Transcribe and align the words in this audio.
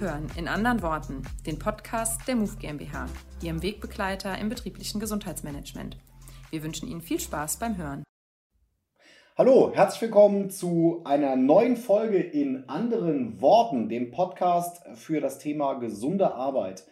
Hören 0.00 0.26
in 0.36 0.46
anderen 0.46 0.82
Worten 0.82 1.22
den 1.46 1.58
Podcast 1.58 2.28
der 2.28 2.36
MOVE 2.36 2.56
GmbH, 2.58 3.06
Ihrem 3.42 3.62
Wegbegleiter 3.62 4.38
im 4.38 4.50
betrieblichen 4.50 5.00
Gesundheitsmanagement. 5.00 5.96
Wir 6.50 6.62
wünschen 6.62 6.86
Ihnen 6.86 7.00
viel 7.00 7.18
Spaß 7.18 7.58
beim 7.58 7.78
Hören. 7.78 8.02
Hallo, 9.38 9.72
herzlich 9.74 10.02
willkommen 10.02 10.50
zu 10.50 11.00
einer 11.04 11.36
neuen 11.36 11.76
Folge 11.76 12.18
in 12.18 12.68
anderen 12.68 13.40
Worten, 13.40 13.88
dem 13.88 14.10
Podcast 14.10 14.82
für 14.96 15.22
das 15.22 15.38
Thema 15.38 15.74
gesunde 15.74 16.34
Arbeit. 16.34 16.86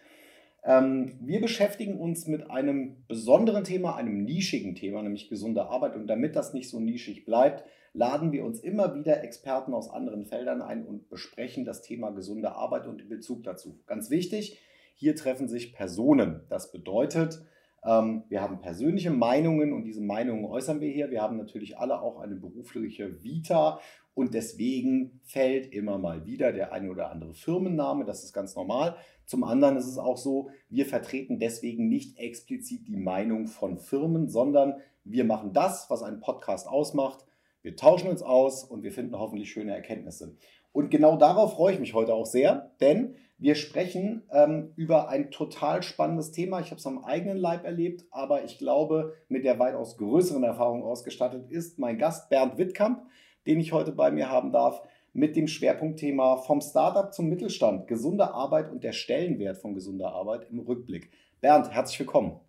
Ähm, 0.63 1.19
wir 1.21 1.41
beschäftigen 1.41 1.99
uns 1.99 2.25
mit 2.25 2.49
einem 2.49 3.05
besonderen 3.07 3.65
Thema, 3.65 3.97
einem 3.97 4.23
nischigen 4.23 4.73
Thema, 4.73 5.03
nämlich 5.03 5.29
gesunde 5.29 5.67
Arbeit. 5.67 5.95
Und 5.95 6.07
damit 6.07 6.35
das 6.35 6.55
nicht 6.55 6.69
so 6.69 6.79
nischig 6.79 7.23
bleibt, 7.25 7.65
laden 7.95 8.31
wir 8.31 8.45
uns 8.45 8.59
immer 8.59 8.93
wieder 8.95 9.23
Experten 9.23 9.73
aus 9.73 9.89
anderen 9.89 10.25
Feldern 10.25 10.61
ein 10.61 10.85
und 10.85 11.09
besprechen 11.09 11.65
das 11.65 11.81
Thema 11.81 12.11
gesunde 12.11 12.51
Arbeit 12.51 12.87
und 12.87 12.99
den 12.99 13.09
Bezug 13.09 13.43
dazu. 13.43 13.79
Ganz 13.87 14.09
wichtig, 14.09 14.59
hier 14.95 15.15
treffen 15.15 15.47
sich 15.47 15.73
Personen. 15.73 16.41
Das 16.49 16.71
bedeutet, 16.71 17.41
ähm, 17.83 18.23
wir 18.27 18.41
haben 18.41 18.59
persönliche 18.59 19.11
Meinungen 19.11 19.73
und 19.73 19.83
diese 19.83 20.01
Meinungen 20.01 20.45
äußern 20.45 20.81
wir 20.81 20.91
hier. 20.91 21.09
Wir 21.09 21.21
haben 21.21 21.37
natürlich 21.37 21.77
alle 21.77 22.01
auch 22.01 22.19
eine 22.19 22.35
berufliche 22.35 23.23
Vita 23.23 23.79
und 24.13 24.33
deswegen 24.33 25.19
fällt 25.23 25.73
immer 25.73 25.97
mal 25.97 26.25
wieder 26.25 26.51
der 26.51 26.73
eine 26.73 26.89
oder 26.89 27.11
andere 27.11 27.33
Firmenname. 27.33 28.05
Das 28.05 28.23
ist 28.23 28.33
ganz 28.33 28.55
normal. 28.55 28.95
Zum 29.25 29.43
anderen 29.43 29.77
ist 29.77 29.87
es 29.87 29.97
auch 29.97 30.17
so, 30.17 30.49
wir 30.69 30.85
vertreten 30.85 31.39
deswegen 31.39 31.87
nicht 31.87 32.17
explizit 32.17 32.87
die 32.87 32.97
Meinung 32.97 33.47
von 33.47 33.77
Firmen, 33.77 34.27
sondern 34.29 34.75
wir 35.03 35.23
machen 35.23 35.53
das, 35.53 35.89
was 35.89 36.01
einen 36.01 36.19
Podcast 36.19 36.67
ausmacht. 36.67 37.24
Wir 37.65 37.75
tauschen 37.75 38.11
uns 38.11 38.21
aus 38.21 38.63
und 38.63 38.83
wir 38.83 38.91
finden 38.91 39.17
hoffentlich 39.17 39.49
schöne 39.49 39.73
Erkenntnisse. 39.73 40.37
Und 40.71 40.91
genau 40.91 41.17
darauf 41.17 41.55
freue 41.55 41.73
ich 41.73 41.79
mich 41.79 41.95
heute 41.95 42.13
auch 42.13 42.27
sehr, 42.27 42.69
denn 42.79 43.15
wir 43.39 43.55
sprechen 43.55 44.21
ähm, 44.31 44.71
über 44.75 45.09
ein 45.09 45.31
total 45.31 45.81
spannendes 45.81 46.31
Thema. 46.31 46.59
Ich 46.59 46.67
habe 46.67 46.77
es 46.77 46.85
am 46.85 47.03
eigenen 47.03 47.37
Leib 47.37 47.65
erlebt, 47.65 48.05
aber 48.11 48.43
ich 48.43 48.59
glaube, 48.59 49.15
mit 49.29 49.45
der 49.45 49.57
weitaus 49.57 49.97
größeren 49.97 50.43
Erfahrung 50.43 50.83
ausgestattet 50.83 51.49
ist 51.49 51.79
mein 51.79 51.97
Gast 51.97 52.29
Bernd 52.29 52.59
Wittkamp, 52.59 53.01
den 53.47 53.59
ich 53.59 53.73
heute 53.73 53.93
bei 53.93 54.11
mir 54.11 54.29
haben 54.29 54.51
darf, 54.51 54.83
mit 55.13 55.35
dem 55.35 55.47
Schwerpunktthema 55.47 56.37
vom 56.37 56.61
Startup 56.61 57.11
zum 57.11 57.29
Mittelstand, 57.29 57.87
gesunde 57.87 58.31
Arbeit 58.31 58.69
und 58.69 58.83
der 58.83 58.93
Stellenwert 58.93 59.57
von 59.57 59.73
gesunder 59.73 60.13
Arbeit 60.13 60.51
im 60.51 60.59
Rückblick. 60.59 61.09
Bernd, 61.41 61.71
herzlich 61.71 61.97
willkommen. 61.97 62.39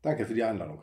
Danke 0.00 0.24
für 0.24 0.32
die 0.32 0.42
Einladung. 0.42 0.80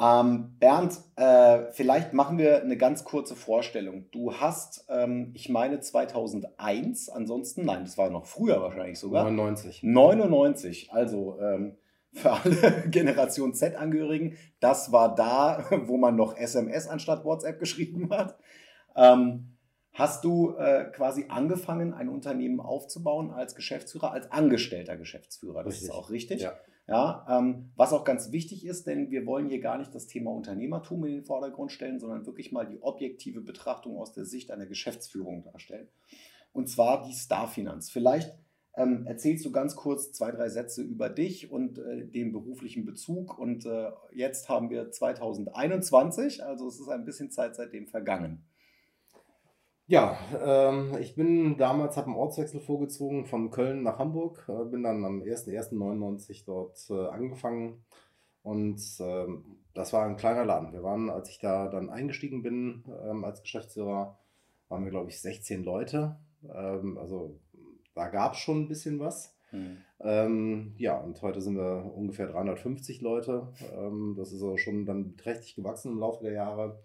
Ähm, 0.00 0.56
Bernd, 0.58 0.98
äh, 1.14 1.70
vielleicht 1.70 2.12
machen 2.14 2.36
wir 2.36 2.62
eine 2.62 2.76
ganz 2.76 3.04
kurze 3.04 3.36
Vorstellung. 3.36 4.10
Du 4.10 4.34
hast, 4.34 4.86
ähm, 4.88 5.30
ich 5.34 5.48
meine 5.48 5.80
2001, 5.80 7.08
ansonsten, 7.08 7.64
nein, 7.64 7.84
das 7.84 7.96
war 7.96 8.10
noch 8.10 8.26
früher 8.26 8.60
wahrscheinlich 8.60 8.98
sogar. 8.98 9.22
99. 9.24 9.82
99, 9.84 10.92
also 10.92 11.38
ähm, 11.40 11.76
für 12.12 12.32
alle 12.32 12.84
Generation 12.88 13.54
Z-Angehörigen, 13.54 14.36
das 14.58 14.90
war 14.90 15.14
da, 15.14 15.64
wo 15.86 15.96
man 15.96 16.16
noch 16.16 16.36
SMS 16.36 16.88
anstatt 16.88 17.24
WhatsApp 17.24 17.60
geschrieben 17.60 18.10
hat. 18.10 18.36
Ähm, 18.96 19.56
hast 19.92 20.24
du 20.24 20.56
äh, 20.56 20.86
quasi 20.86 21.26
angefangen, 21.28 21.94
ein 21.94 22.08
Unternehmen 22.08 22.58
aufzubauen 22.58 23.30
als 23.30 23.54
Geschäftsführer, 23.54 24.10
als 24.10 24.30
angestellter 24.32 24.96
Geschäftsführer. 24.96 25.62
Das 25.62 25.74
richtig. 25.74 25.88
ist 25.88 25.94
auch 25.94 26.10
richtig. 26.10 26.40
Ja. 26.42 26.52
Ja, 26.86 27.26
ähm, 27.30 27.70
was 27.76 27.94
auch 27.94 28.04
ganz 28.04 28.30
wichtig 28.30 28.66
ist, 28.66 28.86
denn 28.86 29.10
wir 29.10 29.24
wollen 29.24 29.48
hier 29.48 29.60
gar 29.60 29.78
nicht 29.78 29.94
das 29.94 30.06
Thema 30.06 30.30
Unternehmertum 30.30 31.04
in 31.06 31.12
den 31.12 31.24
Vordergrund 31.24 31.72
stellen, 31.72 31.98
sondern 31.98 32.26
wirklich 32.26 32.52
mal 32.52 32.66
die 32.66 32.82
objektive 32.82 33.40
Betrachtung 33.40 33.96
aus 33.96 34.12
der 34.12 34.26
Sicht 34.26 34.50
einer 34.50 34.66
Geschäftsführung 34.66 35.44
darstellen. 35.44 35.88
Und 36.52 36.68
zwar 36.68 37.02
die 37.02 37.14
Starfinanz. 37.14 37.90
Vielleicht 37.90 38.34
ähm, 38.76 39.06
erzählst 39.06 39.46
du 39.46 39.50
ganz 39.50 39.76
kurz 39.76 40.12
zwei, 40.12 40.30
drei 40.30 40.50
Sätze 40.50 40.82
über 40.82 41.08
dich 41.08 41.50
und 41.50 41.78
äh, 41.78 42.06
den 42.06 42.32
beruflichen 42.32 42.84
Bezug. 42.84 43.38
Und 43.38 43.64
äh, 43.64 43.90
jetzt 44.12 44.50
haben 44.50 44.68
wir 44.68 44.90
2021, 44.90 46.44
also 46.44 46.68
es 46.68 46.80
ist 46.80 46.88
ein 46.88 47.06
bisschen 47.06 47.30
Zeit 47.30 47.56
seitdem 47.56 47.86
vergangen. 47.86 48.44
Ja, 49.86 50.18
ähm, 50.42 50.96
ich 50.98 51.14
bin 51.14 51.58
damals, 51.58 51.96
habe 51.96 52.06
einen 52.06 52.16
Ortswechsel 52.16 52.60
vorgezogen 52.60 53.26
von 53.26 53.50
Köln 53.50 53.82
nach 53.82 53.98
Hamburg, 53.98 54.46
äh, 54.48 54.64
bin 54.64 54.82
dann 54.82 55.04
am 55.04 55.20
01.01.99 55.20 56.44
dort 56.46 56.78
äh, 56.88 57.08
angefangen 57.08 57.84
und 58.42 58.80
ähm, 59.00 59.58
das 59.74 59.92
war 59.92 60.06
ein 60.06 60.16
kleiner 60.16 60.46
Laden. 60.46 60.72
Wir 60.72 60.82
waren, 60.82 61.10
als 61.10 61.28
ich 61.28 61.38
da 61.38 61.68
dann 61.68 61.90
eingestiegen 61.90 62.42
bin 62.42 62.84
ähm, 63.04 63.24
als 63.24 63.42
Geschäftsführer, 63.42 64.18
waren 64.68 64.84
wir, 64.84 64.90
glaube 64.90 65.10
ich, 65.10 65.20
16 65.20 65.64
Leute. 65.64 66.16
Ähm, 66.54 66.96
also 66.96 67.38
da 67.94 68.08
gab 68.08 68.32
es 68.32 68.38
schon 68.38 68.62
ein 68.62 68.68
bisschen 68.68 69.00
was. 69.00 69.36
Mhm. 69.52 69.78
Ähm, 70.00 70.74
ja, 70.78 70.96
und 70.98 71.20
heute 71.22 71.40
sind 71.40 71.56
wir 71.56 71.92
ungefähr 71.94 72.26
350 72.26 73.00
Leute. 73.02 73.52
Ähm, 73.76 74.14
das 74.16 74.28
ist 74.28 74.42
also 74.42 74.56
schon 74.56 74.86
dann 74.86 75.16
trächtig 75.16 75.56
gewachsen 75.56 75.92
im 75.92 75.98
Laufe 75.98 76.24
der 76.24 76.32
Jahre. 76.32 76.80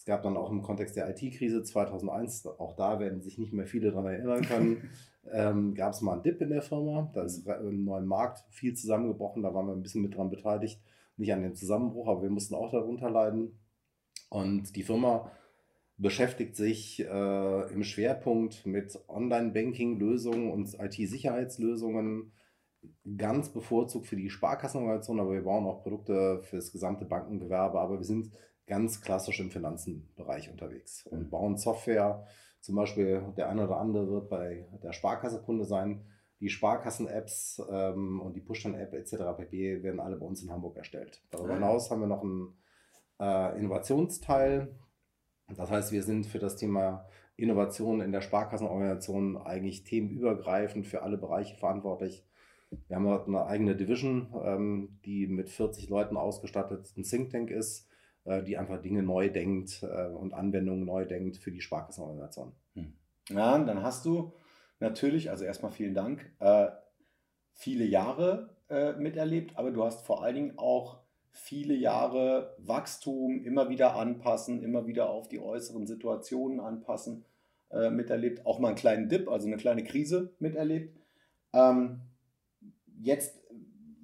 Es 0.00 0.06
gab 0.06 0.22
dann 0.22 0.38
auch 0.38 0.50
im 0.50 0.62
Kontext 0.62 0.96
der 0.96 1.10
IT-Krise 1.10 1.62
2001, 1.62 2.46
auch 2.46 2.74
da 2.74 2.98
werden 3.00 3.20
sich 3.20 3.36
nicht 3.36 3.52
mehr 3.52 3.66
viele 3.66 3.90
daran 3.90 4.06
erinnern 4.06 4.40
können, 4.40 4.90
ähm, 5.30 5.74
gab 5.74 5.92
es 5.92 6.00
mal 6.00 6.14
einen 6.14 6.22
Dip 6.22 6.40
in 6.40 6.48
der 6.48 6.62
Firma. 6.62 7.10
Da 7.12 7.24
ist 7.24 7.46
im 7.46 7.84
neuen 7.84 8.06
Markt 8.06 8.42
viel 8.48 8.72
zusammengebrochen. 8.72 9.42
Da 9.42 9.52
waren 9.52 9.66
wir 9.66 9.74
ein 9.74 9.82
bisschen 9.82 10.00
mit 10.00 10.16
dran 10.16 10.30
beteiligt. 10.30 10.80
Nicht 11.18 11.34
an 11.34 11.42
dem 11.42 11.54
Zusammenbruch, 11.54 12.08
aber 12.08 12.22
wir 12.22 12.30
mussten 12.30 12.54
auch 12.54 12.70
darunter 12.70 13.10
leiden. 13.10 13.58
Und 14.30 14.74
die 14.74 14.84
Firma 14.84 15.30
beschäftigt 15.98 16.56
sich 16.56 17.00
äh, 17.00 17.70
im 17.70 17.82
Schwerpunkt 17.82 18.64
mit 18.64 18.98
Online-Banking-Lösungen 19.06 20.50
und 20.50 20.80
IT-Sicherheitslösungen 20.80 22.32
ganz 23.18 23.50
bevorzugt 23.50 24.06
für 24.06 24.16
die 24.16 24.30
Sparkassenorganisation, 24.30 25.20
aber 25.20 25.34
wir 25.34 25.44
bauen 25.44 25.66
auch 25.66 25.82
Produkte 25.82 26.40
für 26.44 26.56
das 26.56 26.72
gesamte 26.72 27.04
Bankengewerbe. 27.04 27.78
Aber 27.78 27.98
wir 27.98 28.04
sind 28.04 28.30
ganz 28.66 29.00
klassisch 29.00 29.40
im 29.40 29.50
Finanzenbereich 29.50 30.50
unterwegs 30.50 31.06
und 31.06 31.24
mhm. 31.24 31.30
bauen 31.30 31.56
Software. 31.56 32.24
Zum 32.60 32.76
Beispiel 32.76 33.22
der 33.36 33.48
eine 33.48 33.66
oder 33.66 33.78
andere 33.78 34.08
wird 34.08 34.28
bei 34.28 34.68
der 34.82 34.92
Sparkasse 34.92 35.42
Kunde 35.42 35.64
sein. 35.64 36.06
Die 36.40 36.48
Sparkassen-Apps 36.48 37.62
ähm, 37.70 38.20
und 38.20 38.34
die 38.34 38.40
Push-App 38.40 38.94
etc. 38.94 39.16
pp. 39.36 39.82
werden 39.82 40.00
alle 40.00 40.16
bei 40.16 40.24
uns 40.24 40.42
in 40.42 40.50
Hamburg 40.50 40.76
erstellt. 40.76 41.22
Darüber 41.30 41.54
hinaus 41.54 41.90
haben 41.90 42.00
wir 42.00 42.06
noch 42.06 42.22
einen 42.22 42.56
äh, 43.18 43.58
Innovationsteil. 43.58 44.74
Das 45.54 45.70
heißt, 45.70 45.92
wir 45.92 46.02
sind 46.02 46.26
für 46.26 46.38
das 46.38 46.56
Thema 46.56 47.06
Innovation 47.36 48.00
in 48.00 48.12
der 48.12 48.20
Sparkassenorganisation 48.20 49.36
eigentlich 49.36 49.84
themenübergreifend 49.84 50.86
für 50.86 51.02
alle 51.02 51.18
Bereiche 51.18 51.56
verantwortlich. 51.56 52.24
Wir 52.86 52.96
haben 52.96 53.04
dort 53.04 53.26
eine 53.26 53.44
eigene 53.46 53.74
Division, 53.74 54.32
ähm, 54.44 55.00
die 55.04 55.26
mit 55.26 55.50
40 55.50 55.88
Leuten 55.88 56.16
ausgestattet 56.16 56.92
ein 56.96 57.02
Think 57.02 57.30
Tank 57.30 57.50
ist 57.50 57.89
die 58.24 58.58
einfach 58.58 58.80
Dinge 58.80 59.02
neu 59.02 59.30
denkt 59.30 59.82
äh, 59.82 60.08
und 60.08 60.34
Anwendungen 60.34 60.84
neu 60.84 61.04
denkt 61.06 61.38
für 61.38 61.50
die 61.50 61.60
Sparkassenorganisation. 61.60 62.52
Hm. 62.74 62.92
Ja, 63.30 63.58
dann 63.58 63.82
hast 63.82 64.04
du 64.04 64.32
natürlich, 64.78 65.30
also 65.30 65.44
erstmal 65.44 65.72
vielen 65.72 65.94
Dank, 65.94 66.30
äh, 66.40 66.68
viele 67.52 67.84
Jahre 67.84 68.56
miterlebt, 68.98 69.58
aber 69.58 69.72
du 69.72 69.82
hast 69.82 70.06
vor 70.06 70.22
allen 70.22 70.36
Dingen 70.36 70.52
auch 70.56 71.00
viele 71.32 71.74
Jahre 71.74 72.54
Wachstum, 72.58 73.42
immer 73.42 73.68
wieder 73.68 73.96
anpassen, 73.96 74.62
immer 74.62 74.86
wieder 74.86 75.10
auf 75.10 75.26
die 75.26 75.40
äußeren 75.40 75.88
Situationen 75.88 76.60
anpassen 76.60 77.24
miterlebt, 77.90 78.46
auch 78.46 78.60
mal 78.60 78.68
einen 78.68 78.76
kleinen 78.76 79.08
Dip, 79.08 79.28
also 79.28 79.48
eine 79.48 79.56
kleine 79.56 79.82
Krise 79.82 80.34
miterlebt. 80.38 80.96
Ähm, 81.52 82.02
jetzt 83.00 83.39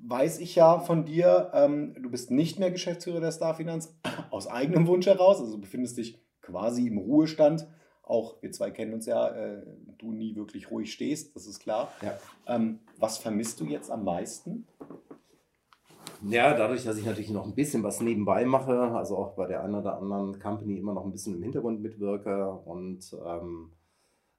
weiß 0.09 0.41
ich 0.41 0.55
ja 0.55 0.78
von 0.78 1.05
dir, 1.05 1.50
ähm, 1.55 1.94
du 2.00 2.11
bist 2.11 2.31
nicht 2.31 2.59
mehr 2.59 2.71
Geschäftsführer 2.71 3.21
der 3.21 3.33
Starfinanz, 3.33 3.97
aus 4.31 4.47
eigenem 4.47 4.87
Wunsch 4.87 5.06
heraus, 5.06 5.41
also 5.41 5.55
du 5.55 5.61
befindest 5.61 5.99
dich 5.99 6.20
quasi 6.43 6.87
im 6.87 6.99
Ruhestand. 6.99 7.67
Auch 8.03 8.41
wir 8.41 8.53
zwei 8.53 8.70
kennen 8.70 8.94
uns 8.94 9.06
ja, 9.06 9.29
äh, 9.29 9.62
du 9.99 10.12
nie 10.12 10.37
wirklich 10.37 10.70
ruhig 10.70 10.93
stehst, 10.93 11.35
das 11.35 11.47
ist 11.47 11.58
klar. 11.58 11.93
Ja. 12.03 12.17
Ähm, 12.47 12.79
was 12.99 13.19
vermisst 13.19 13.58
du 13.61 13.64
jetzt 13.64 13.91
am 13.91 14.05
meisten? 14.05 14.67
Ja, 16.23 16.55
dadurch, 16.55 16.85
dass 16.85 16.97
ich 16.97 17.05
natürlich 17.05 17.31
noch 17.31 17.44
ein 17.44 17.55
bisschen 17.55 17.82
was 17.82 18.00
nebenbei 18.00 18.44
mache, 18.44 18.79
also 18.79 19.17
auch 19.17 19.35
bei 19.35 19.47
der 19.47 19.62
einen 19.62 19.75
oder 19.75 19.99
anderen 19.99 20.38
Company 20.38 20.79
immer 20.79 20.94
noch 20.94 21.05
ein 21.05 21.11
bisschen 21.11 21.35
im 21.35 21.43
Hintergrund 21.43 21.82
mitwirke 21.82 22.50
und 22.52 23.14
ähm, 23.26 23.73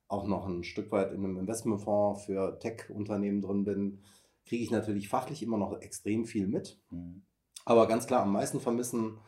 auch 0.08 0.26
noch 0.26 0.48
ein 0.48 0.64
Stück 0.64 0.92
weit 0.92 1.12
in 1.12 1.24
einem 1.24 1.38
Investmentfonds 1.38 2.26
für 2.26 2.58
Tech-Unternehmen 2.60 3.42
drin 3.42 3.64
bin, 3.66 4.00
kriege 4.48 4.64
ich 4.64 4.72
natürlich 4.72 5.10
fachlich 5.10 5.44
immer 5.44 5.58
noch 5.58 5.80
extrem 5.82 6.26
viel 6.26 6.48
mit. 6.48 6.80
Mhm. 6.90 7.24
Aber 7.66 7.88
ganz 7.88 8.08
klar, 8.08 8.24
am 8.24 8.32
meisten 8.32 8.60
vermissen 8.60 9.20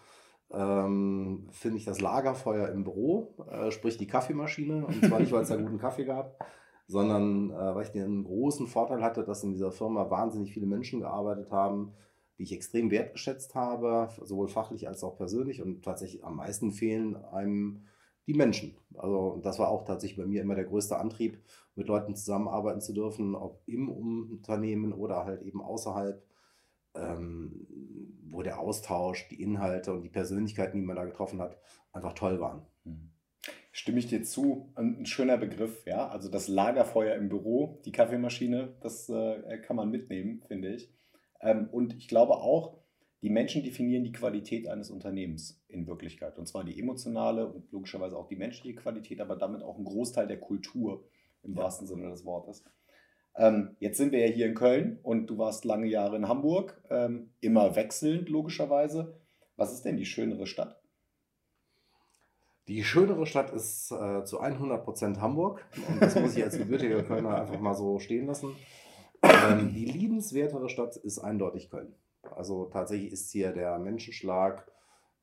ähm, 0.51 1.47
finde 1.51 1.77
ich 1.77 1.85
das 1.85 2.01
Lagerfeuer 2.01 2.69
im 2.69 2.83
Büro, 2.83 3.35
äh, 3.49 3.71
sprich 3.71 3.97
die 3.97 4.07
Kaffeemaschine. 4.07 4.85
Und 4.85 5.05
zwar 5.05 5.19
nicht, 5.19 5.31
weil 5.31 5.43
es 5.43 5.49
da 5.49 5.55
guten 5.57 5.77
Kaffee 5.77 6.05
gab, 6.05 6.39
sondern 6.87 7.51
äh, 7.51 7.75
weil 7.75 7.83
ich 7.83 7.91
den 7.91 8.23
großen 8.23 8.67
Vorteil 8.67 9.03
hatte, 9.03 9.23
dass 9.23 9.43
in 9.43 9.51
dieser 9.51 9.71
Firma 9.71 10.09
wahnsinnig 10.09 10.53
viele 10.53 10.65
Menschen 10.65 11.01
gearbeitet 11.01 11.51
haben, 11.51 11.93
die 12.37 12.43
ich 12.43 12.53
extrem 12.53 12.89
wertgeschätzt 12.89 13.53
habe, 13.55 14.09
sowohl 14.23 14.47
fachlich 14.47 14.87
als 14.87 15.03
auch 15.03 15.17
persönlich. 15.17 15.61
Und 15.61 15.83
tatsächlich 15.83 16.23
am 16.23 16.37
meisten 16.37 16.71
fehlen 16.71 17.15
einem 17.15 17.83
die 18.29 18.35
Menschen. 18.35 18.77
Also 18.95 19.41
das 19.43 19.57
war 19.57 19.69
auch 19.69 19.85
tatsächlich 19.85 20.19
bei 20.19 20.27
mir 20.27 20.43
immer 20.43 20.53
der 20.53 20.65
größte 20.65 20.99
Antrieb, 20.99 21.39
mit 21.73 21.87
Leuten 21.87 22.15
zusammenarbeiten 22.15 22.79
zu 22.79 22.93
dürfen, 22.93 23.33
ob 23.33 23.63
im 23.65 23.89
Unternehmen 23.89 24.93
oder 24.93 25.25
halt 25.25 25.41
eben 25.41 25.63
außerhalb, 25.63 26.23
ähm, 26.93 27.65
wo 28.27 28.43
der 28.43 28.59
Austausch, 28.59 29.27
die 29.29 29.41
Inhalte 29.41 29.93
und 29.93 30.03
die 30.03 30.09
Persönlichkeiten, 30.09 30.77
die 30.77 30.85
man 30.85 30.95
da 30.95 31.05
getroffen 31.05 31.41
hat, 31.41 31.57
einfach 31.91 32.13
toll 32.13 32.39
waren. 32.39 32.61
Mhm. 32.83 33.09
Stimme 33.71 33.97
ich 33.97 34.07
dir 34.07 34.23
zu, 34.23 34.73
ein 34.75 35.07
schöner 35.07 35.37
Begriff, 35.37 35.87
ja. 35.87 36.07
Also 36.07 36.29
das 36.29 36.47
Lagerfeuer 36.47 37.15
im 37.15 37.29
Büro, 37.29 37.81
die 37.85 37.91
Kaffeemaschine, 37.91 38.75
das 38.81 39.09
äh, 39.09 39.57
kann 39.59 39.75
man 39.75 39.89
mitnehmen, 39.89 40.43
finde 40.47 40.75
ich. 40.75 40.93
Ähm, 41.41 41.67
und 41.71 41.95
ich 41.95 42.07
glaube 42.07 42.33
auch, 42.35 42.77
die 43.21 43.29
Menschen 43.29 43.63
definieren 43.63 44.03
die 44.03 44.11
Qualität 44.11 44.67
eines 44.67 44.91
Unternehmens 44.91 45.61
in 45.67 45.87
Wirklichkeit. 45.87 46.37
Und 46.37 46.47
zwar 46.47 46.63
die 46.63 46.79
emotionale 46.79 47.47
und 47.47 47.71
logischerweise 47.71 48.17
auch 48.17 48.27
die 48.27 48.37
menschliche 48.37 48.75
Qualität, 48.75 49.19
aber 49.19 49.35
damit 49.35 49.61
auch 49.61 49.77
ein 49.77 49.83
Großteil 49.83 50.27
der 50.27 50.39
Kultur 50.39 51.03
im 51.43 51.53
ja. 51.53 51.63
wahrsten 51.63 51.87
Sinne 51.87 52.09
des 52.09 52.25
Wortes. 52.25 52.63
Ähm, 53.35 53.75
jetzt 53.79 53.97
sind 53.97 54.11
wir 54.11 54.25
ja 54.25 54.33
hier 54.33 54.45
in 54.45 54.55
Köln 54.55 54.99
und 55.03 55.27
du 55.27 55.37
warst 55.37 55.65
lange 55.65 55.87
Jahre 55.87 56.15
in 56.15 56.27
Hamburg, 56.27 56.81
ähm, 56.89 57.31
immer 57.41 57.75
wechselnd 57.75 58.29
logischerweise. 58.29 59.17
Was 59.55 59.73
ist 59.73 59.83
denn 59.83 59.97
die 59.97 60.05
schönere 60.05 60.47
Stadt? 60.47 60.81
Die 62.67 62.83
schönere 62.83 63.25
Stadt 63.25 63.51
ist 63.51 63.91
äh, 63.91 64.23
zu 64.23 64.41
100% 64.41 65.19
Hamburg 65.19 65.65
und 65.91 66.01
das 66.01 66.15
muss 66.15 66.37
ich 66.37 66.43
als 66.43 66.57
gebürtiger 66.57 67.03
Kölner 67.03 67.41
einfach 67.41 67.59
mal 67.59 67.73
so 67.73 67.99
stehen 67.99 68.27
lassen. 68.27 68.55
Ähm, 69.23 69.73
die 69.73 69.85
liebenswertere 69.85 70.69
Stadt 70.69 70.95
ist 70.95 71.19
eindeutig 71.19 71.69
Köln. 71.69 71.95
Also 72.35 72.65
tatsächlich 72.65 73.11
ist 73.11 73.31
hier 73.31 73.51
der 73.51 73.77
Menschenschlag, 73.79 74.69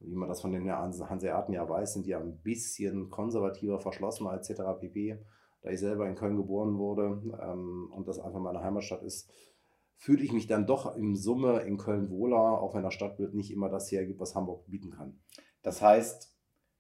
wie 0.01 0.15
man 0.15 0.29
das 0.29 0.41
von 0.41 0.53
den 0.53 0.71
Hanseaten 0.71 1.53
ja 1.53 1.69
weiß, 1.69 1.95
sind 1.95 2.07
die 2.07 2.15
ein 2.15 2.39
bisschen 2.43 3.11
konservativer, 3.11 3.81
verschlossener 3.81 4.35
etc. 4.35 4.63
pp. 4.81 5.19
Da 5.63 5.71
ich 5.71 5.81
selber 5.81 6.07
in 6.09 6.15
Köln 6.15 6.37
geboren 6.37 6.79
wurde 6.79 7.23
ähm, 7.43 7.91
und 7.93 8.07
das 8.07 8.19
einfach 8.19 8.41
meine 8.41 8.63
Heimatstadt 8.63 9.03
ist, 9.03 9.31
fühle 9.97 10.23
ich 10.23 10.33
mich 10.33 10.47
dann 10.47 10.67
doch 10.67 10.95
im 10.97 11.17
Summe 11.17 11.61
in 11.61 11.79
Köln 11.79 12.11
wohler, 12.11 12.61
auch 12.61 12.75
wenn 12.75 12.83
das 12.83 12.95
Stadtbild 12.95 13.35
nicht 13.35 13.51
immer 13.51 13.69
das 13.69 13.91
hergibt, 13.91 14.21
was 14.21 14.35
Hamburg 14.35 14.67
bieten 14.67 14.91
kann. 14.91 15.19
Das 15.63 15.81
heißt, 15.81 16.37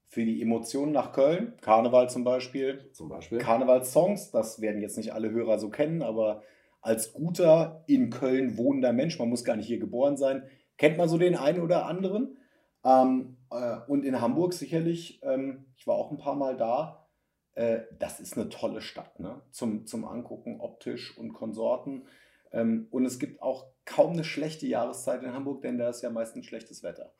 für 0.09 0.25
die 0.25 0.41
Emotionen 0.41 0.93
nach 0.93 1.13
Köln, 1.13 1.55
Karneval 1.61 2.09
zum 2.09 2.25
Beispiel, 2.25 2.91
zum 2.93 3.09
Beispiel. 3.09 3.39
Karnevalssongs, 3.39 4.31
das 4.31 4.61
werden 4.61 4.81
jetzt 4.81 4.97
nicht 4.97 5.13
alle 5.13 5.31
Hörer 5.31 5.59
so 5.59 5.71
kennen, 5.71 6.03
aber 6.03 6.43
als 6.87 7.13
guter 7.13 7.83
in 7.89 8.11
Köln 8.11 8.57
wohnender 8.57 8.93
Mensch, 8.93 9.19
man 9.19 9.29
muss 9.29 9.43
gar 9.43 9.57
nicht 9.57 9.67
hier 9.67 9.81
geboren 9.81 10.17
sein, 10.17 10.45
kennt 10.79 10.97
man 10.97 11.09
so 11.09 11.19
den 11.19 11.35
einen 11.35 11.61
oder 11.61 11.87
anderen. 11.87 12.39
Ähm, 12.85 13.39
äh, 13.51 13.79
und 13.89 14.05
in 14.05 14.21
Hamburg 14.21 14.53
sicherlich, 14.53 15.21
ähm, 15.25 15.67
ich 15.77 15.89
war 15.89 15.97
auch 15.97 16.13
ein 16.13 16.19
paar 16.19 16.37
Mal 16.37 16.57
da, 16.57 17.09
äh, 17.55 17.81
das 17.99 18.21
ist 18.21 18.39
eine 18.39 18.51
tolle 18.51 18.81
Stadt 18.81 19.19
ne? 19.19 19.43
zum, 19.51 19.87
zum 19.87 20.05
Angucken, 20.05 20.61
optisch 20.61 21.19
und 21.19 21.33
Konsorten. 21.33 22.07
Ähm, 22.53 22.87
und 22.93 23.05
es 23.05 23.19
gibt 23.19 23.43
auch 23.43 23.67
kaum 23.85 24.13
eine 24.13 24.23
schlechte 24.23 24.69
Jahreszeit 24.69 25.25
in 25.25 25.33
Hamburg, 25.33 25.63
denn 25.63 25.79
da 25.79 25.89
ist 25.89 26.03
ja 26.03 26.11
meistens 26.11 26.47
schlechtes 26.47 26.85
Wetter. 26.85 27.13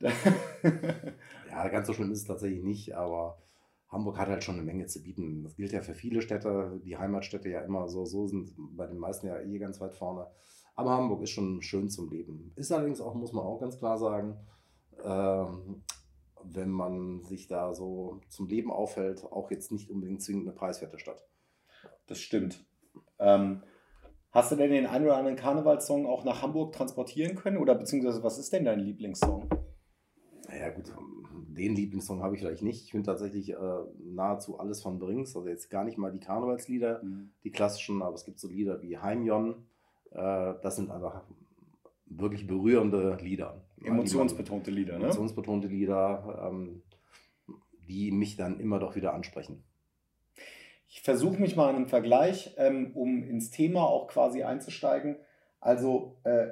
ja, 1.50 1.68
ganz 1.68 1.86
so 1.86 1.92
schlimm 1.92 2.10
ist 2.10 2.20
es 2.20 2.26
tatsächlich 2.26 2.62
nicht, 2.62 2.96
aber 2.96 3.42
Hamburg 3.90 4.18
hat 4.18 4.28
halt 4.28 4.44
schon 4.44 4.54
eine 4.54 4.64
Menge 4.64 4.86
zu 4.86 5.02
bieten. 5.02 5.42
Das 5.42 5.56
gilt 5.56 5.72
ja 5.72 5.82
für 5.82 5.94
viele 5.94 6.22
Städte, 6.22 6.80
die 6.84 6.96
Heimatstädte 6.96 7.48
ja 7.48 7.60
immer 7.62 7.88
so, 7.88 8.04
so 8.04 8.26
sind 8.26 8.54
bei 8.56 8.86
den 8.86 8.98
meisten 8.98 9.26
ja 9.26 9.40
eh 9.40 9.58
ganz 9.58 9.80
weit 9.80 9.94
vorne. 9.94 10.28
Aber 10.76 10.90
Hamburg 10.90 11.22
ist 11.22 11.30
schon 11.30 11.60
schön 11.60 11.90
zum 11.90 12.08
Leben. 12.08 12.52
Ist 12.54 12.72
allerdings 12.72 13.00
auch, 13.00 13.14
muss 13.14 13.32
man 13.32 13.44
auch 13.44 13.58
ganz 13.58 13.78
klar 13.78 13.98
sagen, 13.98 14.38
ähm, 15.04 15.82
wenn 16.42 16.70
man 16.70 17.24
sich 17.24 17.48
da 17.48 17.74
so 17.74 18.20
zum 18.28 18.48
Leben 18.48 18.70
aufhält, 18.70 19.24
auch 19.24 19.50
jetzt 19.50 19.72
nicht 19.72 19.90
unbedingt 19.90 20.22
zwingend 20.22 20.46
eine 20.46 20.56
preiswerte 20.56 20.98
Stadt. 20.98 21.26
Das 22.06 22.18
stimmt. 22.20 22.64
Ähm, 23.18 23.62
hast 24.30 24.52
du 24.52 24.56
denn 24.56 24.70
den 24.70 24.86
einen 24.86 25.04
oder 25.04 25.16
anderen 25.16 25.36
Karnevalssong 25.36 26.06
auch 26.06 26.24
nach 26.24 26.42
Hamburg 26.42 26.72
transportieren 26.72 27.36
können? 27.36 27.58
Oder 27.58 27.74
beziehungsweise 27.74 28.22
was 28.22 28.38
ist 28.38 28.52
denn 28.52 28.64
dein 28.64 28.80
Lieblingssong? 28.80 29.48
Naja, 30.48 30.70
gut, 30.70 30.92
den 31.60 31.76
Lieblingssong 31.76 32.22
habe 32.22 32.34
ich 32.34 32.40
vielleicht 32.40 32.62
nicht. 32.62 32.84
Ich 32.84 32.90
finde 32.90 33.06
tatsächlich 33.06 33.50
äh, 33.50 33.56
nahezu 33.98 34.58
alles 34.58 34.80
von 34.80 34.98
Brings. 34.98 35.36
Also 35.36 35.48
jetzt 35.48 35.68
gar 35.68 35.84
nicht 35.84 35.98
mal 35.98 36.10
die 36.10 36.20
Karnevalslieder, 36.20 37.02
mhm. 37.02 37.30
die 37.44 37.50
klassischen, 37.50 38.02
aber 38.02 38.14
es 38.14 38.24
gibt 38.24 38.38
so 38.38 38.48
Lieder 38.48 38.80
wie 38.82 38.96
Heimjon. 38.96 39.66
Äh, 40.10 40.54
das 40.62 40.76
sind 40.76 40.90
einfach 40.90 41.22
wirklich 42.06 42.46
berührende 42.46 43.18
Lieder. 43.20 43.60
Emotionsbetonte 43.84 44.70
Lieder, 44.70 44.98
ne? 44.98 45.04
Emotionsbetonte 45.04 45.68
Lieder, 45.68 46.50
ähm, 46.50 46.82
die 47.88 48.10
mich 48.10 48.36
dann 48.36 48.58
immer 48.58 48.78
doch 48.78 48.96
wieder 48.96 49.12
ansprechen. 49.12 49.62
Ich 50.88 51.02
versuche 51.02 51.40
mich 51.40 51.56
mal 51.56 51.70
in 51.70 51.76
einem 51.76 51.88
Vergleich, 51.88 52.54
ähm, 52.56 52.92
um 52.94 53.22
ins 53.22 53.50
Thema 53.50 53.82
auch 53.82 54.08
quasi 54.08 54.42
einzusteigen. 54.42 55.16
Also 55.60 56.16
äh, 56.24 56.48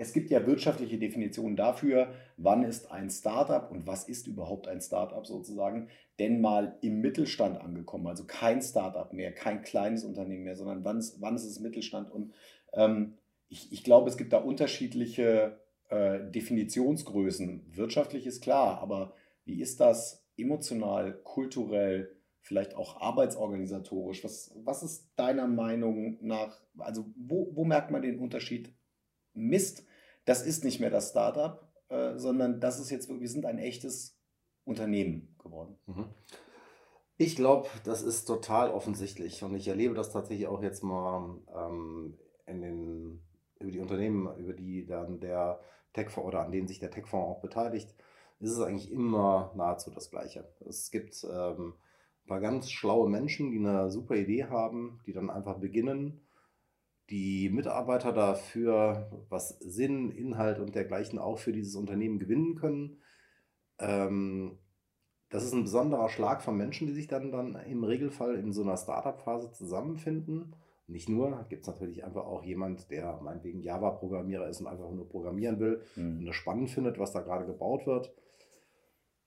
es 0.00 0.12
gibt 0.12 0.30
ja 0.30 0.46
wirtschaftliche 0.46 0.96
Definitionen 0.96 1.56
dafür, 1.56 2.14
wann 2.36 2.62
ist 2.62 2.90
ein 2.90 3.10
Startup 3.10 3.68
und 3.70 3.86
was 3.88 4.08
ist 4.08 4.28
überhaupt 4.28 4.68
ein 4.68 4.80
Startup 4.80 5.26
sozusagen, 5.26 5.88
denn 6.20 6.40
mal 6.40 6.78
im 6.82 7.00
Mittelstand 7.00 7.60
angekommen. 7.60 8.06
Also 8.06 8.24
kein 8.24 8.62
Startup 8.62 9.12
mehr, 9.12 9.32
kein 9.32 9.62
kleines 9.62 10.04
Unternehmen 10.04 10.44
mehr, 10.44 10.54
sondern 10.54 10.84
wann 10.84 10.98
ist, 10.98 11.20
wann 11.20 11.34
ist 11.34 11.44
es 11.44 11.58
Mittelstand? 11.58 12.12
Und 12.12 12.32
ähm, 12.74 13.14
ich, 13.48 13.72
ich 13.72 13.82
glaube, 13.82 14.08
es 14.08 14.16
gibt 14.16 14.32
da 14.32 14.38
unterschiedliche 14.38 15.58
äh, 15.88 16.20
Definitionsgrößen. 16.30 17.66
Wirtschaftlich 17.74 18.24
ist 18.24 18.40
klar, 18.40 18.80
aber 18.80 19.14
wie 19.44 19.60
ist 19.60 19.80
das 19.80 20.24
emotional, 20.36 21.14
kulturell, 21.24 22.14
vielleicht 22.40 22.76
auch 22.76 23.00
arbeitsorganisatorisch? 23.00 24.22
Was, 24.22 24.54
was 24.62 24.84
ist 24.84 25.08
deiner 25.16 25.48
Meinung 25.48 26.18
nach, 26.20 26.60
also 26.78 27.06
wo, 27.16 27.50
wo 27.52 27.64
merkt 27.64 27.90
man 27.90 28.02
den 28.02 28.20
Unterschied? 28.20 28.72
Mist, 29.34 29.87
das 30.28 30.42
ist 30.42 30.62
nicht 30.62 30.78
mehr 30.78 30.90
das 30.90 31.10
Startup, 31.10 31.66
äh, 31.88 32.18
sondern 32.18 32.60
das 32.60 32.78
ist 32.78 32.90
jetzt, 32.90 33.08
wir 33.08 33.28
sind 33.28 33.46
ein 33.46 33.58
echtes 33.58 34.20
Unternehmen 34.64 35.34
geworden. 35.42 35.78
Mhm. 35.86 36.04
Ich 37.16 37.34
glaube, 37.34 37.68
das 37.84 38.02
ist 38.02 38.26
total 38.26 38.70
offensichtlich 38.70 39.42
und 39.42 39.54
ich 39.56 39.68
erlebe 39.68 39.94
das 39.94 40.12
tatsächlich 40.12 40.46
auch 40.46 40.62
jetzt 40.62 40.84
mal 40.84 41.38
ähm, 41.56 42.18
in 42.46 42.60
den, 42.60 43.22
über 43.58 43.70
die 43.70 43.80
Unternehmen, 43.80 44.36
über 44.36 44.52
die 44.52 44.84
dann 44.84 45.18
der 45.18 45.60
Techfonds 45.94 46.28
oder 46.28 46.44
an 46.44 46.52
denen 46.52 46.68
sich 46.68 46.78
der 46.78 46.90
Techfonds 46.90 47.26
auch 47.26 47.40
beteiligt, 47.40 47.94
ist 48.38 48.50
es 48.50 48.60
eigentlich 48.60 48.92
immer 48.92 49.52
nahezu 49.56 49.90
das 49.90 50.10
Gleiche. 50.10 50.46
Es 50.60 50.90
gibt 50.90 51.24
ähm, 51.24 51.72
ein 52.24 52.28
paar 52.28 52.40
ganz 52.40 52.70
schlaue 52.70 53.08
Menschen, 53.08 53.50
die 53.50 53.58
eine 53.58 53.90
super 53.90 54.14
Idee 54.14 54.44
haben, 54.44 55.00
die 55.06 55.12
dann 55.14 55.30
einfach 55.30 55.56
beginnen, 55.56 56.20
die 57.10 57.48
Mitarbeiter 57.48 58.12
dafür, 58.12 59.10
was 59.28 59.58
Sinn, 59.60 60.10
Inhalt 60.10 60.58
und 60.58 60.74
dergleichen 60.74 61.18
auch 61.18 61.38
für 61.38 61.52
dieses 61.52 61.74
Unternehmen 61.74 62.18
gewinnen 62.18 62.54
können. 62.54 62.98
Ähm, 63.78 64.58
das 65.30 65.44
ist 65.44 65.52
ein 65.52 65.64
besonderer 65.64 66.08
Schlag 66.08 66.42
von 66.42 66.56
Menschen, 66.56 66.86
die 66.86 66.92
sich 66.92 67.06
dann, 67.06 67.30
dann 67.30 67.54
im 67.66 67.84
Regelfall 67.84 68.36
in 68.36 68.52
so 68.52 68.62
einer 68.62 68.76
Startup-Phase 68.76 69.52
zusammenfinden. 69.52 70.54
Nicht 70.86 71.08
nur, 71.08 71.44
gibt 71.50 71.62
es 71.62 71.68
natürlich 71.68 72.04
einfach 72.04 72.24
auch 72.24 72.42
jemand, 72.44 72.90
der 72.90 73.20
meinetwegen 73.22 73.60
Java-Programmierer 73.60 74.48
ist 74.48 74.60
und 74.60 74.68
einfach 74.68 74.90
nur 74.90 75.06
programmieren 75.06 75.60
will 75.60 75.82
mhm. 75.96 76.20
und 76.20 76.26
das 76.26 76.36
spannend 76.36 76.70
findet, 76.70 76.98
was 76.98 77.12
da 77.12 77.20
gerade 77.20 77.44
gebaut 77.44 77.86
wird. 77.86 78.12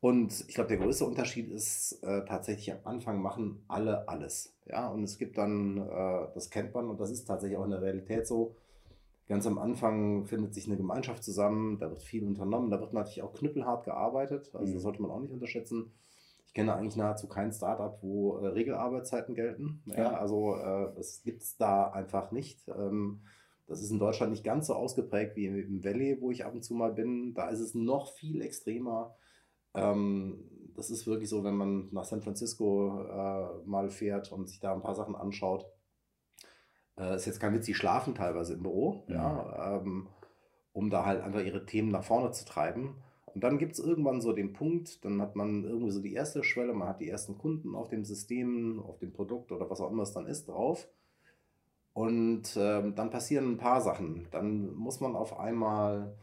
Und 0.02 0.46
ich 0.48 0.56
glaube, 0.56 0.68
der 0.68 0.78
größte 0.78 1.06
Unterschied 1.06 1.52
ist 1.52 2.02
äh, 2.02 2.26
tatsächlich 2.26 2.74
am 2.74 2.80
Anfang 2.86 3.22
machen 3.22 3.64
alle 3.68 4.10
alles. 4.10 4.58
Ja, 4.66 4.90
und 4.90 5.04
es 5.04 5.20
gibt 5.20 5.38
dann, 5.38 5.78
äh, 5.78 6.28
das 6.34 6.50
kennt 6.50 6.74
man 6.74 6.90
und 6.90 7.00
das 7.00 7.12
ist 7.12 7.26
tatsächlich 7.26 7.58
auch 7.58 7.66
in 7.66 7.72
der 7.72 7.84
Realität 7.84 8.26
so. 8.26 8.56
Ganz 9.28 9.46
am 9.46 9.60
Anfang 9.60 10.26
findet 10.26 10.56
sich 10.56 10.66
eine 10.66 10.76
Gemeinschaft 10.76 11.24
zusammen, 11.24 11.78
da 11.78 11.90
wird 11.90 12.02
viel 12.02 12.26
unternommen, 12.26 12.72
da 12.72 12.82
wird 12.82 12.94
natürlich 12.94 13.22
auch 13.22 13.34
knüppelhart 13.34 13.86
gearbeitet. 13.86 14.50
Also 14.54 14.72
mhm. 14.72 14.74
das 14.74 14.84
sollte 14.84 15.04
man 15.04 15.12
auch 15.12 15.20
nicht 15.20 15.34
unterschätzen. 15.34 15.92
Ich 16.48 16.56
kenne 16.56 16.74
eigentlich 16.74 16.98
nahezu 16.98 17.28
kein 17.28 17.54
Startup, 17.54 17.98
wo 18.02 18.38
äh, 18.38 18.48
Regelarbeitszeiten 18.48 19.36
gelten. 19.36 19.84
Ja, 19.86 19.98
ja. 19.98 20.14
Also 20.18 20.56
äh, 20.56 20.96
das 20.96 21.22
gibt 21.22 21.44
es 21.44 21.58
da 21.58 21.92
einfach 21.92 22.32
nicht. 22.32 22.68
Ähm, 22.68 23.22
das 23.68 23.82
ist 23.82 23.92
in 23.92 24.00
Deutschland 24.00 24.32
nicht 24.32 24.44
ganz 24.44 24.66
so 24.66 24.74
ausgeprägt 24.74 25.36
wie 25.36 25.46
im 25.46 25.84
Valley, 25.84 26.18
wo 26.20 26.32
ich 26.32 26.44
ab 26.44 26.56
und 26.56 26.64
zu 26.64 26.74
mal 26.74 26.92
bin. 26.92 27.36
Da 27.36 27.50
ist 27.50 27.60
es 27.60 27.76
noch 27.76 28.12
viel 28.14 28.42
extremer. 28.42 29.16
Ähm, 29.74 30.52
das 30.76 30.90
ist 30.90 31.06
wirklich 31.08 31.30
so, 31.30 31.44
wenn 31.44 31.56
man 31.56 31.90
nach 31.92 32.06
San 32.06 32.22
Francisco 32.22 33.04
äh, 33.04 33.68
mal 33.68 33.90
fährt 33.90 34.32
und 34.32 34.48
sich 34.48 34.60
da 34.60 34.74
ein 34.74 34.82
paar 34.82 34.96
Sachen 34.96 35.16
anschaut. 35.16 35.66
Äh, 36.98 37.16
ist 37.16 37.26
jetzt 37.26 37.40
kein 37.40 37.54
Witz, 37.54 37.66
die 37.66 37.74
schlafen 37.74 38.16
teilweise 38.16 38.54
im 38.54 38.64
Büro, 38.64 39.04
mhm. 39.08 39.14
ja, 39.14 39.78
ähm, 39.78 40.08
um 40.74 40.90
da 40.90 41.06
halt 41.06 41.22
einfach 41.22 41.42
ihre 41.42 41.66
Themen 41.66 41.92
nach 41.92 42.04
vorne 42.04 42.32
zu 42.32 42.46
treiben. 42.46 42.96
Und 43.34 43.44
dann 43.44 43.58
gibt 43.58 43.74
es 43.74 43.80
irgendwann 43.80 44.22
so 44.22 44.34
den 44.34 44.54
Punkt, 44.54 45.06
dann 45.06 45.22
hat 45.22 45.36
man 45.36 45.64
irgendwie 45.64 45.92
so 45.92 46.02
die 46.02 46.14
erste 46.14 46.44
Schwelle, 46.44 46.74
man 46.74 46.90
hat 46.90 47.00
die 47.00 47.10
ersten 47.10 47.38
Kunden 47.38 47.76
auf 47.76 47.88
dem 47.88 48.04
System, 48.04 48.82
auf 48.82 49.00
dem 49.00 49.14
Produkt 49.14 49.52
oder 49.52 49.70
was 49.70 49.80
auch 49.80 49.92
immer 49.92 50.04
es 50.04 50.12
dann 50.12 50.28
ist 50.28 50.50
drauf. 50.50 50.88
Und 51.94 52.58
ähm, 52.58 52.96
dann 52.96 53.10
passieren 53.10 53.54
ein 53.54 53.58
paar 53.58 53.82
Sachen. 53.82 54.28
Dann 54.32 54.74
muss 54.74 55.00
man 55.02 55.16
auf 55.16 55.40
einmal 55.40 56.16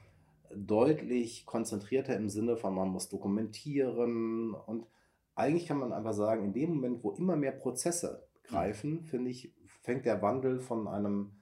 deutlich 0.54 1.46
konzentrierter 1.46 2.16
im 2.16 2.28
Sinne 2.28 2.56
von, 2.56 2.74
man 2.74 2.88
muss 2.88 3.08
dokumentieren. 3.08 4.54
Und 4.54 4.86
eigentlich 5.34 5.66
kann 5.66 5.78
man 5.78 5.92
einfach 5.92 6.12
sagen, 6.12 6.44
in 6.44 6.52
dem 6.52 6.74
Moment, 6.74 7.02
wo 7.02 7.12
immer 7.12 7.36
mehr 7.36 7.52
Prozesse 7.52 8.28
greifen, 8.44 9.04
finde 9.04 9.30
ich, 9.30 9.54
fängt 9.82 10.04
der 10.04 10.22
Wandel 10.22 10.60
von 10.60 10.88
einem 10.88 11.32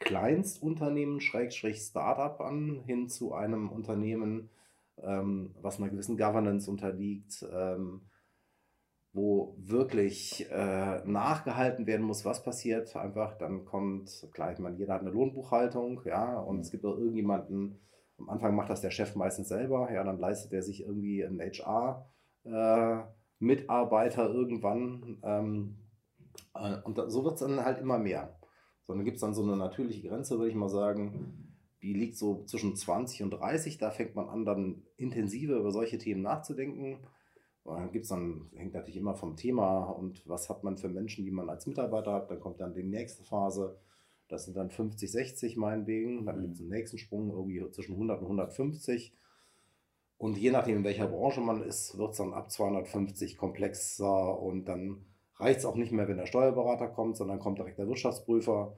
Kleinstunternehmen, 0.00 1.20
Schrägstrich 1.20 1.80
Startup 1.80 2.40
an, 2.40 2.82
hin 2.84 3.08
zu 3.08 3.32
einem 3.32 3.70
Unternehmen, 3.70 4.50
ähm, 5.02 5.54
was 5.60 5.78
einer 5.78 5.90
gewissen 5.90 6.16
Governance 6.16 6.70
unterliegt, 6.70 7.44
ähm, 7.52 8.02
wo 9.12 9.54
wirklich 9.58 10.50
äh, 10.50 11.02
nachgehalten 11.06 11.86
werden 11.86 12.04
muss, 12.04 12.24
was 12.24 12.42
passiert. 12.42 12.94
Einfach, 12.96 13.38
dann 13.38 13.64
kommt, 13.64 14.28
klar, 14.32 14.52
ich 14.52 14.58
meine, 14.58 14.76
jeder 14.76 14.94
hat 14.94 15.02
eine 15.02 15.10
Lohnbuchhaltung, 15.10 16.02
ja, 16.04 16.38
und 16.38 16.60
es 16.60 16.70
gibt 16.70 16.84
auch 16.84 16.98
irgendjemanden, 16.98 17.80
am 18.18 18.28
Anfang 18.28 18.54
macht 18.54 18.70
das 18.70 18.80
der 18.80 18.90
Chef 18.90 19.16
meistens 19.16 19.48
selber, 19.48 19.90
ja, 19.92 20.04
dann 20.04 20.18
leistet 20.18 20.52
er 20.52 20.62
sich 20.62 20.82
irgendwie 20.82 21.24
einen 21.24 21.40
HR-Mitarbeiter 21.40 24.30
äh, 24.30 24.32
irgendwann. 24.32 25.18
Ähm, 25.22 25.78
äh, 26.54 26.76
und 26.82 27.00
so 27.08 27.24
wird 27.24 27.34
es 27.34 27.40
dann 27.40 27.64
halt 27.64 27.80
immer 27.80 27.98
mehr. 27.98 28.38
Sondern 28.82 29.04
gibt 29.04 29.16
es 29.16 29.22
dann 29.22 29.34
so 29.34 29.42
eine 29.42 29.56
natürliche 29.56 30.06
Grenze, 30.06 30.38
würde 30.38 30.50
ich 30.50 30.56
mal 30.56 30.68
sagen, 30.68 31.56
die 31.82 31.94
liegt 31.94 32.16
so 32.16 32.44
zwischen 32.44 32.76
20 32.76 33.22
und 33.22 33.30
30. 33.30 33.78
Da 33.78 33.90
fängt 33.90 34.14
man 34.14 34.28
an, 34.28 34.44
dann 34.44 34.82
intensiver 34.96 35.56
über 35.56 35.70
solche 35.70 35.98
Themen 35.98 36.22
nachzudenken. 36.22 36.98
Und 37.62 37.76
dann 37.76 37.92
gibt 37.92 38.04
es 38.04 38.10
dann, 38.10 38.50
hängt 38.54 38.74
natürlich 38.74 38.96
immer 38.96 39.14
vom 39.14 39.36
Thema 39.36 39.84
und 39.84 40.28
was 40.28 40.50
hat 40.50 40.64
man 40.64 40.76
für 40.76 40.88
Menschen, 40.88 41.24
die 41.24 41.30
man 41.30 41.48
als 41.48 41.66
Mitarbeiter 41.66 42.12
hat. 42.12 42.30
Dann 42.30 42.40
kommt 42.40 42.60
dann 42.60 42.74
die 42.74 42.82
nächste 42.82 43.24
Phase. 43.24 43.78
Das 44.34 44.44
sind 44.44 44.56
dann 44.56 44.70
50, 44.70 45.10
60 45.10 45.56
meinetwegen. 45.56 46.26
Dann 46.26 46.42
gibt 46.42 46.54
es 46.54 46.60
einen 46.60 46.70
nächsten 46.70 46.98
Sprung 46.98 47.30
irgendwie 47.30 47.70
zwischen 47.70 47.92
100 47.92 48.18
und 48.18 48.26
150. 48.26 49.14
Und 50.18 50.36
je 50.36 50.50
nachdem, 50.50 50.78
in 50.78 50.84
welcher 50.84 51.06
Branche 51.06 51.40
man 51.40 51.62
ist, 51.62 51.96
wird 51.98 52.12
es 52.12 52.18
dann 52.18 52.34
ab 52.34 52.50
250 52.50 53.36
komplexer 53.36 54.40
und 54.40 54.66
dann 54.66 55.04
reicht 55.36 55.60
es 55.60 55.66
auch 55.66 55.76
nicht 55.76 55.92
mehr, 55.92 56.08
wenn 56.08 56.16
der 56.16 56.26
Steuerberater 56.26 56.88
kommt, 56.88 57.16
sondern 57.16 57.38
kommt 57.38 57.58
direkt 57.58 57.78
der 57.78 57.88
Wirtschaftsprüfer. 57.88 58.76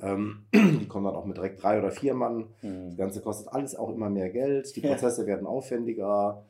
Ähm, 0.00 0.44
die 0.54 0.88
kommen 0.88 1.04
dann 1.04 1.16
auch 1.16 1.24
mit 1.24 1.36
direkt 1.36 1.62
drei 1.62 1.78
oder 1.78 1.90
vier 1.90 2.14
Mann. 2.14 2.48
Mhm. 2.62 2.88
Das 2.88 2.96
Ganze 2.96 3.20
kostet 3.22 3.48
alles 3.52 3.74
auch 3.74 3.94
immer 3.94 4.10
mehr 4.10 4.30
Geld. 4.30 4.74
Die 4.76 4.80
Prozesse 4.86 5.22
ja. 5.22 5.28
werden 5.28 5.46
aufwendiger. 5.46 6.44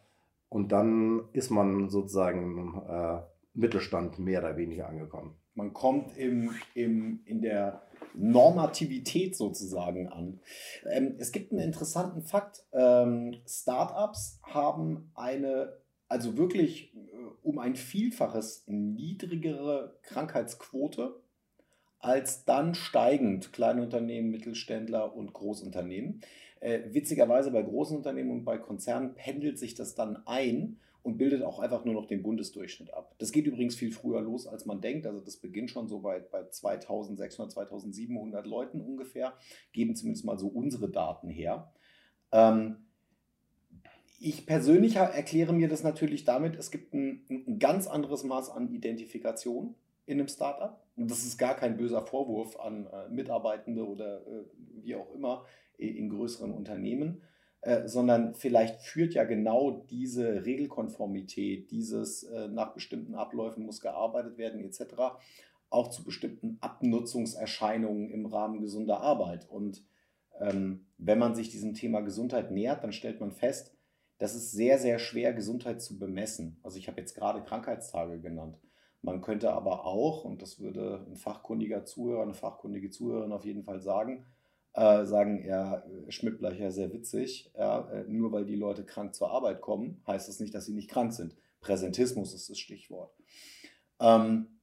Und 0.49 0.73
dann 0.73 1.25
ist 1.33 1.51
man 1.51 1.91
sozusagen 1.91 2.43
im 2.43 2.83
äh, 2.89 3.21
Mittelstand 3.55 4.19
mehr 4.19 4.41
oder 4.41 4.57
weniger 4.57 4.89
angekommen. 4.89 5.35
Man 5.59 5.73
kommt 5.73 6.17
im, 6.17 6.55
im, 6.75 7.21
in 7.25 7.43
der 7.43 7.83
Normativität 8.15 9.37
sozusagen 9.37 10.07
an. 10.07 10.39
Ähm, 10.89 11.17
es 11.19 11.33
gibt 11.33 11.51
einen 11.51 11.61
interessanten 11.61 12.23
Fakt. 12.23 12.63
Ähm, 12.73 13.35
Startups 13.45 14.39
haben 14.45 15.11
eine 15.17 15.73
also 16.09 16.37
wirklich 16.37 16.95
äh, 16.95 16.99
um 17.43 17.59
ein 17.59 17.75
Vielfaches 17.75 18.63
niedrigere 18.69 19.97
Krankheitsquote 20.03 21.21
als 21.99 22.45
dann 22.45 22.77
steigend 22.77 23.53
kleine 23.53 23.83
Unternehmen, 23.83 24.31
Mittelständler 24.31 25.13
und 25.17 25.33
Großunternehmen. 25.33 26.21
Äh, 26.61 26.83
witzigerweise 26.93 27.51
bei 27.51 27.63
großen 27.63 27.97
Unternehmen 27.97 28.31
und 28.31 28.45
bei 28.45 28.59
Konzernen 28.59 29.15
pendelt 29.15 29.59
sich 29.59 29.75
das 29.75 29.97
dann 29.97 30.25
ein 30.25 30.79
und 31.03 31.17
bildet 31.17 31.43
auch 31.43 31.59
einfach 31.59 31.85
nur 31.85 31.95
noch 31.95 32.07
den 32.07 32.23
Bundesdurchschnitt 32.23 32.93
ab. 32.93 33.15
Das 33.19 33.33
geht 33.33 33.47
übrigens 33.47 33.77
viel 33.77 33.93
früher 33.93 34.21
los, 34.21 34.47
als 34.47 34.67
man 34.67 34.81
denkt. 34.81 35.07
Also 35.07 35.21
das 35.21 35.37
beginnt 35.37 35.71
schon 35.71 35.89
so 35.89 36.01
bei, 36.01 36.21
bei 36.21 36.45
2600, 36.49 37.53
2700 37.53 38.47
Leuten 38.47 38.81
ungefähr, 38.81 39.35
geben 39.73 39.95
zumindest 39.95 40.25
mal 40.25 40.39
so 40.39 40.49
unsere 40.49 40.91
Daten 40.91 41.29
her. 41.29 41.73
Ähm, 42.33 42.77
ich 44.21 44.47
persönlich 44.47 44.97
erkläre 44.97 45.53
mir 45.53 45.69
das 45.69 45.85
natürlich 45.85 46.25
damit, 46.25 46.57
es 46.57 46.71
gibt 46.71 46.93
ein, 46.93 47.25
ein, 47.31 47.59
ganz 47.59 47.87
anderes 47.87 48.25
Maß 48.25 48.51
an 48.51 48.73
Identifikation 48.73 49.77
in 50.07 50.19
einem 50.19 50.29
Startup. 50.29 50.83
Und 50.97 51.11
das 51.11 51.25
ist 51.25 51.39
gar 51.39 51.55
kein 51.55 51.77
böser 51.77 52.03
Vorwurf 52.03 52.59
an 52.59 52.87
äh, 52.87 53.09
Mitarbeitende 53.09 53.87
oder 53.87 54.27
äh, 54.27 54.45
wie 54.83 54.97
auch 54.97 55.15
immer 55.15 55.45
in 55.77 56.09
größeren 56.09 56.51
Unternehmen, 56.51 57.23
äh, 57.63 57.89
sondern 57.89 58.35
vielleicht 58.35 58.83
führt 58.83 59.15
ja 59.15 59.25
genau 59.25 59.85
diese 59.91 60.45
Regelkonformität, 60.45 61.71
dieses 61.71 62.23
äh, 62.23 62.49
nach 62.49 62.73
bestimmten 62.73 63.17
Abläufen 63.17 63.67
muss 63.67 63.81
gearbeitet 63.81 64.39
werden 64.39 64.61
etc. 64.61 64.95
auch 65.69 65.89
zu 65.89 66.05
bestimmten 66.05 66.59
Abnutzungserscheinungen 66.61 68.11
im 68.11 68.27
Rahmen 68.27 68.61
gesunder 68.61 69.01
Arbeit. 69.01 69.49
Und 69.51 69.85
ähm, 70.41 70.87
wenn 70.99 71.19
man 71.19 71.35
sich 71.35 71.51
diesem 71.51 71.75
Thema 71.75 72.01
Gesundheit 72.01 72.53
nähert, 72.53 72.85
dann 72.85 72.93
stellt 72.93 73.19
man 73.21 73.33
fest, 73.33 73.75
das 74.19 74.35
ist 74.35 74.53
sehr, 74.53 74.79
sehr 74.79 74.99
schwer, 74.99 75.33
Gesundheit 75.33 75.81
zu 75.81 75.99
bemessen. 75.99 76.59
Also 76.63 76.79
ich 76.79 76.89
habe 76.89 77.01
jetzt 77.01 77.15
gerade 77.15 77.43
Krankheitstage 77.43 78.21
genannt. 78.21 78.59
Man 79.03 79.21
könnte 79.21 79.53
aber 79.53 79.85
auch, 79.85 80.25
und 80.25 80.43
das 80.43 80.59
würde 80.59 81.05
ein 81.09 81.17
fachkundiger 81.17 81.85
Zuhörer, 81.85 82.23
eine 82.23 82.35
fachkundige 82.35 82.91
Zuhörerin 82.91 83.33
auf 83.33 83.45
jeden 83.45 83.63
Fall 83.63 83.81
sagen, 83.81 84.27
äh, 84.79 85.07
sagen, 85.07 85.45
ja, 85.45 85.83
Schmidtbleicher 86.09 86.71
sehr 86.71 86.93
witzig, 86.93 87.51
ja, 87.59 87.91
äh, 87.91 88.05
nur 88.07 88.31
weil 88.31 88.45
die 88.45 88.55
Leute 88.55 88.85
krank 88.85 89.15
zur 89.15 89.31
Arbeit 89.31 89.61
kommen, 89.61 90.01
heißt 90.07 90.29
das 90.29 90.39
nicht, 90.39 90.55
dass 90.55 90.67
sie 90.67 90.75
nicht 90.75 90.89
krank 90.89 91.13
sind. 91.13 91.35
Präsentismus 91.61 92.33
ist 92.33 92.49
das 92.49 92.59
Stichwort. 92.59 93.13
Ähm, 94.01 94.61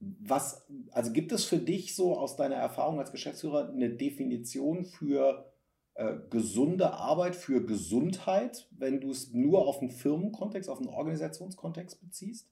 was, 0.00 0.66
also 0.90 1.12
gibt 1.12 1.30
es 1.30 1.44
für 1.44 1.58
dich 1.58 1.94
so 1.94 2.18
aus 2.18 2.36
deiner 2.36 2.56
Erfahrung 2.56 2.98
als 2.98 3.12
Geschäftsführer 3.12 3.68
eine 3.68 3.90
Definition 3.90 4.84
für 4.84 5.52
äh, 5.94 6.16
gesunde 6.28 6.92
Arbeit 6.94 7.36
für 7.36 7.64
Gesundheit, 7.64 8.66
wenn 8.72 9.00
du 9.00 9.12
es 9.12 9.32
nur 9.32 9.68
auf 9.68 9.80
einen 9.80 9.90
Firmenkontext, 9.90 10.68
auf 10.68 10.78
einen 10.78 10.88
Organisationskontext 10.88 12.00
beziehst? 12.00 12.48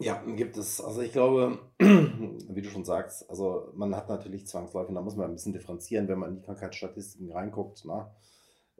Ja, 0.00 0.22
gibt 0.36 0.56
es. 0.56 0.80
Also 0.80 1.00
ich 1.00 1.12
glaube, 1.12 1.58
wie 1.78 2.62
du 2.62 2.68
schon 2.68 2.84
sagst, 2.84 3.28
also 3.28 3.72
man 3.74 3.94
hat 3.96 4.08
natürlich 4.08 4.46
zwangsläufig, 4.46 4.94
da 4.94 5.00
muss 5.00 5.16
man 5.16 5.26
ein 5.26 5.34
bisschen 5.34 5.52
differenzieren, 5.52 6.06
wenn 6.06 6.18
man 6.18 6.30
in 6.30 6.36
die 6.36 6.42
Krankheitsstatistiken 6.42 7.32
reinguckt. 7.32 7.82
Na, 7.84 8.14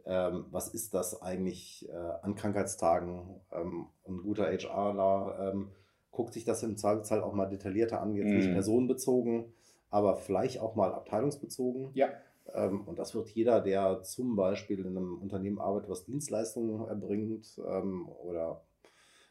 ähm, 0.06 0.46
was 0.50 0.68
ist 0.68 0.94
das 0.94 1.20
eigentlich 1.20 1.88
äh, 1.90 1.96
an 2.22 2.37
Krankheitstagen? 2.37 3.40
Ähm, 3.52 3.87
ein 4.06 4.22
guter 4.22 4.44
HRler 4.44 5.52
ähm, 5.52 5.72
guckt 6.12 6.34
sich 6.34 6.44
das 6.44 6.62
im 6.62 6.76
Zweifelsfall 6.76 7.22
auch 7.22 7.32
mal 7.32 7.46
detaillierter 7.46 8.00
an, 8.00 8.14
jetzt 8.14 8.30
mm. 8.30 8.37
nicht 8.37 8.48
mhm. 8.48 8.54
personenbezogen, 8.54 9.52
aber 9.90 10.16
vielleicht 10.16 10.60
auch 10.60 10.76
mal 10.76 10.94
abteilungsbezogen. 10.94 11.90
Ja. 11.94 12.08
Ähm, 12.54 12.82
und 12.87 12.98
das 12.98 13.14
wird 13.14 13.28
jeder, 13.30 13.60
der 13.60 14.02
zum 14.02 14.37
Beispiel 14.37 14.80
in 14.80 14.96
einem 14.96 15.18
Unternehmen 15.20 15.58
arbeitet, 15.58 15.90
was 15.90 16.04
Dienstleistungen 16.04 16.88
erbringt 16.88 17.60
ähm, 17.68 18.08
oder 18.08 18.62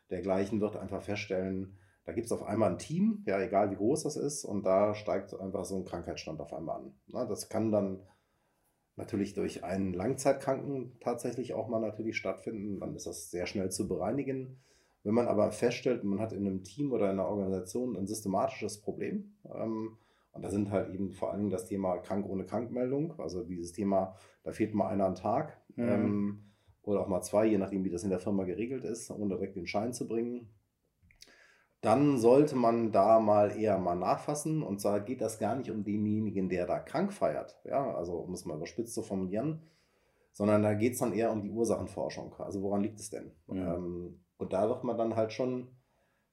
dergleichen, 0.09 0.61
wird 0.61 0.77
einfach 0.77 1.01
feststellen, 1.01 1.77
da 2.07 2.13
gibt 2.13 2.27
es 2.27 2.31
auf 2.31 2.43
einmal 2.43 2.71
ein 2.71 2.77
Team, 2.77 3.23
ja, 3.25 3.37
egal 3.41 3.69
wie 3.69 3.75
groß 3.75 4.03
das 4.03 4.15
ist, 4.15 4.45
und 4.45 4.65
da 4.65 4.95
steigt 4.95 5.37
einfach 5.37 5.65
so 5.65 5.75
ein 5.75 5.83
Krankheitsstand 5.83 6.39
auf 6.39 6.53
einmal 6.53 6.77
an. 6.77 6.93
Na, 7.07 7.25
das 7.25 7.49
kann 7.49 7.69
dann 7.69 7.99
natürlich 8.95 9.33
durch 9.33 9.65
einen 9.65 9.93
Langzeitkranken 9.93 10.97
tatsächlich 11.01 11.53
auch 11.53 11.67
mal 11.67 11.81
natürlich 11.81 12.15
stattfinden, 12.15 12.79
dann 12.79 12.95
ist 12.95 13.07
das 13.07 13.29
sehr 13.29 13.45
schnell 13.45 13.71
zu 13.71 13.89
bereinigen. 13.89 14.61
Wenn 15.03 15.15
man 15.15 15.27
aber 15.27 15.51
feststellt, 15.51 16.05
man 16.05 16.19
hat 16.19 16.31
in 16.31 16.47
einem 16.47 16.63
Team 16.63 16.93
oder 16.93 17.05
in 17.05 17.19
einer 17.19 17.27
Organisation 17.27 17.97
ein 17.97 18.07
systematisches 18.07 18.81
Problem, 18.81 19.35
ähm, 19.53 19.97
und 20.31 20.43
da 20.43 20.49
sind 20.49 20.71
halt 20.71 20.93
eben 20.93 21.11
vor 21.11 21.33
allem 21.33 21.49
das 21.49 21.65
Thema 21.65 21.97
krank 21.97 22.25
ohne 22.29 22.45
Krankmeldung, 22.45 23.19
also 23.19 23.43
dieses 23.43 23.73
Thema, 23.73 24.15
da 24.43 24.51
fehlt 24.51 24.73
mal 24.73 24.87
einer 24.87 25.05
am 25.05 25.15
Tag 25.15 25.59
mhm. 25.75 25.89
ähm, 25.89 26.46
oder 26.87 27.01
auch 27.01 27.07
mal 27.07 27.21
zwei, 27.21 27.45
je 27.45 27.57
nachdem, 27.57 27.83
wie 27.83 27.89
das 27.89 28.03
in 28.03 28.09
der 28.09 28.19
Firma 28.19 28.45
geregelt 28.45 28.85
ist, 28.85 29.11
ohne 29.11 29.35
direkt 29.35 29.57
den 29.57 29.67
Schein 29.67 29.93
zu 29.93 30.07
bringen. 30.07 30.49
Dann 31.81 32.17
sollte 32.17 32.55
man 32.55 32.91
da 32.91 33.19
mal 33.19 33.55
eher 33.57 33.77
mal 33.77 33.95
nachfassen 33.95 34.63
und 34.63 34.79
zwar 34.79 35.01
geht 35.01 35.21
das 35.21 35.37
gar 35.37 35.55
nicht 35.55 35.69
um 35.69 35.83
denjenigen, 35.83 36.49
der 36.49 36.65
da 36.65 36.79
krank 36.79 37.13
feiert, 37.13 37.59
ja, 37.65 37.93
also 37.93 38.13
um 38.13 38.33
es 38.33 38.45
mal 38.45 38.55
überspitzt 38.55 38.93
zu 38.93 39.03
formulieren, 39.03 39.61
sondern 40.31 40.63
da 40.63 40.73
geht 40.73 40.93
es 40.93 40.99
dann 40.99 41.13
eher 41.13 41.31
um 41.31 41.41
die 41.41 41.51
Ursachenforschung. 41.51 42.33
Also 42.39 42.63
woran 42.63 42.81
liegt 42.81 42.99
es 42.99 43.09
denn? 43.09 43.31
Mhm. 43.47 43.57
Ähm, 43.57 44.19
und 44.37 44.53
da 44.53 44.69
wird 44.69 44.83
man 44.83 44.97
dann 44.97 45.15
halt 45.15 45.33
schon, 45.33 45.67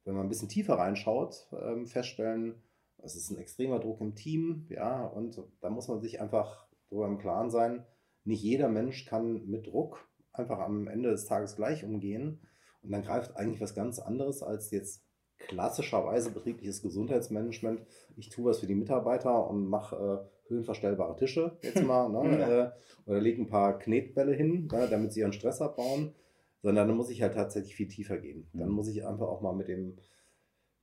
wenn 0.05 0.15
man 0.15 0.27
ein 0.27 0.29
bisschen 0.29 0.49
tiefer 0.49 0.75
reinschaut, 0.75 1.49
ähm, 1.61 1.87
feststellen, 1.87 2.63
es 2.99 3.17
ist 3.17 3.31
ein 3.31 3.39
extremer 3.39 3.81
Druck 3.81 4.01
im 4.01 4.15
Team, 4.15 4.67
ja, 4.71 5.05
und 5.05 5.43
da 5.61 5.69
muss 5.69 5.89
man 5.89 6.01
sich 6.01 6.21
einfach 6.21 6.69
darüber 6.89 7.07
im 7.07 7.19
Klaren 7.19 7.51
sein, 7.51 7.85
nicht 8.25 8.43
jeder 8.43 8.69
Mensch 8.69 9.05
kann 9.05 9.47
mit 9.47 9.67
Druck 9.67 10.09
einfach 10.35 10.59
am 10.59 10.89
Ende 10.89 11.11
des 11.11 11.25
Tages 11.25 11.57
gleich 11.57 11.85
umgehen. 11.85 12.41
Und 12.83 12.93
dann 12.93 13.03
greift 13.03 13.37
eigentlich 13.37 13.61
was 13.61 13.75
ganz 13.75 13.99
anderes 13.99 14.43
als 14.43 14.71
jetzt 14.71 15.03
klassischerweise 15.39 16.31
betriebliches 16.31 16.83
Gesundheitsmanagement. 16.83 17.81
Ich 18.17 18.29
tue 18.29 18.51
was 18.51 18.61
für 18.61 18.67
die 18.67 18.75
Mitarbeiter 18.75 19.49
und 19.49 19.67
mache 19.67 19.97
äh, 19.97 20.49
höhenverstellbare 20.49 21.17
Tische 21.17 21.57
jetzt 21.63 21.83
mal, 21.87 22.09
ne, 22.09 22.75
äh, 23.07 23.11
oder 23.11 23.21
lege 23.21 23.43
ein 23.43 23.49
paar 23.49 23.79
Knetbälle 23.79 24.35
hin, 24.35 24.69
ne, 24.71 24.87
damit 24.91 25.13
sie 25.13 25.21
ihren 25.21 25.33
Stress 25.33 25.61
abbauen, 25.61 26.15
sondern 26.63 26.89
dann 26.89 26.97
muss 26.97 27.11
ich 27.11 27.23
halt 27.23 27.35
tatsächlich 27.35 27.75
viel 27.75 27.89
tiefer 27.89 28.19
gehen. 28.19 28.49
Dann 28.53 28.69
mhm. 28.69 28.75
muss 28.75 28.89
ich 28.89 29.07
einfach 29.07 29.27
auch 29.27 29.41
mal 29.41 29.55
mit 29.55 29.69
dem 29.69 29.97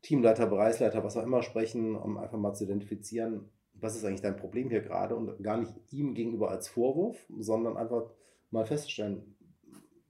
Teamleiter, 0.02 0.48
Bereichsleiter, 0.48 1.04
was 1.04 1.16
auch 1.18 1.24
immer 1.24 1.44
sprechen, 1.44 1.96
um 1.96 2.18
einfach 2.18 2.40
mal 2.40 2.54
zu 2.54 2.64
identifizieren, 2.64 3.50
was 3.74 3.96
ist 3.96 4.04
eigentlich 4.04 4.22
dein 4.22 4.36
Problem 4.36 4.70
hier 4.70 4.82
gerade 4.82 5.16
und 5.16 5.42
gar 5.44 5.58
nicht 5.58 5.72
ihm 5.92 6.14
gegenüber 6.14 6.50
als 6.50 6.68
Vorwurf, 6.68 7.18
sondern 7.38 7.78
einfach 7.78 8.10
mal 8.50 8.66
feststellen, 8.66 9.36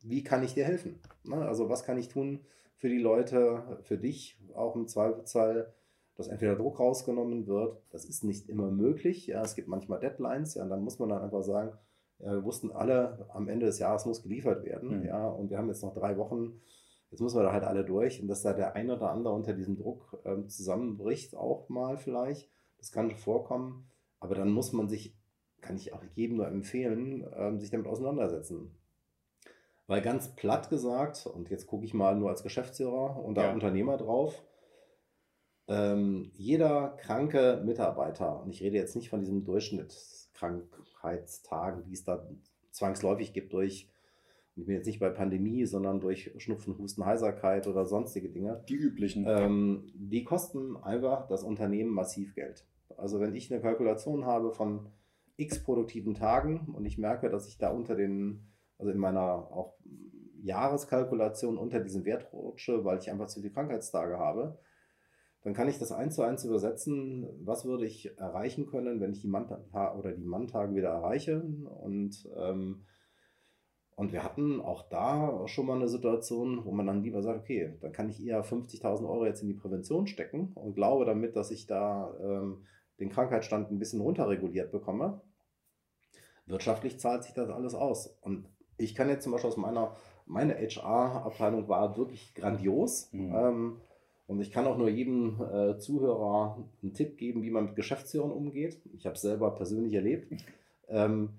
wie 0.03 0.23
kann 0.23 0.43
ich 0.43 0.53
dir 0.53 0.65
helfen? 0.65 0.99
Ne? 1.23 1.35
Also 1.35 1.69
was 1.69 1.83
kann 1.83 1.97
ich 1.97 2.09
tun 2.09 2.39
für 2.75 2.89
die 2.89 2.99
Leute, 2.99 3.79
für 3.83 3.97
dich 3.97 4.39
auch 4.55 4.75
im 4.75 4.87
Zweifelsfall, 4.87 5.73
dass 6.15 6.27
entweder 6.27 6.55
Druck 6.55 6.79
rausgenommen 6.79 7.47
wird. 7.47 7.81
Das 7.91 8.05
ist 8.05 8.23
nicht 8.23 8.49
immer 8.49 8.69
möglich. 8.69 9.27
Ja, 9.27 9.41
es 9.41 9.55
gibt 9.55 9.67
manchmal 9.67 9.99
Deadlines, 9.99 10.55
ja, 10.55 10.63
und 10.63 10.69
dann 10.69 10.83
muss 10.83 10.99
man 10.99 11.09
dann 11.09 11.21
einfach 11.21 11.43
sagen, 11.43 11.77
wir 12.19 12.43
wussten 12.43 12.71
alle, 12.71 13.25
am 13.33 13.47
Ende 13.47 13.65
des 13.65 13.79
Jahres 13.79 14.05
muss 14.05 14.21
geliefert 14.21 14.63
werden. 14.63 14.99
Mhm. 14.99 15.05
Ja, 15.05 15.27
und 15.27 15.49
wir 15.49 15.57
haben 15.57 15.69
jetzt 15.69 15.83
noch 15.83 15.93
drei 15.93 16.17
Wochen, 16.17 16.61
jetzt 17.09 17.21
müssen 17.21 17.39
wir 17.39 17.43
da 17.43 17.51
halt 17.51 17.63
alle 17.63 17.83
durch. 17.83 18.21
Und 18.21 18.27
dass 18.27 18.43
da 18.43 18.53
der 18.53 18.75
ein 18.75 18.89
oder 18.91 19.11
andere 19.11 19.33
unter 19.33 19.53
diesem 19.53 19.75
Druck 19.75 20.21
ähm, 20.25 20.47
zusammenbricht, 20.47 21.35
auch 21.35 21.69
mal 21.69 21.97
vielleicht, 21.97 22.49
das 22.77 22.91
kann 22.91 23.11
vorkommen. 23.11 23.89
Aber 24.19 24.35
dann 24.35 24.51
muss 24.51 24.71
man 24.73 24.87
sich, 24.87 25.15
kann 25.61 25.75
ich 25.75 25.93
auch 25.93 26.03
jedem 26.13 26.37
nur 26.37 26.47
empfehlen, 26.47 27.25
ähm, 27.35 27.59
sich 27.59 27.71
damit 27.71 27.87
auseinandersetzen. 27.87 28.75
Weil 29.91 30.01
ganz 30.01 30.33
platt 30.37 30.69
gesagt, 30.69 31.25
und 31.25 31.49
jetzt 31.49 31.67
gucke 31.67 31.83
ich 31.83 31.93
mal 31.93 32.15
nur 32.15 32.29
als 32.29 32.43
Geschäftsführer 32.43 33.21
und 33.21 33.35
ja. 33.35 33.51
Unternehmer 33.51 33.97
drauf, 33.97 34.41
ähm, 35.67 36.31
jeder 36.33 36.95
kranke 36.97 37.61
Mitarbeiter, 37.65 38.41
und 38.41 38.51
ich 38.51 38.63
rede 38.63 38.77
jetzt 38.77 38.95
nicht 38.95 39.09
von 39.09 39.19
diesem 39.19 39.43
Durchschnittskrankheitstagen, 39.43 41.83
die 41.83 41.91
es 41.91 42.05
da 42.05 42.25
zwangsläufig 42.71 43.33
gibt 43.33 43.51
durch, 43.51 43.89
ich 44.55 44.65
bin 44.65 44.75
jetzt 44.75 44.85
nicht 44.85 45.01
bei 45.01 45.09
Pandemie, 45.09 45.65
sondern 45.65 45.99
durch 45.99 46.31
Schnupfen, 46.37 46.77
Husten, 46.77 47.05
Heiserkeit 47.05 47.67
oder 47.67 47.83
sonstige 47.83 48.29
Dinge. 48.29 48.63
Die 48.69 48.75
üblichen. 48.75 49.25
Ähm, 49.27 49.91
die 49.93 50.23
kosten 50.23 50.77
einfach 50.77 51.27
das 51.27 51.43
Unternehmen 51.43 51.93
massiv 51.93 52.33
Geld. 52.33 52.65
Also 52.95 53.19
wenn 53.19 53.35
ich 53.35 53.51
eine 53.51 53.61
Kalkulation 53.61 54.25
habe 54.25 54.53
von 54.53 54.87
x 55.35 55.61
produktiven 55.61 56.13
Tagen 56.13 56.73
und 56.73 56.85
ich 56.85 56.97
merke, 56.97 57.29
dass 57.29 57.49
ich 57.49 57.57
da 57.57 57.71
unter 57.71 57.95
den, 57.95 58.50
also 58.81 58.91
in 58.91 58.97
meiner 58.97 59.21
auch 59.21 59.75
Jahreskalkulation 60.41 61.57
unter 61.57 61.79
diesen 61.79 62.03
Wert 62.03 62.33
rutsche, 62.33 62.83
weil 62.83 62.97
ich 62.97 63.11
einfach 63.11 63.27
zu 63.27 63.41
viele 63.41 63.53
Krankheitstage 63.53 64.17
habe, 64.17 64.57
dann 65.43 65.53
kann 65.53 65.69
ich 65.69 65.77
das 65.77 65.91
eins 65.91 66.15
zu 66.15 66.23
eins 66.23 66.43
übersetzen. 66.43 67.27
Was 67.45 67.63
würde 67.65 67.85
ich 67.85 68.17
erreichen 68.17 68.65
können, 68.65 68.99
wenn 68.99 69.11
ich 69.11 69.21
die 69.21 69.27
Manntage 69.27 69.97
oder 69.97 70.11
die 70.11 70.23
Manntage 70.23 70.73
wieder 70.73 70.89
erreiche? 70.89 71.41
Und, 71.41 72.27
ähm, 72.35 72.85
und 73.95 74.13
wir 74.13 74.23
hatten 74.23 74.61
auch 74.61 74.89
da 74.89 75.47
schon 75.47 75.67
mal 75.67 75.75
eine 75.75 75.87
Situation, 75.87 76.65
wo 76.65 76.71
man 76.71 76.87
dann 76.87 77.03
lieber 77.03 77.21
sagt, 77.21 77.41
okay, 77.41 77.75
dann 77.81 77.91
kann 77.91 78.09
ich 78.09 78.25
eher 78.25 78.43
50.000 78.43 79.07
Euro 79.07 79.27
jetzt 79.27 79.43
in 79.43 79.47
die 79.47 79.53
Prävention 79.53 80.07
stecken 80.07 80.53
und 80.55 80.73
glaube 80.73 81.05
damit, 81.05 81.35
dass 81.35 81.51
ich 81.51 81.67
da 81.67 82.15
ähm, 82.19 82.65
den 82.99 83.09
Krankheitsstand 83.09 83.69
ein 83.69 83.77
bisschen 83.77 84.01
runterreguliert 84.01 84.71
bekomme. 84.71 85.21
Wirtschaftlich 86.47 86.99
zahlt 86.99 87.23
sich 87.23 87.33
das 87.33 87.49
alles 87.51 87.75
aus. 87.75 88.17
Und 88.21 88.47
ich 88.83 88.95
kann 88.95 89.09
jetzt 89.09 89.23
zum 89.23 89.31
Beispiel 89.31 89.49
aus 89.49 89.57
meiner, 89.57 89.95
meine 90.25 90.55
HR-Abteilung 90.55 91.67
war 91.67 91.97
wirklich 91.97 92.33
grandios. 92.33 93.09
Mhm. 93.11 93.33
Ähm, 93.35 93.77
und 94.27 94.39
ich 94.39 94.51
kann 94.51 94.65
auch 94.65 94.77
nur 94.77 94.89
jedem 94.89 95.41
äh, 95.41 95.77
Zuhörer 95.77 96.57
einen 96.81 96.93
Tipp 96.93 97.17
geben, 97.17 97.43
wie 97.43 97.49
man 97.49 97.65
mit 97.65 97.75
Geschäftsführern 97.75 98.31
umgeht. 98.31 98.79
Ich 98.93 99.05
habe 99.05 99.15
es 99.15 99.21
selber 99.21 99.51
persönlich 99.55 99.93
erlebt. 99.93 100.31
Ähm, 100.93 101.29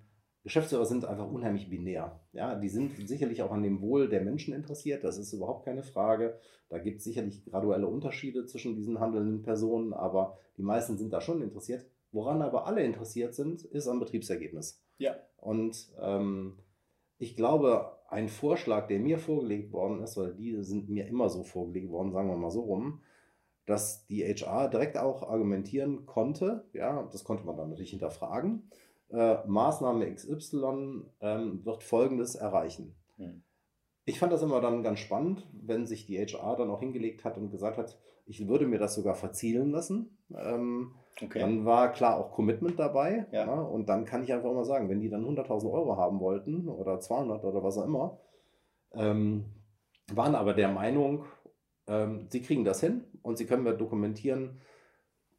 Geschäftsführer 0.45 0.87
sind 0.87 1.05
einfach 1.05 1.31
unheimlich 1.31 1.69
binär. 1.69 2.19
Ja, 2.33 2.55
die 2.55 2.71
sind 2.71 3.07
sicherlich 3.07 3.43
auch 3.43 3.53
an 3.53 3.63
dem 3.63 3.83
Wohl 3.83 4.09
der 4.09 4.23
Menschen 4.23 4.55
interessiert, 4.55 5.05
das 5.05 5.19
ist 5.19 5.35
überhaupt 5.35 5.67
keine 5.67 5.83
Frage. 5.83 6.39
Da 6.69 6.79
gibt 6.79 6.99
es 6.99 7.05
sicherlich 7.05 7.45
graduelle 7.45 7.87
Unterschiede 7.87 8.47
zwischen 8.47 8.75
diesen 8.75 8.99
handelnden 8.99 9.43
Personen, 9.43 9.93
aber 9.93 10.39
die 10.57 10.63
meisten 10.63 10.97
sind 10.97 11.13
da 11.13 11.21
schon 11.21 11.43
interessiert. 11.43 11.85
Woran 12.13 12.43
aber 12.43 12.67
alle 12.67 12.83
interessiert 12.83 13.35
sind, 13.35 13.63
ist 13.63 13.89
am 13.89 14.01
Betriebsergebnis. 14.01 14.83
Ja. 14.99 15.17
Und 15.37 15.93
ähm, 16.01 16.59
ich 17.23 17.37
glaube, 17.37 17.99
ein 18.09 18.29
Vorschlag, 18.29 18.89
der 18.89 18.99
mir 18.99 19.17
vorgelegt 19.17 19.73
worden 19.73 20.03
ist, 20.03 20.17
weil 20.17 20.35
die 20.35 20.61
sind 20.65 20.89
mir 20.89 21.07
immer 21.07 21.29
so 21.29 21.45
vorgelegt 21.45 21.89
worden, 21.89 22.11
sagen 22.11 22.29
wir 22.29 22.37
mal 22.37 22.51
so 22.51 22.63
rum, 22.63 23.01
dass 23.65 24.07
die 24.09 24.25
HR 24.25 24.69
direkt 24.69 24.99
auch 24.99 25.23
argumentieren 25.23 26.05
konnte, 26.05 26.65
ja, 26.73 27.09
das 27.13 27.23
konnte 27.23 27.47
man 27.47 27.57
dann 27.57 27.71
natürlich 27.71 27.91
hinterfragen, 27.91 28.69
äh, 29.11 29.37
Maßnahme 29.47 30.13
XY 30.13 31.05
ähm, 31.21 31.65
wird 31.65 31.85
Folgendes 31.85 32.35
erreichen. 32.35 32.97
Hm. 33.19 33.45
Ich 34.05 34.19
fand 34.19 34.33
das 34.33 34.43
immer 34.43 34.61
dann 34.61 34.83
ganz 34.83 34.99
spannend, 34.99 35.49
wenn 35.53 35.87
sich 35.87 36.07
die 36.07 36.19
HR 36.19 36.57
dann 36.57 36.71
auch 36.71 36.81
hingelegt 36.81 37.25
hat 37.25 37.39
und 37.39 37.53
gesagt 37.53 37.79
hat, 37.79 38.01
ich 38.27 38.49
würde 38.49 38.67
mir 38.67 38.81
das 38.81 38.97
sogar 38.97 39.15
verzielen 39.15 39.71
lassen. 39.71 40.19
Ähm, 40.35 40.97
okay. 41.21 41.41
Dann 41.41 41.65
war 41.65 41.93
klar 41.93 42.17
auch 42.17 42.33
Commitment 42.33 42.79
dabei. 42.79 43.27
Ja. 43.33 43.47
ja. 43.47 43.61
und 43.61 43.89
dann 43.89 44.05
kann 44.05 44.23
ich 44.23 44.33
einfach 44.33 44.53
mal 44.53 44.65
sagen, 44.65 44.89
wenn 44.89 45.01
die 45.01 45.11
dann 45.11 45.25
100.000 45.25 45.71
Euro 45.71 45.97
haben 45.97 46.21
wollten 46.21 46.69
oder 46.69 47.01
200 47.01 47.45
oder 47.45 47.63
was 47.63 47.79
auch 47.79 47.85
immer, 47.85 48.19
ähm, 48.95 49.45
waren 50.13 50.35
aber 50.35 50.55
der 50.55 50.69
Meinung, 50.69 51.25
ähm, 51.87 52.27
sie 52.29 52.43
kriegen 52.43 52.65
das 52.65 52.81
hin 52.81 53.05
und 53.23 53.39
sie 53.39 53.47
können 53.47 53.65
mir 53.65 53.75
dokumentieren, 53.75 54.61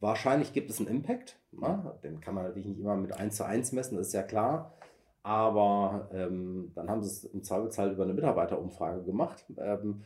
wahrscheinlich 0.00 0.52
gibt 0.52 0.70
es 0.70 0.78
einen 0.78 0.88
Impact. 0.88 1.38
Ja, 1.60 1.98
den 2.02 2.20
kann 2.20 2.34
man 2.34 2.44
natürlich 2.44 2.66
nicht 2.66 2.80
immer 2.80 2.96
mit 2.96 3.12
1 3.12 3.36
zu 3.36 3.46
1 3.46 3.72
messen, 3.72 3.96
das 3.96 4.08
ist 4.08 4.12
ja 4.12 4.22
klar. 4.22 4.74
Aber 5.22 6.10
ähm, 6.12 6.72
dann 6.74 6.90
haben 6.90 7.02
sie 7.02 7.08
es 7.08 7.24
im 7.24 7.42
Zweifelsfall 7.42 7.92
über 7.92 8.02
eine 8.04 8.12
Mitarbeiterumfrage 8.12 9.04
gemacht. 9.04 9.46
Ähm, 9.56 10.04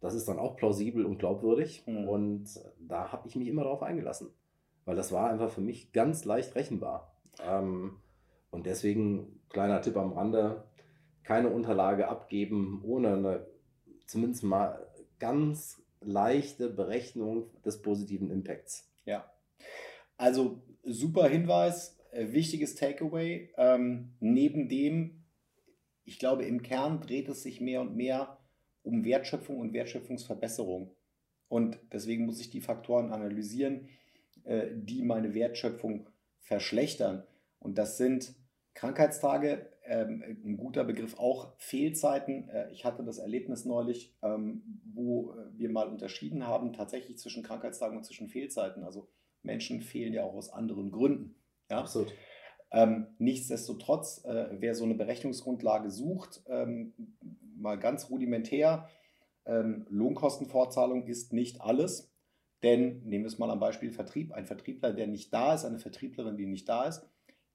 das 0.00 0.14
ist 0.14 0.28
dann 0.28 0.38
auch 0.38 0.56
plausibel 0.56 1.04
und 1.04 1.18
glaubwürdig. 1.18 1.84
Mhm. 1.86 2.08
Und 2.08 2.60
da 2.78 3.10
habe 3.10 3.26
ich 3.26 3.34
mich 3.34 3.48
immer 3.48 3.64
darauf 3.64 3.82
eingelassen. 3.82 4.30
Weil 4.84 4.96
das 4.96 5.12
war 5.12 5.30
einfach 5.30 5.50
für 5.50 5.60
mich 5.60 5.92
ganz 5.92 6.24
leicht 6.24 6.54
rechenbar. 6.54 7.16
Ähm, 7.42 7.98
und 8.50 8.66
deswegen, 8.66 9.40
kleiner 9.48 9.80
Tipp 9.80 9.96
am 9.96 10.12
Rande, 10.12 10.64
keine 11.22 11.48
Unterlage 11.48 12.08
abgeben, 12.08 12.82
ohne 12.84 13.14
eine 13.14 13.46
zumindest 14.06 14.42
mal 14.42 14.86
ganz 15.18 15.82
leichte 16.00 16.68
Berechnung 16.68 17.50
des 17.64 17.80
positiven 17.80 18.30
Impacts. 18.30 18.92
Ja, 19.04 19.32
also 20.16 20.62
super 20.82 21.28
Hinweis, 21.28 21.98
äh, 22.10 22.32
wichtiges 22.32 22.74
Takeaway. 22.74 23.50
Ähm, 23.56 24.14
neben 24.20 24.68
dem, 24.68 25.24
ich 26.04 26.18
glaube, 26.18 26.44
im 26.44 26.62
Kern 26.62 27.00
dreht 27.00 27.28
es 27.28 27.42
sich 27.42 27.60
mehr 27.60 27.80
und 27.80 27.96
mehr 27.96 28.38
um 28.82 29.04
Wertschöpfung 29.04 29.58
und 29.58 29.72
Wertschöpfungsverbesserung. 29.72 30.94
Und 31.48 31.78
deswegen 31.92 32.26
muss 32.26 32.40
ich 32.40 32.50
die 32.50 32.60
Faktoren 32.60 33.12
analysieren, 33.12 33.88
äh, 34.44 34.68
die 34.74 35.02
meine 35.02 35.34
Wertschöpfung 35.34 36.08
verschlechtern. 36.40 37.24
Und 37.58 37.78
das 37.78 37.96
sind 37.96 38.34
Krankheitstage, 38.74 39.70
ähm, 39.84 40.22
ein 40.44 40.56
guter 40.56 40.84
Begriff 40.84 41.18
auch 41.18 41.52
Fehlzeiten. 41.58 42.48
Äh, 42.48 42.70
ich 42.72 42.84
hatte 42.84 43.04
das 43.04 43.18
Erlebnis 43.18 43.64
neulich, 43.64 44.14
ähm, 44.22 44.62
wo 44.84 45.34
wir 45.54 45.70
mal 45.70 45.88
unterschieden 45.88 46.46
haben, 46.46 46.72
tatsächlich 46.72 47.18
zwischen 47.18 47.42
Krankheitstagen 47.42 47.96
und 47.96 48.04
zwischen 48.04 48.28
Fehlzeiten. 48.28 48.84
Also 48.84 49.08
Menschen 49.42 49.82
fehlen 49.82 50.12
ja 50.12 50.24
auch 50.24 50.34
aus 50.34 50.50
anderen 50.50 50.90
Gründen. 50.90 51.34
Ja? 51.70 51.78
Absolut. 51.78 52.12
Ähm, 52.70 53.08
nichtsdestotrotz, 53.18 54.24
äh, 54.24 54.48
wer 54.52 54.74
so 54.74 54.84
eine 54.84 54.94
Berechnungsgrundlage 54.94 55.90
sucht, 55.90 56.42
ähm, 56.48 56.94
mal 57.56 57.78
ganz 57.78 58.08
rudimentär, 58.08 58.88
ähm, 59.44 59.86
Lohnkostenfortzahlung 59.90 61.06
ist 61.06 61.32
nicht 61.32 61.60
alles. 61.60 62.11
Denn 62.62 63.02
nehmen 63.04 63.24
wir 63.24 63.28
es 63.28 63.38
mal 63.38 63.50
am 63.50 63.60
Beispiel 63.60 63.90
Vertrieb. 63.90 64.32
Ein 64.32 64.46
Vertriebler, 64.46 64.92
der 64.92 65.06
nicht 65.06 65.32
da 65.32 65.54
ist, 65.54 65.64
eine 65.64 65.78
Vertrieblerin, 65.78 66.36
die 66.36 66.46
nicht 66.46 66.68
da 66.68 66.84
ist, 66.84 67.02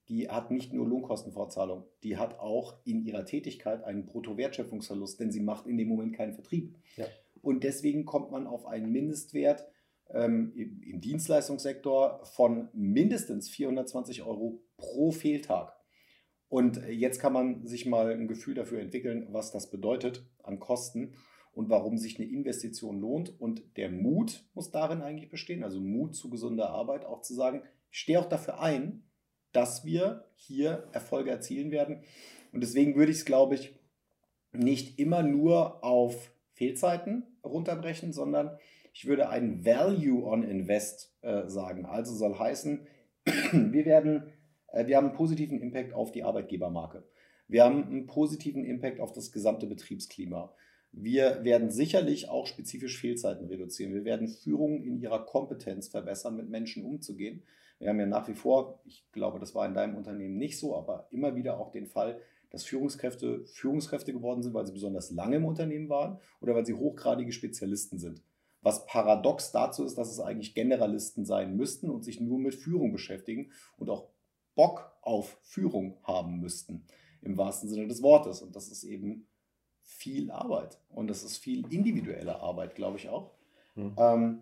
die 0.10 0.30
hat 0.30 0.52
nicht 0.52 0.74
nur 0.74 0.88
Lohnkostenfortzahlung, 0.88 1.86
die 2.04 2.18
hat 2.18 2.40
auch 2.40 2.78
in 2.86 3.04
ihrer 3.04 3.26
Tätigkeit 3.26 3.84
einen 3.84 4.06
Bruttowertschöpfungsverlust, 4.06 5.20
denn 5.20 5.32
sie 5.32 5.42
macht 5.42 5.68
in 5.68 5.78
dem 5.78 5.90
Moment 5.90 6.14
keinen 6.14 6.34
Vertrieb. 6.34 6.78
Ja. 6.96 7.06
Und 7.42 7.64
deswegen 7.64 8.06
kommt 8.06 8.32
man 8.32 8.48
auf 8.48 8.66
einen 8.66 8.92
Mindestwert 8.92 9.68
ähm, 10.10 10.54
im, 10.56 10.82
im 10.82 11.02
Dienstleistungssektor 11.02 12.22
von 12.24 12.70
mindestens 12.74 13.50
420 13.50 14.24
Euro 14.24 14.62
pro 14.78 15.12
Fehltag. 15.12 15.74
Und 16.50 16.82
jetzt 16.88 17.20
kann 17.20 17.34
man 17.34 17.66
sich 17.66 17.86
mal 17.86 18.12
ein 18.12 18.28
Gefühl 18.28 18.56
dafür 18.56 18.80
entwickeln, 18.80 19.28
was 19.32 19.52
das 19.52 19.70
bedeutet 19.70 20.26
an 20.44 20.60
Kosten 20.60 21.14
und 21.58 21.70
warum 21.70 21.98
sich 21.98 22.20
eine 22.20 22.30
Investition 22.30 23.00
lohnt. 23.00 23.42
Und 23.42 23.64
der 23.78 23.90
Mut 23.90 24.46
muss 24.54 24.70
darin 24.70 25.02
eigentlich 25.02 25.32
bestehen, 25.32 25.64
also 25.64 25.82
Mut 25.82 26.16
zu 26.16 26.30
gesunder 26.30 26.70
Arbeit, 26.70 27.04
auch 27.04 27.22
zu 27.22 27.34
sagen, 27.34 27.64
ich 27.90 27.98
stehe 27.98 28.20
auch 28.20 28.30
dafür 28.30 28.62
ein, 28.62 29.02
dass 29.54 29.84
wir 29.84 30.26
hier 30.36 30.88
Erfolge 30.92 31.32
erzielen 31.32 31.72
werden. 31.72 32.04
Und 32.54 32.62
deswegen 32.62 32.96
würde 32.96 33.12
ich 33.12 33.18
es, 33.18 33.26
glaube 33.26 33.56
ich, 33.56 33.74
nicht 34.52 35.00
immer 35.00 35.24
nur 35.24 35.84
auf 35.84 36.32
Fehlzeiten 36.54 37.26
runterbrechen, 37.44 38.14
sondern 38.14 38.60
ich 38.94 39.08
würde 39.08 39.30
ein 39.30 39.66
Value 39.66 40.26
on 40.26 40.44
Invest 40.44 41.18
äh, 41.22 41.48
sagen. 41.48 41.88
Also 41.88 42.14
soll 42.14 42.38
heißen, 42.38 42.86
wir 43.26 43.86
werden, 43.86 44.32
äh, 44.68 44.86
wir 44.86 44.98
haben 44.98 45.08
einen 45.08 45.18
positiven 45.18 45.60
Impact 45.60 45.94
auf 45.94 46.12
die 46.12 46.22
Arbeitgebermarke. 46.22 47.04
Wir 47.48 47.64
haben 47.64 47.84
einen 47.84 48.06
positiven 48.06 48.64
Impact 48.64 49.00
auf 49.00 49.12
das 49.12 49.32
gesamte 49.32 49.66
Betriebsklima. 49.66 50.54
Wir 50.92 51.44
werden 51.44 51.70
sicherlich 51.70 52.30
auch 52.30 52.48
spezifisch 52.48 53.00
Fehlzeiten 53.00 53.48
reduzieren. 53.48 53.94
Wir 53.94 54.06
werden 54.06 54.28
Führung 54.28 54.82
in 54.82 55.00
ihrer 55.00 55.26
Kompetenz 55.26 55.88
verbessern, 55.90 56.36
mit 56.36 56.50
Menschen 56.50 56.84
umzugehen. 56.84 57.44
Wir 57.80 57.90
haben 57.90 58.00
ja 58.00 58.08
nach 58.08 58.28
wie 58.28 58.34
vor, 58.34 58.82
ich 58.86 59.06
glaube, 59.12 59.40
das 59.40 59.54
war 59.54 59.66
in 59.66 59.76
deinem 59.76 59.96
Unternehmen 59.96 60.38
nicht 60.38 60.58
so, 60.58 60.76
aber 60.76 61.08
immer 61.12 61.36
wieder 61.36 61.60
auch 61.60 61.72
den 61.72 61.86
Fall, 61.86 62.20
dass 62.50 62.64
Führungskräfte 62.64 63.46
Führungskräfte 63.46 64.14
geworden 64.14 64.42
sind, 64.42 64.54
weil 64.54 64.66
sie 64.66 64.74
besonders 64.74 65.12
lange 65.12 65.36
im 65.36 65.46
Unternehmen 65.46 65.90
waren 65.90 66.18
oder 66.42 66.56
weil 66.56 66.66
sie 66.66 66.74
hochgradige 66.74 67.32
Spezialisten 67.32 68.00
sind. 68.00 68.22
Was 68.62 68.86
paradox 68.86 69.52
dazu 69.52 69.84
ist, 69.84 69.98
dass 69.98 70.12
es 70.12 70.20
eigentlich 70.20 70.56
Generalisten 70.56 71.26
sein 71.26 71.56
müssten 71.56 71.90
und 71.90 72.04
sich 72.04 72.20
nur 72.20 72.40
mit 72.40 72.56
Führung 72.56 72.92
beschäftigen 72.92 73.52
und 73.78 73.90
auch 73.90 74.10
Bock 74.56 74.92
auf 75.02 75.38
Führung 75.44 75.98
haben 76.04 76.40
müssten, 76.40 76.86
im 77.22 77.38
wahrsten 77.38 77.70
Sinne 77.70 77.88
des 77.88 78.02
Wortes. 78.02 78.42
Und 78.42 78.56
das 78.56 78.70
ist 78.70 78.84
eben 78.84 79.28
viel 79.98 80.32
Arbeit 80.32 80.80
und 80.90 81.08
das 81.08 81.24
ist 81.24 81.38
viel 81.38 81.72
individuelle 81.74 82.40
Arbeit, 82.40 82.76
glaube 82.76 82.98
ich 82.98 83.10
auch. 83.10 83.32
Mhm. 83.76 83.96
Ähm, 83.98 84.42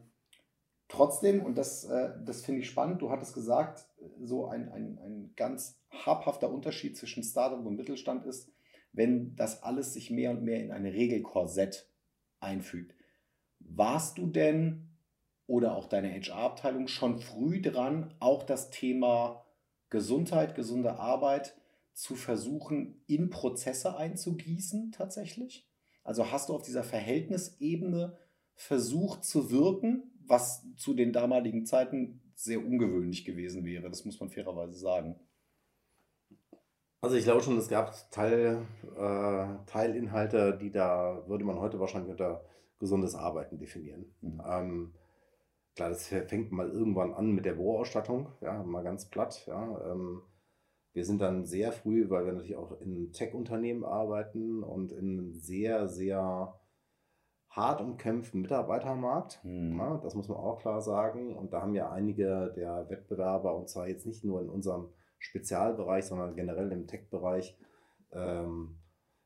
trotzdem, 0.89 1.43
und 1.43 1.57
das, 1.57 1.85
äh, 1.85 2.11
das 2.25 2.43
finde 2.43 2.61
ich 2.61 2.69
spannend, 2.69 3.01
du 3.01 3.09
hattest 3.09 3.33
gesagt, 3.33 3.87
so 4.21 4.47
ein, 4.47 4.69
ein, 4.69 4.99
ein 4.99 5.33
ganz 5.35 5.79
habhafter 5.89 6.51
Unterschied 6.51 6.97
zwischen 6.97 7.23
Startup 7.23 7.65
und 7.65 7.75
Mittelstand 7.75 8.25
ist, 8.25 8.51
wenn 8.91 9.35
das 9.35 9.63
alles 9.63 9.93
sich 9.93 10.11
mehr 10.11 10.31
und 10.31 10.43
mehr 10.43 10.61
in 10.61 10.71
ein 10.71 10.85
Regelkorsett 10.85 11.89
einfügt. 12.39 12.93
Warst 13.59 14.17
du 14.17 14.27
denn 14.27 14.89
oder 15.47 15.75
auch 15.75 15.87
deine 15.87 16.11
HR-Abteilung 16.11 16.87
schon 16.87 17.19
früh 17.19 17.61
dran, 17.61 18.13
auch 18.19 18.43
das 18.43 18.71
Thema 18.71 19.45
Gesundheit, 19.89 20.55
gesunde 20.55 20.99
Arbeit 20.99 21.55
zu 21.95 22.15
versuchen, 22.15 23.01
in 23.07 23.29
Prozesse 23.29 23.97
einzugießen 23.97 24.91
tatsächlich? 24.91 25.67
Also 26.03 26.31
hast 26.31 26.49
du 26.49 26.53
auf 26.53 26.61
dieser 26.61 26.83
Verhältnisebene 26.83 28.17
versucht 28.53 29.23
zu 29.23 29.49
wirken, 29.49 30.11
was 30.27 30.63
zu 30.75 30.93
den 30.93 31.13
damaligen 31.13 31.65
Zeiten 31.65 32.21
sehr 32.35 32.59
ungewöhnlich 32.59 33.25
gewesen 33.25 33.65
wäre, 33.65 33.89
das 33.89 34.05
muss 34.05 34.19
man 34.19 34.29
fairerweise 34.29 34.77
sagen. 34.77 35.19
Also 37.01 37.15
ich 37.15 37.23
glaube 37.23 37.41
schon, 37.41 37.57
es 37.57 37.69
gab 37.69 37.93
Teil, 38.11 38.65
äh, 38.97 39.65
Teilinhalte, 39.67 40.57
die 40.57 40.71
da 40.71 41.23
würde 41.27 41.45
man 41.45 41.59
heute 41.59 41.79
wahrscheinlich 41.79 42.11
unter 42.11 42.43
gesundes 42.79 43.15
Arbeiten 43.15 43.57
definieren. 43.57 44.05
Mhm. 44.21 44.41
Ähm, 44.45 44.93
klar, 45.75 45.89
das 45.89 46.07
fängt 46.07 46.51
mal 46.51 46.69
irgendwann 46.69 47.13
an 47.13 47.31
mit 47.31 47.45
der 47.45 47.53
Büroausstattung, 47.53 48.29
ja, 48.41 48.63
mal 48.63 48.83
ganz 48.83 49.05
platt. 49.05 49.45
Ja. 49.45 49.91
Ähm, 49.91 50.23
wir 50.95 51.03
sind 51.03 51.19
dann 51.21 51.45
sehr 51.45 51.73
früh, 51.73 52.09
weil 52.09 52.25
wir 52.25 52.31
natürlich 52.31 52.55
auch 52.55 52.79
in 52.79 53.11
Tech-Unternehmen 53.11 53.83
arbeiten 53.83 54.63
und 54.63 54.93
in 54.93 55.19
einem 55.19 55.33
sehr, 55.33 55.89
sehr 55.89 56.57
hart 57.49 57.81
umkämpften 57.81 58.41
Mitarbeitermarkt. 58.41 59.41
Mhm. 59.43 59.77
Ja, 59.77 59.97
das 59.97 60.15
muss 60.15 60.29
man 60.29 60.37
auch 60.37 60.59
klar 60.59 60.81
sagen. 60.81 61.35
Und 61.35 61.51
da 61.51 61.61
haben 61.61 61.75
ja 61.75 61.91
einige 61.91 62.53
der 62.55 62.89
Wettbewerber, 62.89 63.57
und 63.57 63.67
zwar 63.67 63.89
jetzt 63.89 64.05
nicht 64.05 64.23
nur 64.23 64.41
in 64.41 64.49
unserem 64.49 64.87
Spezialbereich, 65.19 66.05
sondern 66.05 66.33
generell 66.33 66.71
im 66.71 66.87
Tech-Bereich, 66.87 67.57
ähm, 68.13 68.77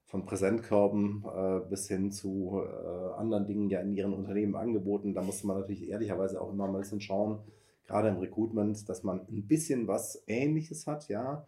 von 0.06 0.26
Präsentkörben 0.26 1.24
äh, 1.24 1.60
bis 1.70 1.88
hin 1.88 2.12
zu 2.12 2.64
äh, 2.66 3.14
anderen 3.14 3.46
Dingen 3.46 3.70
ja 3.70 3.80
in 3.82 3.94
ihren 3.94 4.14
Unternehmen 4.14 4.56
angeboten. 4.56 5.14
Da 5.14 5.22
musste 5.22 5.46
man 5.46 5.60
natürlich 5.60 5.88
ehrlicherweise 5.88 6.42
auch 6.42 6.52
immer 6.52 6.66
mal 6.66 6.78
ein 6.78 6.82
bisschen 6.82 7.00
schauen, 7.00 7.44
gerade 7.86 8.08
im 8.08 8.18
Recruitment, 8.18 8.90
dass 8.90 9.04
man 9.04 9.28
ein 9.28 9.46
bisschen 9.46 9.88
was 9.88 10.24
Ähnliches 10.26 10.88
hat, 10.88 11.10
ja. 11.10 11.48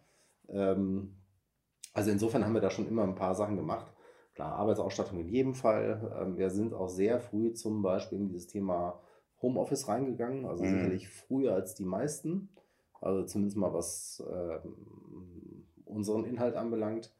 Ähm, 0.52 1.16
also 1.92 2.10
insofern 2.10 2.44
haben 2.44 2.54
wir 2.54 2.60
da 2.60 2.70
schon 2.70 2.88
immer 2.88 3.02
ein 3.02 3.14
paar 3.14 3.34
Sachen 3.34 3.56
gemacht. 3.56 3.92
Klar, 4.34 4.52
Arbeitsausstattung 4.54 5.18
in 5.20 5.28
jedem 5.28 5.54
Fall. 5.54 6.16
Ähm, 6.20 6.36
wir 6.36 6.50
sind 6.50 6.72
auch 6.72 6.88
sehr 6.88 7.20
früh 7.20 7.52
zum 7.52 7.82
Beispiel 7.82 8.18
in 8.18 8.28
dieses 8.28 8.46
Thema 8.46 9.00
Homeoffice 9.42 9.88
reingegangen, 9.88 10.46
also 10.46 10.64
mhm. 10.64 10.68
sicherlich 10.68 11.08
früher 11.08 11.54
als 11.54 11.74
die 11.74 11.84
meisten. 11.84 12.48
Also 13.00 13.24
zumindest 13.24 13.56
mal 13.56 13.74
was 13.74 14.22
äh, 14.30 14.58
unseren 15.84 16.24
Inhalt 16.24 16.54
anbelangt. 16.54 17.12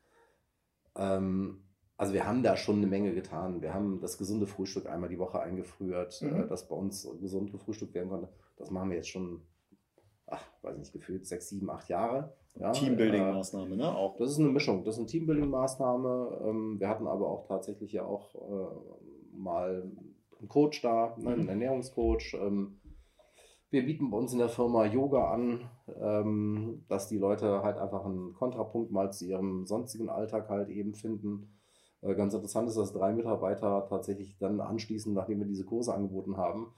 Ähm, 0.95 1.65
also 1.97 2.15
wir 2.15 2.27
haben 2.27 2.43
da 2.43 2.57
schon 2.57 2.77
eine 2.77 2.87
Menge 2.87 3.15
getan. 3.15 3.63
Wir 3.63 3.75
haben 3.75 4.01
das 4.01 4.19
gesunde 4.19 4.47
Frühstück 4.47 4.87
einmal 4.87 5.09
die 5.09 5.19
Woche 5.19 5.41
eingeführt, 5.41 6.23
äh, 6.23 6.27
mhm. 6.27 6.41
äh, 6.43 6.47
dass 6.49 6.69
bei 6.69 6.77
uns 6.77 7.09
gesund 7.21 7.53
gefrühstückt 7.53 7.95
werden 7.95 8.09
konnte. 8.09 8.29
Das 8.57 8.71
machen 8.71 8.91
wir 8.91 8.97
jetzt 8.97 9.09
schon, 9.09 9.43
ach, 10.33 10.45
weiß 10.63 10.79
nicht, 10.79 10.93
gefühlt 10.93 11.27
sechs, 11.27 11.49
sieben, 11.49 11.71
acht 11.71 11.89
Jahre. 11.89 12.35
Ja, 12.55 12.73
Teambuilding-Maßnahme, 12.73 13.77
ne? 13.77 13.95
Auch. 13.97 14.17
Das 14.19 14.31
ist 14.31 14.39
eine 14.39 14.49
Mischung. 14.49 14.85
Das 14.85 14.97
ist 14.97 15.01
eine 15.01 15.09
Teambuilding-Maßnahme. 15.09 16.49
Ähm, 16.49 16.81
wir 16.81 16.89
hatten 16.89 17.07
aber 17.07 17.29
auch 17.29 17.47
tatsächlich 17.47 17.93
ja 17.93 18.05
auch 18.05 18.35
äh, 18.35 19.37
mal 19.37 19.91
einen 20.39 20.49
Coach 20.49 20.83
da, 20.83 21.17
ne, 21.19 21.31
einen 21.31 21.43
mhm. 21.45 21.49
Ernährungscoach. 21.49 22.35
Ähm, 22.35 22.79
wir 23.71 23.87
bieten 23.87 24.11
bei 24.11 24.19
uns 24.19 24.33
in 24.35 24.39
der 24.39 24.51
Firma 24.51 24.85
Yoga 24.85 25.31
an, 25.33 25.71
ähm, 25.99 26.85
dass 26.89 27.09
die 27.09 27.17
Leute 27.17 27.63
halt 27.63 27.79
einfach 27.79 28.05
einen 28.05 28.35
Kontrapunkt 28.35 28.91
mal 28.93 29.11
zu 29.13 29.25
ihrem 29.25 29.65
sonstigen 29.65 30.11
Alltag 30.11 30.51
halt 30.51 30.69
eben 30.69 30.95
finden. 30.95 31.59
Äh, 32.03 32.15
ganz 32.15 32.35
interessant 32.35 32.69
ist, 32.69 32.77
dass 32.77 32.93
drei 32.93 33.13
Mitarbeiter 33.13 33.87
tatsächlich 33.89 34.37
dann 34.39 34.61
anschließend, 34.61 35.15
nachdem 35.15 35.39
wir 35.39 35.47
diese 35.47 35.65
Kurse 35.65 35.95
angeboten 35.95 36.37
haben, 36.37 36.75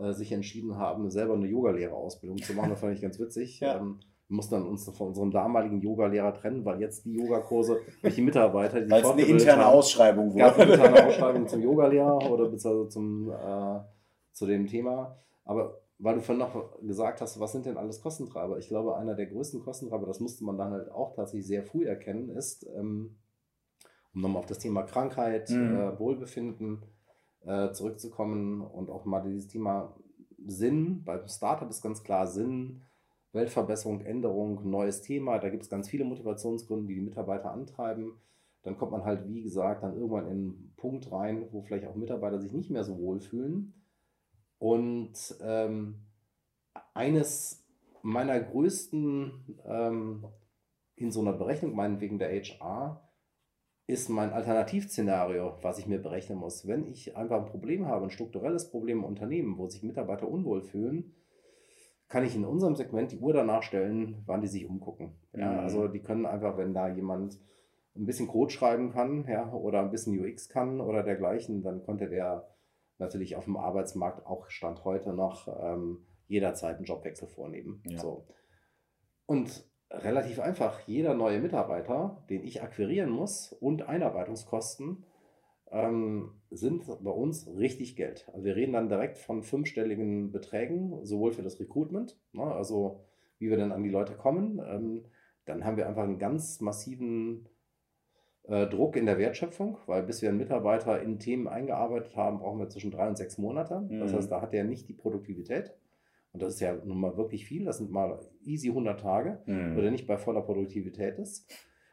äh, 0.00 0.12
sich 0.12 0.32
entschieden 0.32 0.76
haben, 0.76 1.10
selber 1.10 1.34
eine 1.34 1.46
Yogalehrerausbildung 1.46 2.38
zu 2.38 2.54
machen. 2.54 2.70
Das 2.70 2.80
fand 2.80 2.94
ich 2.94 3.02
ganz 3.02 3.18
witzig. 3.18 3.60
Ja. 3.60 3.76
Ähm, 3.76 4.00
wir 4.28 4.36
mussten 4.36 4.54
dann 4.54 4.66
uns 4.66 4.88
von 4.90 5.08
unserem 5.08 5.30
damaligen 5.30 5.80
Yogalehrer 5.80 6.34
trennen, 6.34 6.64
weil 6.64 6.80
jetzt 6.80 7.04
die 7.04 7.12
Yogakurse 7.12 7.78
durch 8.02 8.16
die 8.16 8.22
Mitarbeiter, 8.22 8.80
die 8.80 8.90
weil 8.90 9.02
es 9.02 9.08
eine 9.08 9.22
interne 9.22 9.64
haben, 9.64 9.74
Ausschreibung 9.74 10.32
wurde. 10.32 10.38
Gab 10.38 10.58
eine 10.58 10.72
interne 10.72 11.06
Ausschreibung 11.06 11.46
zum 11.46 11.62
Yogalehrer 11.62 12.30
oder 12.30 12.48
beziehungsweise 12.48 12.88
zum, 12.88 13.30
äh, 13.30 13.80
zu 14.32 14.46
dem 14.46 14.66
Thema. 14.66 15.16
Aber 15.44 15.80
weil 15.98 16.16
du 16.16 16.22
vorhin 16.22 16.44
noch 16.44 16.80
gesagt 16.82 17.20
hast, 17.20 17.38
was 17.38 17.52
sind 17.52 17.66
denn 17.66 17.76
alles 17.76 18.02
Kostentreiber? 18.02 18.58
Ich 18.58 18.68
glaube, 18.68 18.96
einer 18.96 19.14
der 19.14 19.26
größten 19.26 19.60
Kostentreiber, 19.60 20.06
das 20.06 20.18
musste 20.18 20.44
man 20.44 20.58
dann 20.58 20.72
halt 20.72 20.90
auch 20.90 21.14
tatsächlich 21.14 21.46
sehr 21.46 21.62
früh 21.62 21.86
erkennen, 21.86 22.30
ist, 22.30 22.66
ähm, 22.76 23.16
um 24.12 24.22
nochmal 24.22 24.40
auf 24.40 24.46
das 24.46 24.58
Thema 24.58 24.82
Krankheit, 24.82 25.48
mhm. 25.50 25.76
äh, 25.76 25.98
Wohlbefinden 26.00 26.82
äh, 27.46 27.72
zurückzukommen 27.72 28.60
und 28.60 28.90
auch 28.90 29.04
mal 29.04 29.20
dieses 29.20 29.48
Thema 29.48 29.96
Sinn. 30.46 31.04
Beim 31.04 31.26
Startup 31.26 31.68
ist 31.68 31.82
ganz 31.82 32.02
klar 32.02 32.26
Sinn, 32.26 32.82
Weltverbesserung, 33.32 34.00
Änderung, 34.02 34.68
neues 34.68 35.02
Thema. 35.02 35.38
Da 35.38 35.48
gibt 35.48 35.62
es 35.62 35.70
ganz 35.70 35.88
viele 35.88 36.04
Motivationsgründe, 36.04 36.86
die 36.86 36.94
die 36.94 37.00
Mitarbeiter 37.00 37.50
antreiben. 37.50 38.14
Dann 38.62 38.76
kommt 38.76 38.92
man 38.92 39.04
halt, 39.04 39.28
wie 39.28 39.42
gesagt, 39.42 39.82
dann 39.82 39.94
irgendwann 39.94 40.26
in 40.26 40.30
einen 40.30 40.74
Punkt 40.76 41.10
rein, 41.12 41.46
wo 41.52 41.62
vielleicht 41.62 41.86
auch 41.86 41.94
Mitarbeiter 41.94 42.40
sich 42.40 42.52
nicht 42.52 42.70
mehr 42.70 42.84
so 42.84 42.98
wohl 42.98 43.20
fühlen 43.20 43.74
und 44.58 45.12
ähm, 45.40 46.06
eines 46.94 47.64
meiner 48.02 48.40
größten 48.40 49.58
ähm, 49.66 50.26
in 50.94 51.10
so 51.12 51.20
einer 51.20 51.32
Berechnung, 51.32 51.74
meinetwegen 51.74 52.18
der 52.18 52.30
HR, 52.30 53.05
ist 53.86 54.08
mein 54.08 54.32
Alternativszenario, 54.32 55.58
was 55.62 55.78
ich 55.78 55.86
mir 55.86 56.02
berechnen 56.02 56.38
muss. 56.38 56.66
Wenn 56.66 56.86
ich 56.86 57.16
einfach 57.16 57.38
ein 57.38 57.46
Problem 57.46 57.86
habe, 57.86 58.06
ein 58.06 58.10
strukturelles 58.10 58.70
Problem 58.70 58.98
im 58.98 59.04
Unternehmen, 59.04 59.58
wo 59.58 59.68
sich 59.68 59.82
Mitarbeiter 59.82 60.28
unwohl 60.28 60.62
fühlen, 60.62 61.14
kann 62.08 62.24
ich 62.24 62.34
in 62.34 62.44
unserem 62.44 62.74
Segment 62.74 63.12
die 63.12 63.18
Uhr 63.18 63.32
danach 63.32 63.62
stellen, 63.62 64.22
wann 64.26 64.40
die 64.40 64.48
sich 64.48 64.68
umgucken. 64.68 65.14
Ja, 65.32 65.52
mhm. 65.52 65.58
Also 65.58 65.88
die 65.88 66.00
können 66.00 66.26
einfach, 66.26 66.56
wenn 66.56 66.74
da 66.74 66.88
jemand 66.88 67.38
ein 67.96 68.06
bisschen 68.06 68.28
Code 68.28 68.52
schreiben 68.52 68.90
kann 68.90 69.24
ja, 69.28 69.52
oder 69.52 69.80
ein 69.80 69.90
bisschen 69.90 70.18
UX 70.18 70.48
kann 70.48 70.80
oder 70.80 71.02
dergleichen, 71.02 71.62
dann 71.62 71.82
konnte 71.82 72.08
der 72.08 72.48
natürlich 72.98 73.36
auf 73.36 73.44
dem 73.44 73.56
Arbeitsmarkt 73.56 74.26
auch 74.26 74.48
Stand 74.50 74.84
heute 74.84 75.12
noch 75.12 75.48
ähm, 75.48 76.06
jederzeit 76.28 76.76
einen 76.76 76.84
Jobwechsel 76.84 77.28
vornehmen. 77.28 77.82
Ja. 77.86 77.98
So. 77.98 78.26
Und 79.26 79.64
relativ 79.90 80.40
einfach, 80.40 80.80
jeder 80.86 81.14
neue 81.14 81.40
Mitarbeiter, 81.40 82.24
den 82.28 82.44
ich 82.44 82.62
akquirieren 82.62 83.10
muss 83.10 83.52
und 83.52 83.88
Einarbeitungskosten, 83.88 85.04
ähm, 85.70 86.30
sind 86.50 86.86
bei 86.86 87.10
uns 87.10 87.48
richtig 87.56 87.96
Geld. 87.96 88.28
Also 88.32 88.44
wir 88.44 88.56
reden 88.56 88.72
dann 88.72 88.88
direkt 88.88 89.18
von 89.18 89.42
fünfstelligen 89.42 90.30
Beträgen, 90.32 91.04
sowohl 91.04 91.32
für 91.32 91.42
das 91.42 91.58
Recruitment, 91.60 92.18
ne, 92.32 92.44
also 92.44 93.04
wie 93.38 93.50
wir 93.50 93.56
dann 93.56 93.72
an 93.72 93.82
die 93.82 93.90
Leute 93.90 94.14
kommen. 94.14 94.60
Ähm, 94.66 95.04
dann 95.44 95.64
haben 95.64 95.76
wir 95.76 95.88
einfach 95.88 96.04
einen 96.04 96.18
ganz 96.18 96.60
massiven 96.60 97.48
äh, 98.44 98.66
Druck 98.66 98.96
in 98.96 99.06
der 99.06 99.18
Wertschöpfung, 99.18 99.78
weil 99.86 100.02
bis 100.02 100.22
wir 100.22 100.28
einen 100.28 100.38
Mitarbeiter 100.38 101.00
in 101.02 101.18
Themen 101.18 101.48
eingearbeitet 101.48 102.16
haben, 102.16 102.38
brauchen 102.38 102.58
wir 102.58 102.68
zwischen 102.68 102.90
drei 102.90 103.08
und 103.08 103.16
sechs 103.16 103.38
Monate. 103.38 103.80
Mhm. 103.80 104.00
Das 104.00 104.12
heißt, 104.12 104.30
da 104.30 104.40
hat 104.40 104.54
er 104.54 104.64
nicht 104.64 104.88
die 104.88 104.94
Produktivität. 104.94 105.74
Und 106.36 106.42
das 106.42 106.56
ist 106.56 106.60
ja 106.60 106.74
nun 106.74 107.00
mal 107.00 107.16
wirklich 107.16 107.46
viel. 107.46 107.64
Das 107.64 107.78
sind 107.78 107.90
mal 107.90 108.20
easy 108.44 108.68
100 108.68 109.00
Tage, 109.00 109.42
mhm. 109.46 109.74
wo 109.74 109.80
er 109.80 109.90
nicht 109.90 110.06
bei 110.06 110.18
voller 110.18 110.42
Produktivität 110.42 111.18
ist. 111.18 111.50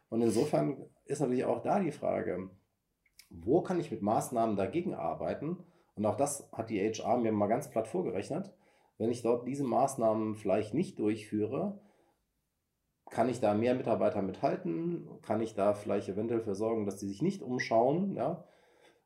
Und 0.09 0.21
insofern 0.21 0.85
ist 1.05 1.21
natürlich 1.21 1.45
auch 1.45 1.61
da 1.61 1.79
die 1.79 1.93
Frage, 1.93 2.49
wo 3.29 3.61
kann 3.61 3.79
ich 3.79 3.89
mit 3.89 4.01
Maßnahmen 4.01 4.57
dagegen 4.57 4.95
arbeiten? 4.95 5.59
Und 5.95 6.05
auch 6.05 6.17
das 6.17 6.49
hat 6.51 6.69
die 6.69 6.81
HR 6.81 7.19
mir 7.19 7.31
mal 7.31 7.47
ganz 7.47 7.69
platt 7.69 7.87
vorgerechnet. 7.87 8.53
Wenn 8.97 9.11
ich 9.11 9.21
dort 9.21 9.47
diese 9.47 9.63
Maßnahmen 9.63 10.35
vielleicht 10.35 10.73
nicht 10.73 10.99
durchführe, 10.99 11.79
kann 13.09 13.29
ich 13.29 13.39
da 13.39 13.53
mehr 13.53 13.75
Mitarbeiter 13.75 14.21
mithalten? 14.21 15.07
Kann 15.21 15.39
ich 15.39 15.55
da 15.55 15.73
vielleicht 15.73 16.09
eventuell 16.09 16.41
für 16.41 16.53
sorgen, 16.53 16.85
dass 16.85 16.97
die 16.97 17.07
sich 17.07 17.21
nicht 17.21 17.41
umschauen? 17.41 18.13
Ja? 18.17 18.43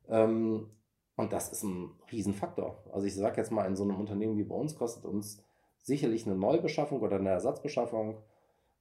Ähm, 0.10 0.72
und 1.18 1.34
das 1.34 1.50
ist 1.50 1.64
ein 1.64 1.92
Riesenfaktor. 2.12 2.78
Also 2.94 3.06
ich 3.06 3.16
sage 3.16 3.38
jetzt 3.38 3.52
mal, 3.52 3.66
in 3.66 3.76
so 3.76 3.84
einem 3.84 4.00
Unternehmen 4.00 4.38
wie 4.38 4.44
bei 4.44 4.56
uns 4.56 4.76
kostet 4.76 5.04
uns 5.04 5.44
sicherlich 5.82 6.26
eine 6.26 6.36
Neubeschaffung 6.36 7.02
oder 7.02 7.18
eine 7.18 7.30
Ersatzbeschaffung 7.30 8.18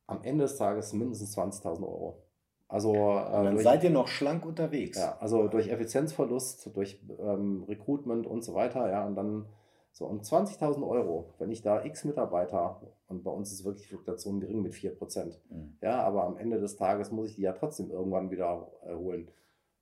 am 0.07 0.23
Ende 0.23 0.45
des 0.45 0.57
Tages 0.57 0.93
mindestens 0.93 1.37
20.000 1.37 1.83
Euro. 1.83 2.23
Also 2.69 2.95
äh, 2.95 3.33
dann 3.43 3.55
durch, 3.55 3.65
seid 3.65 3.85
ihr 3.85 3.91
noch 3.91 4.09
schlank 4.09 4.45
unterwegs. 4.45 4.99
ja, 4.99 5.17
also 5.19 5.49
durch 5.49 5.69
Effizienzverlust, 5.69 6.71
durch 6.77 7.01
ähm, 7.19 7.65
Recruitment 7.69 8.27
und 8.27 8.43
so 8.43 8.55
weiter, 8.55 8.91
ja, 8.91 9.07
und 9.07 9.15
dann 9.15 9.47
so 9.93 10.05
und 10.05 10.25
20.000 10.25 10.87
Euro, 10.87 11.33
wenn 11.39 11.51
ich 11.51 11.63
da 11.63 11.85
x 11.85 12.05
Mitarbeiter 12.05 12.83
und 13.09 13.25
bei 13.25 13.31
uns 13.31 13.51
ist 13.51 13.65
wirklich 13.65 13.89
Fluktuation 13.89 14.41
gering 14.41 14.61
mit 14.61 14.75
4%. 14.75 15.39
Mhm. 15.49 15.79
Ja, 15.81 16.03
aber 16.03 16.25
am 16.25 16.37
Ende 16.37 16.61
des 16.61 16.77
Tages 16.77 17.11
muss 17.11 17.31
ich 17.31 17.37
die 17.37 17.43
ja 17.43 17.53
trotzdem 17.53 17.91
irgendwann 17.91 18.31
wieder 18.31 18.71
erholen. 18.83 19.31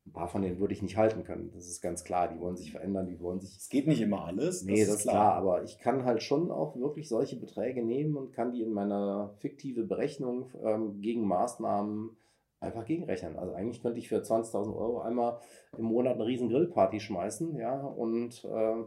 Ein 0.06 0.12
paar 0.12 0.28
von 0.28 0.42
denen 0.42 0.60
würde 0.60 0.74
ich 0.74 0.82
nicht 0.82 0.96
halten 0.96 1.24
können. 1.24 1.50
Das 1.54 1.66
ist 1.66 1.80
ganz 1.80 2.04
klar. 2.04 2.28
Die 2.28 2.38
wollen 2.38 2.56
sich 2.56 2.72
verändern, 2.72 3.06
die 3.06 3.20
wollen 3.20 3.40
sich 3.40 3.56
Es 3.56 3.68
geht 3.70 3.86
nicht 3.86 4.02
immer 4.02 4.26
alles. 4.26 4.62
Nee, 4.62 4.84
das, 4.84 4.96
ist 4.96 5.02
klar. 5.02 5.34
aber 5.34 5.62
ich 5.62 5.78
kann 5.78 6.04
halt 6.04 6.22
schon 6.22 6.50
auch 6.50 6.76
wirklich 6.76 7.08
solche 7.08 7.36
Beträge 7.36 7.82
nehmen 7.82 8.16
und 8.16 8.32
kann 8.32 8.52
die 8.52 8.62
in 8.62 8.72
meiner 8.72 9.34
fiktive 9.38 9.84
Berechnung 9.84 10.50
ähm, 10.62 11.00
gegen 11.00 11.26
Maßnahmen 11.26 12.16
einfach 12.60 12.84
gegenrechnen. 12.84 13.36
Also 13.38 13.54
eigentlich 13.54 13.82
könnte 13.82 13.98
ich 13.98 14.08
für 14.08 14.20
20.000 14.20 14.76
Euro 14.76 15.00
einmal 15.00 15.38
im 15.78 15.84
Monat 15.84 16.14
eine 16.14 16.26
riesen 16.26 16.48
Grillparty 16.48 17.00
schmeißen, 17.00 17.56
ja, 17.56 17.80
und 17.80 18.44
äh, 18.44 18.80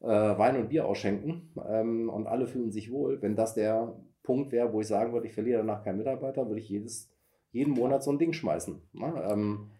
äh, 0.00 0.38
Wein 0.38 0.56
und 0.56 0.68
Bier 0.68 0.86
ausschenken 0.86 1.52
ähm, 1.68 2.08
und 2.08 2.26
alle 2.26 2.46
fühlen 2.46 2.72
sich 2.72 2.90
wohl. 2.90 3.20
Wenn 3.22 3.36
das 3.36 3.54
der 3.54 3.94
Punkt 4.22 4.52
wäre, 4.52 4.72
wo 4.72 4.80
ich 4.80 4.86
sagen 4.86 5.12
würde, 5.12 5.26
ich 5.26 5.34
verliere 5.34 5.58
danach 5.58 5.84
keinen 5.84 5.98
Mitarbeiter, 5.98 6.48
würde 6.48 6.60
ich 6.60 6.68
jedes, 6.68 7.10
jeden 7.50 7.74
Monat 7.74 8.02
so 8.02 8.10
ein 8.10 8.18
Ding 8.18 8.32
schmeißen. 8.32 8.80
Ne? 8.92 9.28
Ähm, 9.30 9.70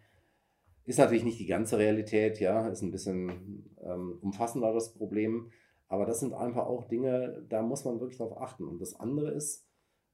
ist 0.89 0.97
natürlich 0.97 1.23
nicht 1.23 1.39
die 1.39 1.45
ganze 1.45 1.77
Realität, 1.77 2.39
ja, 2.39 2.67
ist 2.67 2.81
ein 2.81 2.89
bisschen 2.89 3.69
ähm, 3.83 4.17
umfassender 4.21 4.73
das 4.73 4.91
Problem. 4.95 5.51
Aber 5.87 6.07
das 6.07 6.19
sind 6.19 6.33
einfach 6.33 6.65
auch 6.65 6.87
Dinge, 6.87 7.45
da 7.47 7.61
muss 7.61 7.85
man 7.85 7.99
wirklich 7.99 8.17
drauf 8.17 8.41
achten. 8.41 8.67
Und 8.67 8.81
das 8.81 8.99
andere 8.99 9.29
ist, 9.29 9.67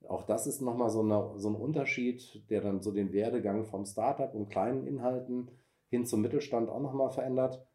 auch 0.05 0.23
das 0.23 0.47
ist 0.47 0.59
nochmal 0.59 0.89
so, 0.89 0.99
eine, 1.01 1.31
so 1.37 1.47
ein 1.47 1.55
Unterschied, 1.55 2.43
der 2.49 2.59
dann 2.59 2.81
so 2.81 2.91
den 2.91 3.13
Werdegang 3.13 3.63
vom 3.63 3.85
Startup 3.85 4.33
und 4.35 4.49
kleinen 4.49 4.85
Inhalten 4.85 5.49
hin 5.87 6.05
zum 6.05 6.21
Mittelstand 6.21 6.69
auch 6.69 6.81
nochmal 6.81 7.09
verändert. 7.09 7.65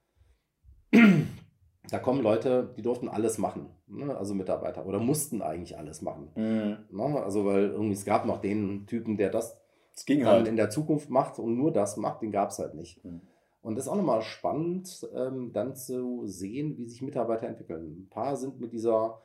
Da 0.90 1.98
kommen 1.98 2.22
Leute, 2.22 2.74
die 2.76 2.82
durften 2.82 3.08
alles 3.08 3.38
machen, 3.38 3.70
ne? 3.86 4.14
also 4.16 4.34
Mitarbeiter, 4.34 4.84
oder 4.84 5.00
mussten 5.00 5.40
eigentlich 5.40 5.78
alles 5.78 6.02
machen. 6.02 6.30
Mhm. 6.36 6.96
Ne? 6.96 7.22
Also, 7.22 7.46
weil 7.46 7.70
irgendwie 7.70 7.94
es 7.94 8.04
gab 8.04 8.26
noch 8.26 8.42
den 8.42 8.86
Typen, 8.86 9.16
der 9.16 9.30
das 9.30 9.59
dann 10.06 10.24
halt. 10.26 10.48
in 10.48 10.56
der 10.56 10.70
Zukunft 10.70 11.10
macht 11.10 11.38
und 11.38 11.56
nur 11.56 11.72
das 11.72 11.96
macht, 11.96 12.22
den 12.22 12.30
gab 12.30 12.50
es 12.50 12.58
halt 12.58 12.74
nicht. 12.74 13.04
Mhm. 13.04 13.20
Und 13.62 13.76
das 13.76 13.84
ist 13.84 13.90
auch 13.90 13.96
nochmal 13.96 14.22
spannend, 14.22 15.06
ähm, 15.14 15.52
dann 15.52 15.76
zu 15.76 16.26
sehen, 16.26 16.78
wie 16.78 16.88
sich 16.88 17.02
Mitarbeiter 17.02 17.46
entwickeln. 17.46 18.04
Ein 18.04 18.08
paar 18.08 18.36
sind 18.36 18.60
mit 18.60 18.72
dieser 18.72 19.20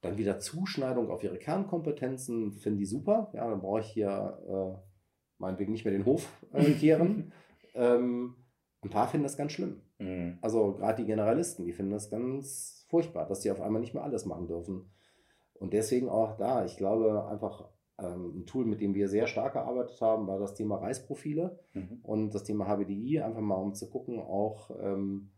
dann 0.00 0.16
wieder 0.16 0.38
Zuschneidung 0.38 1.10
auf 1.10 1.24
ihre 1.24 1.38
Kernkompetenzen, 1.38 2.52
finden 2.52 2.78
die 2.78 2.86
super. 2.86 3.30
Ja, 3.32 3.48
dann 3.48 3.60
brauche 3.60 3.80
ich 3.80 3.86
hier 3.86 4.38
äh, 4.48 4.88
meinetwegen 5.38 5.72
nicht 5.72 5.84
mehr 5.84 5.92
den 5.92 6.04
Hof 6.04 6.28
äh, 6.52 6.72
kehren. 6.72 7.32
ähm, 7.74 8.36
ein 8.82 8.90
paar 8.90 9.08
finden 9.08 9.24
das 9.24 9.36
ganz 9.36 9.52
schlimm. 9.52 9.80
Mhm. 9.98 10.38
Also 10.40 10.74
gerade 10.74 11.02
die 11.02 11.06
Generalisten, 11.06 11.64
die 11.64 11.72
finden 11.72 11.92
das 11.92 12.10
ganz 12.10 12.86
furchtbar, 12.88 13.26
dass 13.26 13.42
sie 13.42 13.50
auf 13.50 13.60
einmal 13.60 13.80
nicht 13.80 13.94
mehr 13.94 14.04
alles 14.04 14.24
machen 14.24 14.46
dürfen. 14.46 14.90
Und 15.54 15.72
deswegen 15.72 16.08
auch 16.08 16.36
da, 16.36 16.64
ich 16.64 16.76
glaube 16.76 17.26
einfach, 17.28 17.68
ein 18.06 18.46
Tool, 18.46 18.64
mit 18.64 18.80
dem 18.80 18.94
wir 18.94 19.08
sehr 19.08 19.26
stark 19.26 19.54
gearbeitet 19.54 20.00
haben, 20.00 20.26
war 20.28 20.38
das 20.38 20.54
Thema 20.54 20.76
Reisprofile 20.76 21.58
Mhm. 21.74 21.98
und 22.02 22.34
das 22.34 22.44
Thema 22.44 22.66
HBDI, 22.66 23.20
einfach 23.20 23.40
mal 23.40 23.56
um 23.56 23.74
zu 23.74 23.90
gucken, 23.90 24.20
auch 24.20 24.70
ähm, 24.80 25.30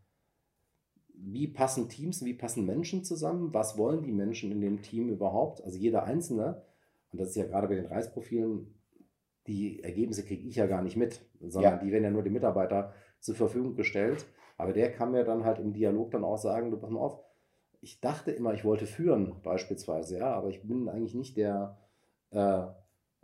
wie 1.13 1.47
passen 1.47 1.89
Teams, 1.89 2.23
wie 2.25 2.33
passen 2.33 2.65
Menschen 2.65 3.03
zusammen, 3.03 3.53
was 3.53 3.77
wollen 3.77 4.03
die 4.03 4.11
Menschen 4.11 4.51
in 4.51 4.61
dem 4.61 4.81
Team 4.81 5.09
überhaupt, 5.09 5.63
also 5.63 5.77
jeder 5.77 6.03
Einzelne. 6.03 6.61
Und 7.11 7.19
das 7.19 7.29
ist 7.29 7.35
ja 7.35 7.45
gerade 7.45 7.67
bei 7.67 7.75
den 7.75 7.85
Reisprofilen, 7.87 8.73
die 9.47 9.83
Ergebnisse 9.83 10.23
kriege 10.23 10.47
ich 10.47 10.55
ja 10.55 10.67
gar 10.67 10.81
nicht 10.83 10.97
mit, 10.97 11.21
sondern 11.39 11.73
Ja. 11.73 11.77
die 11.83 11.91
werden 11.91 12.03
ja 12.03 12.11
nur 12.11 12.23
dem 12.23 12.33
Mitarbeiter 12.33 12.93
zur 13.19 13.35
Verfügung 13.35 13.75
gestellt. 13.75 14.25
Aber 14.57 14.73
der 14.73 14.91
kann 14.91 15.11
mir 15.11 15.23
dann 15.23 15.43
halt 15.45 15.59
im 15.59 15.73
Dialog 15.73 16.11
dann 16.11 16.23
auch 16.23 16.37
sagen, 16.37 16.69
du 16.71 16.77
pass 16.77 16.89
mal 16.91 16.99
auf, 16.99 17.19
ich 17.81 17.99
dachte 18.01 18.31
immer, 18.31 18.53
ich 18.53 18.63
wollte 18.63 18.85
führen 18.85 19.35
beispielsweise, 19.43 20.19
ja, 20.19 20.31
aber 20.33 20.49
ich 20.49 20.61
bin 20.61 20.87
eigentlich 20.89 21.15
nicht 21.15 21.37
der, 21.37 21.77
äh, 22.31 22.63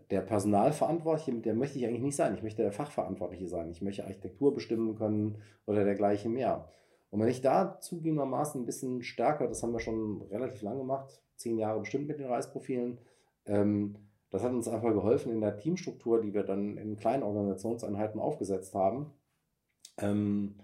der 0.09 0.21
Personalverantwortliche, 0.21 1.33
mit 1.33 1.45
der 1.45 1.53
möchte 1.53 1.77
ich 1.79 1.85
eigentlich 1.85 2.01
nicht 2.01 2.15
sein. 2.15 2.33
Ich 2.33 2.43
möchte 2.43 2.61
der 2.61 2.71
Fachverantwortliche 2.71 3.47
sein. 3.47 3.69
Ich 3.69 3.81
möchte 3.81 4.05
Architektur 4.05 4.53
bestimmen 4.53 4.95
können 4.95 5.41
oder 5.65 5.83
dergleichen 5.83 6.33
mehr. 6.33 6.69
Und 7.09 7.19
wenn 7.19 7.27
ich 7.27 7.41
da 7.41 7.79
zugegebenermaßen 7.79 8.61
ein 8.61 8.65
bisschen 8.65 9.03
stärker, 9.03 9.47
das 9.47 9.63
haben 9.63 9.73
wir 9.73 9.79
schon 9.79 10.21
relativ 10.23 10.61
lange 10.61 10.79
gemacht, 10.79 11.21
zehn 11.35 11.57
Jahre 11.57 11.79
bestimmt 11.79 12.07
mit 12.07 12.19
den 12.19 12.27
Reisprofilen, 12.27 12.99
ähm, 13.45 13.95
das 14.29 14.43
hat 14.43 14.51
uns 14.51 14.67
einfach 14.67 14.91
geholfen 14.91 15.31
in 15.31 15.41
der 15.41 15.57
Teamstruktur, 15.57 16.21
die 16.21 16.33
wir 16.33 16.43
dann 16.43 16.77
in 16.77 16.97
kleinen 16.97 17.23
Organisationseinheiten 17.23 18.19
aufgesetzt 18.19 18.75
haben. 18.75 19.13
Ähm, 19.99 20.55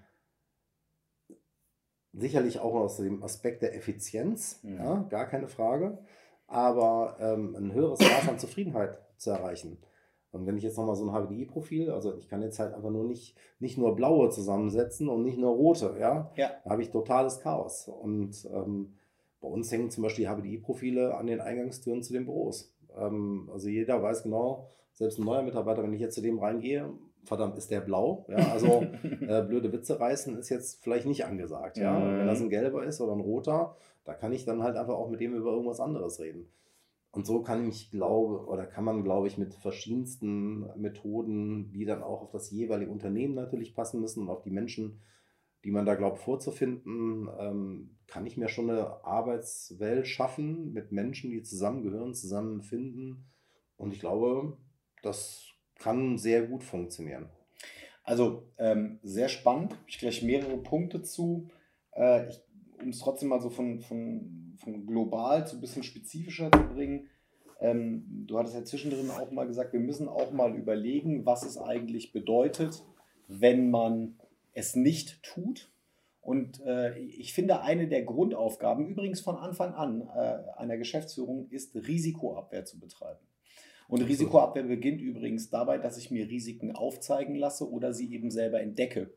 sicherlich 2.12 2.60
auch 2.60 2.76
aus 2.76 2.98
dem 2.98 3.24
Aspekt 3.24 3.62
der 3.62 3.76
Effizienz, 3.76 4.60
Mhm. 4.64 4.78
ja, 4.78 5.06
gar 5.10 5.28
keine 5.28 5.48
Frage, 5.48 5.98
aber 6.54 7.18
ähm, 7.20 7.56
ein 7.58 7.74
höheres 7.74 8.00
Maß 8.00 8.30
an 8.30 8.40
Zufriedenheit 8.40 8.98
zu 9.18 9.32
erreichen. 9.32 9.78
Und 10.32 10.48
wenn 10.48 10.58
ich 10.58 10.64
jetzt 10.64 10.78
nochmal 10.78 10.96
so 10.96 11.06
ein 11.08 11.12
HBDI-Profil, 11.14 11.92
also 11.92 12.16
ich 12.18 12.28
kann 12.28 12.42
jetzt 12.42 12.58
halt 12.60 12.74
einfach 12.74 12.90
nur 12.90 13.04
nicht, 13.06 13.36
nicht 13.60 13.78
nur 13.78 13.96
blaue 13.96 14.30
zusammensetzen 14.30 15.08
und 15.10 15.24
nicht 15.24 15.38
nur 15.38 15.52
rote, 15.52 15.96
ja, 16.00 16.32
Ja. 16.36 16.52
da 16.64 16.70
habe 16.72 16.82
ich 16.82 16.90
totales 16.90 17.40
Chaos. 17.40 17.88
Und 17.88 18.48
ähm, 18.52 18.94
bei 19.42 19.48
uns 19.48 19.72
hängen 19.72 19.92
zum 19.92 20.04
Beispiel 20.04 20.28
HBDI-Profile 20.28 21.16
an 21.16 21.28
den 21.28 21.40
Eingangstüren 21.42 22.02
zu 22.02 22.14
den 22.14 22.26
Büros. 22.26 22.74
Ähm, 22.98 23.50
also 23.54 23.70
jeder 23.70 24.02
weiß 24.02 24.24
genau, 24.24 24.68
selbst 24.94 25.20
ein 25.20 25.26
neuer 25.26 25.44
Mitarbeiter, 25.44 25.84
wenn 25.84 25.94
ich 25.94 26.02
jetzt 26.02 26.16
zu 26.16 26.22
dem 26.22 26.40
reingehe, 26.40 26.90
verdammt, 27.24 27.58
ist 27.58 27.72
der 27.72 27.82
blau. 27.82 28.26
Ja, 28.30 28.52
also 28.52 28.82
äh, 29.04 29.42
blöde 29.44 29.72
Witze 29.72 30.00
reißen 30.00 30.38
ist 30.38 30.50
jetzt 30.50 30.84
vielleicht 30.84 31.06
nicht 31.06 31.26
angesagt. 31.26 31.78
Ja? 31.78 31.98
Mhm. 31.98 32.20
Wenn 32.20 32.28
das 32.28 32.42
ein 32.42 32.50
gelber 32.50 32.84
ist 32.84 33.02
oder 33.02 33.14
ein 33.14 33.22
roter, 33.22 33.76
da 34.04 34.14
kann 34.14 34.34
ich 34.34 34.46
dann 34.46 34.64
halt 34.64 34.76
einfach 34.76 34.96
auch 34.96 35.10
mit 35.10 35.20
dem 35.20 35.34
über 35.34 35.52
irgendwas 35.52 35.80
anderes 35.80 36.20
reden. 36.20 36.48
Und 37.12 37.28
so 37.28 37.44
kann 37.44 37.68
ich 37.70 37.92
glaube 37.92 38.48
oder 38.48 38.66
kann 38.66 38.84
man, 38.84 39.04
glaube 39.04 39.28
ich, 39.28 39.38
mit 39.38 39.54
verschiedensten 39.54 40.66
Methoden, 40.82 41.72
die 41.72 41.86
dann 41.86 42.02
auch 42.02 42.24
auf 42.24 42.32
das 42.32 42.50
jeweilige 42.50 42.92
Unternehmen 42.92 43.36
natürlich 43.36 43.76
passen 43.76 44.02
müssen 44.02 44.24
und 44.24 44.30
auf 44.30 44.42
die 44.42 44.50
Menschen, 44.50 45.00
die 45.64 45.70
man 45.70 45.86
da 45.86 45.94
glaubt 45.94 46.18
vorzufinden, 46.18 47.30
ähm, 47.38 47.92
kann 48.08 48.26
ich 48.26 48.36
mir 48.36 48.50
schon 48.50 48.70
eine 48.70 49.06
Arbeitswelt 49.06 50.08
schaffen 50.08 50.74
mit 50.74 50.92
Menschen, 50.92 51.30
die 51.30 51.44
zusammengehören, 51.44 52.16
zusammenfinden. 52.16 53.26
Und 53.78 53.94
ich 53.94 54.00
glaube, 54.00 54.58
das 55.04 55.53
kann 55.84 56.18
sehr 56.18 56.44
gut 56.44 56.64
funktionieren. 56.64 57.30
Also 58.04 58.44
ähm, 58.58 59.00
sehr 59.04 59.30
spannend. 59.30 59.76
Ich 59.88 59.98
gleich 59.98 60.24
mehrere 60.24 60.58
Punkte 60.58 61.02
zu. 61.02 61.50
Äh, 61.92 62.26
um 62.82 62.90
es 62.90 63.00
trotzdem 63.00 63.30
mal 63.30 63.42
so 63.42 63.50
von, 63.50 63.80
von, 63.80 64.54
von 64.58 64.86
global 64.86 65.48
zu 65.48 65.58
ein 65.58 65.62
bisschen 65.62 65.84
spezifischer 65.84 66.52
zu 66.52 66.64
bringen. 66.74 67.08
Ähm, 67.60 68.26
du 68.28 68.38
hattest 68.38 68.56
ja 68.56 68.64
zwischendrin 68.66 69.10
auch 69.10 69.32
mal 69.32 69.48
gesagt, 69.48 69.74
wir 69.74 69.80
müssen 69.80 70.10
auch 70.10 70.32
mal 70.32 70.56
überlegen, 70.56 71.26
was 71.26 71.44
es 71.44 71.58
eigentlich 71.58 72.12
bedeutet, 72.12 72.84
wenn 73.28 73.72
man 73.72 74.20
es 74.54 74.76
nicht 74.76 75.24
tut. 75.24 75.72
Und 76.20 76.62
äh, 76.66 76.98
ich 77.00 77.34
finde, 77.34 77.62
eine 77.62 77.88
der 77.88 78.04
Grundaufgaben, 78.04 78.88
übrigens 78.88 79.22
von 79.22 79.36
Anfang 79.36 79.74
an 79.74 80.02
äh, 80.02 80.58
einer 80.58 80.78
Geschäftsführung, 80.78 81.48
ist 81.50 81.76
Risikoabwehr 81.76 82.66
zu 82.66 82.80
betreiben. 82.80 83.26
Und 83.94 84.02
Risikoabwehr 84.02 84.64
beginnt 84.64 85.02
übrigens 85.02 85.52
dabei, 85.52 85.78
dass 85.78 86.00
ich 86.00 86.10
mir 86.10 86.28
Risiken 86.28 86.72
aufzeigen 86.72 87.36
lasse 87.36 87.70
oder 87.70 87.94
sie 87.94 88.12
eben 88.12 88.32
selber 88.32 88.60
entdecke. 88.60 89.14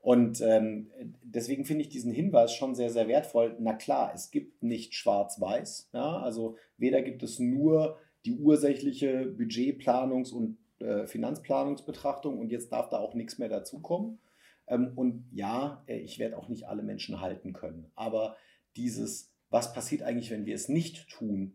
Und 0.00 0.40
ähm, 0.42 0.92
deswegen 1.24 1.64
finde 1.64 1.82
ich 1.82 1.88
diesen 1.88 2.12
Hinweis 2.12 2.54
schon 2.54 2.76
sehr, 2.76 2.90
sehr 2.90 3.08
wertvoll. 3.08 3.56
Na 3.58 3.72
klar, 3.72 4.12
es 4.14 4.30
gibt 4.30 4.62
nicht 4.62 4.94
schwarz-weiß. 4.94 5.90
Ja? 5.92 6.18
Also 6.18 6.56
weder 6.76 7.02
gibt 7.02 7.24
es 7.24 7.40
nur 7.40 7.98
die 8.24 8.34
ursächliche 8.34 9.24
Budgetplanungs- 9.24 10.32
und 10.32 10.56
äh, 10.78 11.08
Finanzplanungsbetrachtung 11.08 12.38
und 12.38 12.52
jetzt 12.52 12.70
darf 12.70 12.90
da 12.90 12.98
auch 12.98 13.14
nichts 13.14 13.38
mehr 13.38 13.48
dazukommen. 13.48 14.20
Ähm, 14.68 14.92
und 14.94 15.24
ja, 15.32 15.82
äh, 15.88 15.98
ich 15.98 16.20
werde 16.20 16.38
auch 16.38 16.48
nicht 16.48 16.68
alle 16.68 16.84
Menschen 16.84 17.20
halten 17.20 17.54
können. 17.54 17.90
Aber 17.96 18.36
dieses, 18.76 19.32
was 19.50 19.72
passiert 19.72 20.04
eigentlich, 20.04 20.30
wenn 20.30 20.46
wir 20.46 20.54
es 20.54 20.68
nicht 20.68 21.08
tun, 21.08 21.54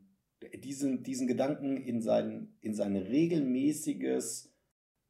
diesen, 0.63 1.03
diesen 1.03 1.27
Gedanken 1.27 1.77
in 1.77 2.01
sein, 2.01 2.55
in 2.61 2.73
sein 2.73 2.95
regelmäßiges 2.95 4.53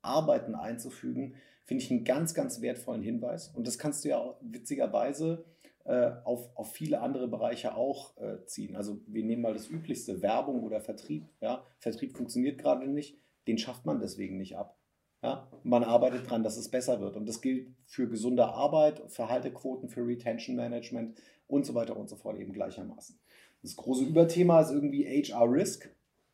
Arbeiten 0.01 0.55
einzufügen, 0.55 1.35
finde 1.65 1.83
ich 1.83 1.91
einen 1.91 2.05
ganz, 2.05 2.33
ganz 2.33 2.61
wertvollen 2.61 3.01
Hinweis. 3.01 3.49
Und 3.49 3.67
das 3.67 3.77
kannst 3.77 4.05
du 4.05 4.09
ja 4.09 4.37
witzigerweise 4.41 5.45
äh, 5.83 6.11
auf, 6.23 6.49
auf 6.55 6.71
viele 6.71 7.01
andere 7.01 7.27
Bereiche 7.27 7.75
auch 7.75 8.15
äh, 8.17 8.45
ziehen. 8.45 8.75
Also 8.75 9.01
wir 9.07 9.23
nehmen 9.23 9.41
mal 9.41 9.53
das 9.53 9.69
Üblichste, 9.69 10.21
Werbung 10.21 10.63
oder 10.63 10.79
Vertrieb. 10.79 11.27
Ja? 11.41 11.65
Vertrieb 11.79 12.15
funktioniert 12.15 12.57
gerade 12.57 12.87
nicht, 12.87 13.17
den 13.47 13.57
schafft 13.57 13.85
man 13.85 13.99
deswegen 13.99 14.37
nicht 14.37 14.57
ab. 14.57 14.77
Ja? 15.21 15.49
Man 15.63 15.83
arbeitet 15.83 16.27
daran, 16.27 16.43
dass 16.43 16.57
es 16.57 16.69
besser 16.69 17.01
wird. 17.01 17.17
Und 17.17 17.27
das 17.27 17.41
gilt 17.41 17.73
für 17.85 18.07
gesunde 18.07 18.45
Arbeit, 18.45 19.01
für 19.07 19.29
Haltequoten, 19.29 19.89
für 19.89 20.05
Retention 20.05 20.55
Management 20.55 21.19
und 21.47 21.65
so 21.65 21.73
weiter 21.73 21.97
und 21.97 22.09
so 22.09 22.15
fort 22.15 22.37
eben 22.37 22.53
gleichermaßen. 22.53 23.19
Das 23.67 23.75
große 23.75 24.05
Überthema 24.05 24.61
ist 24.61 24.71
irgendwie 24.71 25.03
HR 25.05 25.51
Risk, 25.51 25.89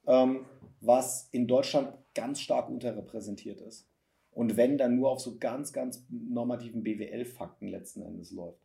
ähm, 0.06 0.46
was 0.82 1.30
in 1.32 1.48
Deutschland 1.48 1.92
ganz 2.14 2.40
stark 2.40 2.70
unterrepräsentiert 2.70 3.60
ist. 3.60 3.90
Und 4.30 4.56
wenn, 4.56 4.78
dann 4.78 4.98
nur 4.98 5.10
auf 5.10 5.20
so 5.20 5.38
ganz, 5.40 5.74
ganz 5.74 6.06
normativen 6.10 6.84
BWL-Fakten 6.84 7.70
letzten 7.70 8.04
Endes 8.04 8.30
läuft. 8.30 8.60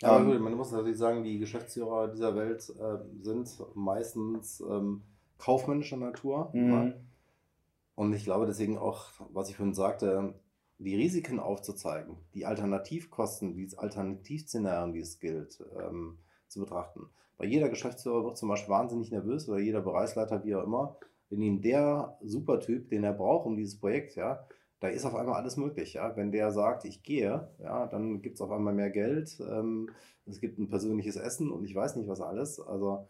Ja, 0.00 0.12
aber 0.12 0.34
ähm, 0.34 0.40
man 0.40 0.54
muss 0.54 0.72
natürlich 0.72 0.96
sagen, 0.96 1.24
die 1.24 1.38
Geschäftsführer 1.38 2.08
dieser 2.08 2.34
Welt 2.36 2.72
äh, 2.80 3.22
sind 3.22 3.50
meistens 3.74 4.60
ähm, 4.60 5.02
kaufmännischer 5.36 5.98
Natur. 5.98 6.48
Mhm. 6.54 6.72
Ja? 6.72 6.92
Und 7.96 8.14
ich 8.14 8.24
glaube 8.24 8.46
deswegen 8.46 8.78
auch, 8.78 9.10
was 9.30 9.50
ich 9.50 9.56
vorhin 9.56 9.74
sagte, 9.74 10.32
die 10.78 10.96
Risiken 10.96 11.38
aufzuzeigen, 11.38 12.16
die 12.32 12.46
Alternativkosten, 12.46 13.52
die 13.52 13.68
Alternativszenarien, 13.76 14.94
die 14.94 15.00
es 15.00 15.18
gilt, 15.18 15.62
ähm, 15.78 16.16
zu 16.50 16.60
betrachten. 16.60 17.08
Bei 17.38 17.46
jeder 17.46 17.68
Geschäftsführer 17.68 18.24
wird 18.24 18.36
zum 18.36 18.48
Beispiel 18.48 18.70
wahnsinnig 18.70 19.10
nervös 19.10 19.48
oder 19.48 19.58
jeder 19.58 19.80
Bereichsleiter, 19.80 20.44
wie 20.44 20.54
auch 20.54 20.64
immer, 20.64 20.96
wenn 21.30 21.40
ihm 21.40 21.62
der 21.62 22.18
Supertyp, 22.22 22.88
den 22.90 23.04
er 23.04 23.12
braucht, 23.12 23.46
um 23.46 23.56
dieses 23.56 23.78
Projekt, 23.78 24.16
ja, 24.16 24.46
da 24.80 24.88
ist 24.88 25.04
auf 25.04 25.14
einmal 25.14 25.36
alles 25.36 25.56
möglich. 25.56 25.94
Ja? 25.94 26.16
Wenn 26.16 26.32
der 26.32 26.50
sagt, 26.50 26.84
ich 26.84 27.02
gehe, 27.02 27.48
ja, 27.58 27.86
dann 27.86 28.22
gibt 28.22 28.36
es 28.36 28.40
auf 28.40 28.50
einmal 28.50 28.74
mehr 28.74 28.90
Geld, 28.90 29.40
ähm, 29.48 29.90
es 30.26 30.40
gibt 30.40 30.58
ein 30.58 30.68
persönliches 30.68 31.16
Essen 31.16 31.50
und 31.50 31.64
ich 31.64 31.74
weiß 31.74 31.96
nicht 31.96 32.08
was 32.08 32.20
alles. 32.20 32.60
Also, 32.60 33.08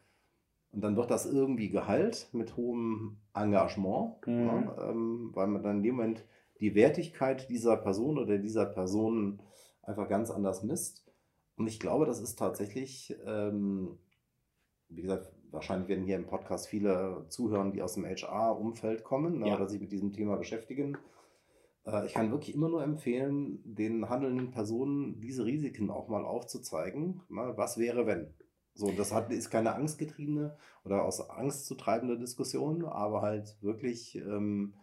und 0.73 0.83
dann 0.83 0.97
wird 0.97 1.11
das 1.11 1.27
irgendwie 1.27 1.71
Gehalt 1.71 2.29
mit 2.33 2.57
hohem 2.57 3.19
Engagement, 3.35 4.27
mhm. 4.27 4.47
ja, 4.47 4.91
ähm, 4.91 5.31
weil 5.33 5.47
man 5.47 5.63
dann 5.63 5.79
in 5.79 5.83
dem 5.83 5.97
Moment 5.97 6.25
die 6.61 6.75
Wertigkeit 6.75 7.49
dieser 7.49 7.77
Person 7.77 8.19
oder 8.19 8.39
dieser 8.39 8.67
Personen 8.67 9.41
einfach 9.83 10.09
ganz 10.09 10.31
anders 10.31 10.63
misst. 10.63 11.10
Und 11.61 11.67
ich 11.67 11.79
glaube, 11.79 12.07
das 12.07 12.23
ist 12.23 12.39
tatsächlich, 12.39 13.15
ähm, 13.27 13.99
wie 14.89 15.03
gesagt, 15.03 15.31
wahrscheinlich 15.51 15.91
werden 15.91 16.07
hier 16.07 16.17
im 16.17 16.27
Podcast 16.27 16.69
viele 16.69 17.27
zuhören, 17.29 17.71
die 17.71 17.83
aus 17.83 17.93
dem 17.93 18.07
HR-Umfeld 18.07 19.05
kommen 19.05 19.41
ne, 19.41 19.49
ja. 19.49 19.57
oder 19.57 19.69
sich 19.69 19.79
mit 19.79 19.93
diesem 19.93 20.15
Thema 20.15 20.37
beschäftigen. 20.37 20.97
Äh, 21.85 22.07
ich 22.07 22.15
kann 22.15 22.31
wirklich 22.31 22.55
immer 22.55 22.71
nur 22.71 22.83
empfehlen, 22.83 23.61
den 23.63 24.09
handelnden 24.09 24.53
Personen 24.53 25.21
diese 25.21 25.45
Risiken 25.45 25.91
auch 25.91 26.09
mal 26.09 26.25
aufzuzeigen. 26.25 27.21
Ne, 27.29 27.53
was 27.57 27.77
wäre, 27.77 28.07
wenn? 28.07 28.33
So, 28.73 28.91
das 28.93 29.13
hat, 29.13 29.31
ist 29.31 29.51
keine 29.51 29.75
angstgetriebene 29.75 30.57
oder 30.87 31.05
aus 31.05 31.29
Angst 31.29 31.67
zu 31.67 31.75
treibende 31.75 32.19
Diskussion, 32.19 32.87
aber 32.87 33.21
halt 33.21 33.59
wirklich, 33.61 34.17
ähm, 34.17 34.77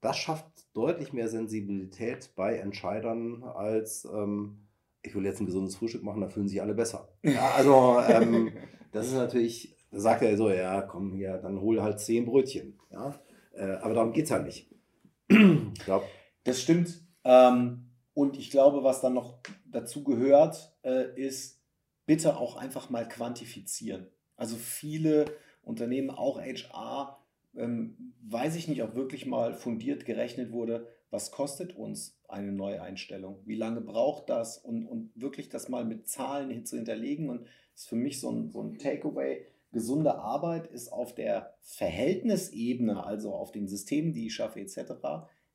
das 0.00 0.16
schafft 0.18 0.66
deutlich 0.76 1.12
mehr 1.12 1.28
Sensibilität 1.28 2.32
bei 2.34 2.56
Entscheidern 2.56 3.44
als, 3.44 4.04
ähm, 4.12 4.66
ich 5.02 5.14
will 5.14 5.24
jetzt 5.24 5.40
ein 5.40 5.46
gesundes 5.46 5.76
Frühstück 5.76 6.02
machen, 6.02 6.20
da 6.20 6.28
fühlen 6.28 6.48
sich 6.48 6.62
alle 6.62 6.74
besser. 6.74 7.08
Ja, 7.22 7.50
also, 7.52 8.00
ähm, 8.08 8.52
das 8.92 9.08
ist 9.08 9.14
natürlich, 9.14 9.76
da 9.90 10.00
sagt 10.00 10.22
er 10.22 10.36
so, 10.36 10.50
ja, 10.50 10.82
komm 10.82 11.12
hier, 11.12 11.38
dann 11.38 11.60
hol 11.60 11.82
halt 11.82 12.00
zehn 12.00 12.24
Brötchen. 12.24 12.78
Ja? 12.90 13.20
Äh, 13.52 13.72
aber 13.80 13.94
darum 13.94 14.12
geht 14.12 14.26
es 14.26 14.30
halt 14.30 14.44
nicht. 14.44 14.70
ich 15.28 15.84
glaube. 15.84 16.04
Das 16.44 16.60
stimmt. 16.60 17.00
Ähm, 17.24 17.90
und 18.14 18.36
ich 18.36 18.50
glaube, 18.50 18.84
was 18.84 19.00
dann 19.00 19.14
noch 19.14 19.38
dazu 19.66 20.04
gehört, 20.04 20.76
äh, 20.82 21.18
ist, 21.20 21.60
bitte 22.06 22.36
auch 22.36 22.56
einfach 22.56 22.90
mal 22.90 23.08
quantifizieren. 23.08 24.08
Also 24.36 24.56
viele 24.56 25.24
Unternehmen, 25.62 26.10
auch 26.10 26.40
HR, 26.40 27.18
ähm, 27.56 28.14
weiß 28.22 28.56
ich 28.56 28.68
nicht, 28.68 28.82
ob 28.82 28.94
wirklich 28.94 29.26
mal 29.26 29.54
fundiert 29.54 30.04
gerechnet 30.04 30.52
wurde, 30.52 30.88
was 31.10 31.30
kostet 31.30 31.76
uns 31.76 32.20
eine 32.32 32.52
Neueinstellung? 32.52 33.40
Wie 33.44 33.54
lange 33.54 33.80
braucht 33.80 34.28
das? 34.28 34.58
Und, 34.58 34.86
und 34.86 35.10
wirklich 35.14 35.48
das 35.48 35.68
mal 35.68 35.84
mit 35.84 36.08
Zahlen 36.08 36.64
zu 36.64 36.76
hinterlegen. 36.76 37.30
Und 37.30 37.42
das 37.72 37.82
ist 37.82 37.88
für 37.88 37.96
mich 37.96 38.20
so 38.20 38.30
ein, 38.30 38.50
so 38.50 38.62
ein 38.62 38.78
Takeaway. 38.78 39.46
Gesunde 39.72 40.16
Arbeit 40.16 40.66
ist 40.66 40.92
auf 40.92 41.14
der 41.14 41.54
Verhältnisebene, 41.62 43.04
also 43.04 43.32
auf 43.32 43.52
den 43.52 43.68
Systemen, 43.68 44.12
die 44.12 44.26
ich 44.26 44.34
schaffe, 44.34 44.60
etc., 44.60 44.92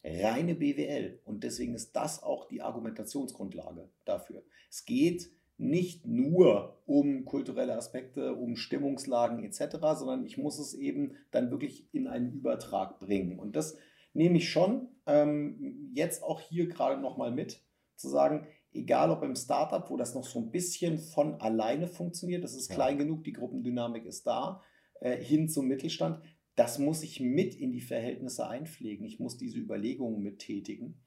reine 0.04 0.56
BWL. 0.56 1.20
Und 1.26 1.44
deswegen 1.44 1.76
ist 1.76 1.96
das 1.96 2.24
auch 2.24 2.48
die 2.48 2.62
Argumentationsgrundlage 2.62 3.90
dafür. 4.06 4.44
Es 4.70 4.86
geht 4.86 5.30
nicht 5.58 6.06
nur 6.06 6.78
um 6.86 7.26
kulturelle 7.26 7.76
Aspekte, 7.76 8.36
um 8.36 8.56
Stimmungslagen 8.56 9.44
etc., 9.44 9.78
sondern 9.96 10.26
ich 10.26 10.38
muss 10.38 10.60
es 10.60 10.74
eben 10.74 11.16
dann 11.32 11.52
wirklich 11.52 11.88
in 11.94 12.08
einen 12.08 12.32
Übertrag 12.32 13.00
bringen. 13.00 13.40
Und 13.40 13.56
das 13.56 13.78
nehme 14.18 14.38
ich 14.38 14.50
schon 14.50 14.90
ähm, 15.06 15.92
jetzt 15.94 16.24
auch 16.24 16.42
hier 16.42 16.68
gerade 16.68 17.00
nochmal 17.00 17.32
mit, 17.32 17.64
zu 17.96 18.10
sagen, 18.10 18.48
egal 18.74 19.12
ob 19.12 19.24
im 19.24 19.36
Startup, 19.36 19.90
wo 19.90 19.96
das 19.96 20.14
noch 20.14 20.26
so 20.26 20.40
ein 20.40 20.52
bisschen 20.52 20.98
von 20.98 21.40
alleine 21.40 21.88
funktioniert, 21.88 22.44
das 22.44 22.56
ist 22.56 22.70
klein 22.70 22.98
genug, 22.98 23.24
die 23.24 23.34
Gruppendynamik 23.34 24.06
ist 24.06 24.26
da, 24.28 24.62
äh, 25.00 25.18
hin 25.18 25.50
zum 25.50 25.68
Mittelstand, 25.68 26.22
das 26.56 26.80
muss 26.80 27.04
ich 27.04 27.20
mit 27.20 27.56
in 27.56 27.72
die 27.72 27.82
Verhältnisse 27.82 28.48
einpflegen. 28.48 29.06
Ich 29.06 29.20
muss 29.20 29.38
diese 29.38 29.60
Überlegungen 29.60 30.24
mittätigen. 30.24 31.00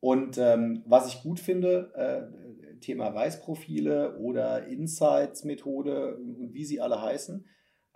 Und 0.00 0.38
ähm, 0.38 0.82
was 0.86 1.12
ich 1.12 1.22
gut 1.22 1.38
finde, 1.38 1.92
äh, 1.94 2.78
Thema 2.80 3.08
Reisprofile 3.08 4.18
oder 4.18 4.66
Insights-Methode 4.66 6.16
und 6.16 6.52
wie 6.52 6.64
sie 6.64 6.80
alle 6.80 7.00
heißen, 7.00 7.46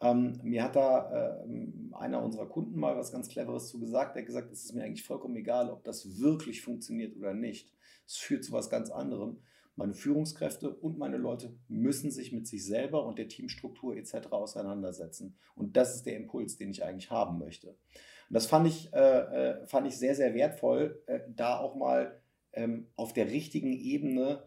ähm, 0.03 0.41
mir 0.43 0.65
hat 0.65 0.77
da 0.77 1.43
äh, 1.45 1.95
einer 1.95 2.23
unserer 2.23 2.47
Kunden 2.47 2.79
mal 2.79 2.97
was 2.97 3.13
ganz 3.13 3.29
Cleveres 3.29 3.69
zu 3.69 3.79
gesagt. 3.79 4.17
Er 4.17 4.23
hat 4.23 4.27
gesagt, 4.27 4.51
es 4.51 4.65
ist 4.65 4.75
mir 4.75 4.85
eigentlich 4.85 5.05
vollkommen 5.05 5.37
egal, 5.37 5.71
ob 5.71 5.85
das 5.85 6.19
wirklich 6.19 6.63
funktioniert 6.63 7.17
oder 7.17 7.35
nicht. 7.35 7.73
Es 8.07 8.17
führt 8.17 8.45
zu 8.45 8.53
was 8.53 8.69
ganz 8.69 8.91
anderem. 8.91 9.39
Meine 9.77 9.95
Führungskräfte 9.95 10.71
und 10.71 10.99
meine 10.99 11.17
Leute 11.17 11.55
müssen 11.69 12.11
sich 12.11 12.33
mit 12.33 12.47
sich 12.47 12.67
selber 12.67 13.07
und 13.07 13.19
der 13.19 13.29
Teamstruktur 13.29 13.97
etc. 13.97 14.29
auseinandersetzen. 14.31 15.37
Und 15.55 15.77
das 15.77 15.95
ist 15.95 16.05
der 16.05 16.17
Impuls, 16.17 16.57
den 16.57 16.71
ich 16.71 16.85
eigentlich 16.85 17.11
haben 17.11 17.39
möchte. 17.39 17.69
Und 17.69 18.35
das 18.35 18.47
fand 18.47 18.67
ich, 18.67 18.93
äh, 18.93 18.99
äh, 18.99 19.67
fand 19.67 19.87
ich 19.87 19.97
sehr, 19.97 20.15
sehr 20.15 20.35
wertvoll, 20.35 21.03
äh, 21.07 21.21
da 21.29 21.59
auch 21.59 21.75
mal 21.77 22.21
ähm, 22.53 22.89
auf 22.97 23.13
der 23.13 23.31
richtigen 23.31 23.73
Ebene 23.73 24.43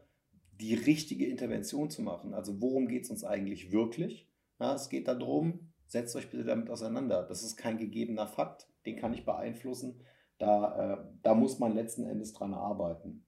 die 0.60 0.76
richtige 0.76 1.26
Intervention 1.26 1.89
zu 1.89 2.02
machen. 2.02 2.34
Also 2.34 2.62
worum 2.62 2.88
geht 2.88 3.06
es 3.06 3.10
uns 3.10 3.24
eigentlich 3.24 3.72
wirklich? 3.72 4.25
Ja, 4.60 4.74
es 4.74 4.89
geht 4.89 5.08
darum, 5.08 5.72
setzt 5.88 6.15
euch 6.15 6.30
bitte 6.30 6.44
damit 6.44 6.70
auseinander. 6.70 7.24
Das 7.24 7.44
ist 7.44 7.58
kein 7.58 7.78
gegebener 7.78 8.28
Fakt, 8.28 8.68
den 8.86 8.98
kann 8.98 9.13
ich 9.13 9.26
beeinflussen. 9.26 10.02
Da, 10.38 10.94
äh, 10.94 10.98
da 11.24 11.34
muss 11.34 11.60
man 11.60 11.74
letzten 11.74 12.06
Endes 12.06 12.34
dran 12.34 12.54
arbeiten. 12.54 13.26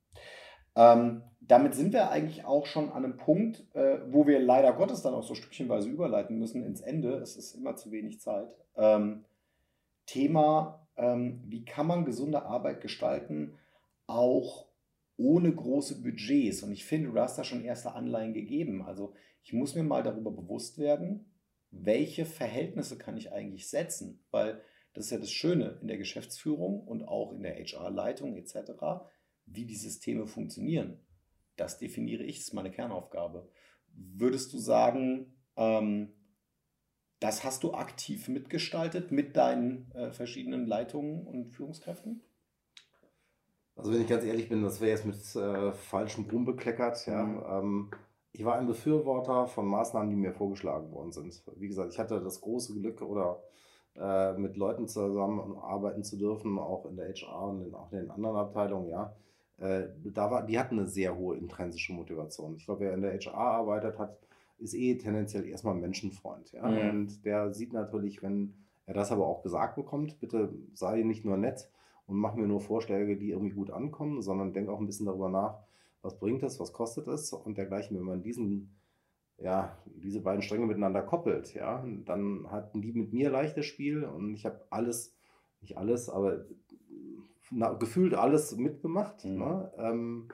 Ähm, 0.76 1.24
damit 1.40 1.74
sind 1.74 1.94
wir 1.94 2.12
eigentlich 2.12 2.46
auch 2.46 2.66
schon 2.66 2.92
an 2.92 3.04
einem 3.04 3.18
Punkt, 3.18 3.66
äh, 3.74 4.00
wo 4.12 4.28
wir 4.28 4.40
leider 4.40 4.74
Gottes 4.74 5.02
dann 5.02 5.13
auch 5.13 5.24
so 5.24 5.34
stückchenweise 5.34 5.90
überleiten 5.90 6.38
müssen 6.38 6.63
ins 6.63 6.82
Ende. 6.82 7.16
Es 7.16 7.36
ist 7.36 7.56
immer 7.56 7.76
zu 7.76 7.92
wenig 7.92 8.20
Zeit. 8.20 8.50
Ähm, 8.76 9.26
Thema, 10.06 10.88
ähm, 10.96 11.42
wie 11.46 11.66
kann 11.66 11.88
man 11.88 12.06
gesunde 12.06 12.44
Arbeit 12.44 12.82
gestalten, 12.82 13.58
auch 14.06 14.67
ohne 15.18 15.54
große 15.54 16.02
Budgets. 16.02 16.64
Und 16.64 16.72
ich 16.72 16.86
finde, 16.86 17.12
du 17.12 17.20
hast 17.20 17.38
da 17.38 17.44
schon 17.44 17.64
erste 17.64 17.94
Anleihen 17.94 18.34
gegeben. 18.34 18.84
Also 18.84 19.14
ich 19.44 19.54
muss 19.54 19.76
mir 19.76 19.84
mal 19.84 20.04
darüber 20.04 20.32
bewusst 20.32 20.78
werden, 20.78 21.34
welche 21.72 22.26
Verhältnisse 22.26 22.98
kann 22.98 23.18
ich 23.18 23.32
eigentlich 23.32 23.70
setzen, 23.70 24.24
weil 24.32 24.62
das 24.94 25.06
ist 25.06 25.12
ja 25.12 25.18
das 25.18 25.32
Schöne 25.32 25.78
in 25.82 25.88
der 25.88 25.98
Geschäftsführung 25.98 26.82
und 26.82 27.04
auch 27.04 27.34
in 27.34 27.44
der 27.44 27.56
HR-Leitung 27.56 28.36
etc 28.38 29.06
wie 29.48 29.66
die 29.66 29.76
Systeme 29.76 30.28
funktionieren, 30.28 31.00
das 31.56 31.80
definiere 31.80 32.24
ich, 32.24 32.38
das 32.38 32.48
ist 32.50 32.54
meine 32.54 32.72
Kernaufgabe. 32.72 33.50
Würdest 33.94 34.54
du 34.54 34.60
sagen, 34.60 35.34
ähm, 35.56 36.14
das 37.20 37.44
hast 37.44 37.64
du 37.64 37.74
aktiv 37.74 38.28
mitgestaltet 38.28 39.12
mit 39.12 39.36
deinen 39.36 39.90
äh, 39.92 40.12
verschiedenen 40.12 40.68
Leitungen 40.68 41.26
und 41.26 41.50
Führungskräften? 41.50 42.22
Also 43.78 43.94
wenn 43.94 44.02
ich 44.02 44.08
ganz 44.08 44.24
ehrlich 44.24 44.50
bin, 44.50 44.63
das 44.63 44.82
wäre 44.82 44.92
jetzt 44.92 45.06
mit 45.06 45.36
äh, 45.36 45.72
falschem 45.72 46.26
Ruhm 46.30 46.46
bekleckert. 46.46 47.06
Ja. 47.06 47.24
Mhm. 47.24 47.44
Ähm, 47.48 47.92
ich 48.34 48.44
war 48.44 48.56
ein 48.56 48.68
Befürworter 48.68 49.48
von 49.48 49.68
Maßnahmen, 49.68 50.10
die 50.10 50.16
mir 50.16 50.34
vorgeschlagen 50.34 50.92
worden 50.92 51.12
sind. 51.12 51.44
Wie 51.56 51.68
gesagt, 51.68 51.94
ich 51.94 52.00
hatte 52.00 52.22
das 52.22 52.42
große 52.42 52.74
Glück 52.74 53.02
oder 53.02 53.42
äh, 53.96 54.34
mit 54.34 54.58
Leuten 54.58 54.88
zusammenarbeiten 54.88 56.04
zu 56.04 56.17
dürfen, 56.17 56.60
auch 56.60 56.86
in 56.86 56.98
der 56.98 57.13
HR 57.13 57.50
und 57.50 57.62
in, 57.62 57.73
auch 57.73 57.92
in 57.92 58.00
den 58.00 58.12
anderen 58.12 58.36
Abteilungen, 58.36 58.90
ja 58.90 59.15
äh, 59.58 59.88
da 60.04 60.30
war, 60.30 60.46
die 60.46 60.60
hatten 60.60 60.80
eine 60.80 60.88
sehr 60.88 61.17
hohe 61.17 61.36
intrinsische 61.36 61.94
Motivation. 61.94 62.56
Ich 62.56 62.65
glaube, 62.65 62.82
wer 62.82 62.94
in 62.94 63.02
der 63.02 63.19
HR 63.19 63.36
arbeitet 63.36 63.98
hat, 63.98 64.17
ist 64.60 64.73
eh 64.73 64.98
tendenziell 64.98 65.48
erstmal 65.48 65.75
Menschenfreund. 65.75 66.52
Ja? 66.52 66.67
Mhm. 66.67 66.90
Und 66.90 67.25
der 67.25 67.54
sieht 67.54 67.73
natürlich, 67.73 68.21
wenn 68.21 68.54
er 68.86 68.94
das 68.94 69.12
aber 69.12 69.28
auch 69.28 69.44
gesagt 69.44 69.75
bekommt, 69.75 70.19
bitte 70.19 70.54
sei 70.73 71.02
nicht 71.04 71.25
nur 71.25 71.38
nett 71.38 71.69
und 72.08 72.18
mach 72.18 72.36
mir 72.36 72.48
nur 72.48 72.62
Vorschläge, 72.62 73.18
die 73.18 73.30
irgendwie 73.30 73.54
gut 73.54 73.70
ankommen, 73.70 74.22
sondern 74.22 74.54
denk 74.54 74.70
auch 74.70 74.80
ein 74.80 74.88
bisschen 74.88 75.06
darüber 75.06 75.30
nach, 75.30 75.60
was 76.02 76.18
bringt 76.18 76.42
es, 76.44 76.60
was 76.60 76.74
kostet 76.74 77.08
es 77.08 77.34
und 77.34 77.58
dergleichen. 77.58 77.98
Wenn 77.98 78.06
man 78.06 78.24
diesen, 78.24 78.76
ja, 79.38 79.78
diese 79.86 80.22
beiden 80.22 80.42
Stränge 80.42 80.66
miteinander 80.66 81.02
koppelt, 81.02 81.54
ja, 81.54 81.86
dann 82.06 82.50
hatten 82.50 82.82
die 82.82 82.94
mit 82.94 83.14
mir 83.14 83.30
leichtes 83.30 83.66
Spiel 83.66 84.06
und 84.06 84.34
ich 84.34 84.46
habe 84.46 84.66
alles, 84.70 85.16
nicht 85.62 85.78
alles, 85.78 86.10
aber 86.10 86.46
na, 87.52 87.74
gefühlt 87.74 88.14
alles 88.14 88.56
mitgemacht. 88.56 89.26
Mhm. 89.26 89.38
Ne? 89.38 89.72
Ähm, 89.78 90.28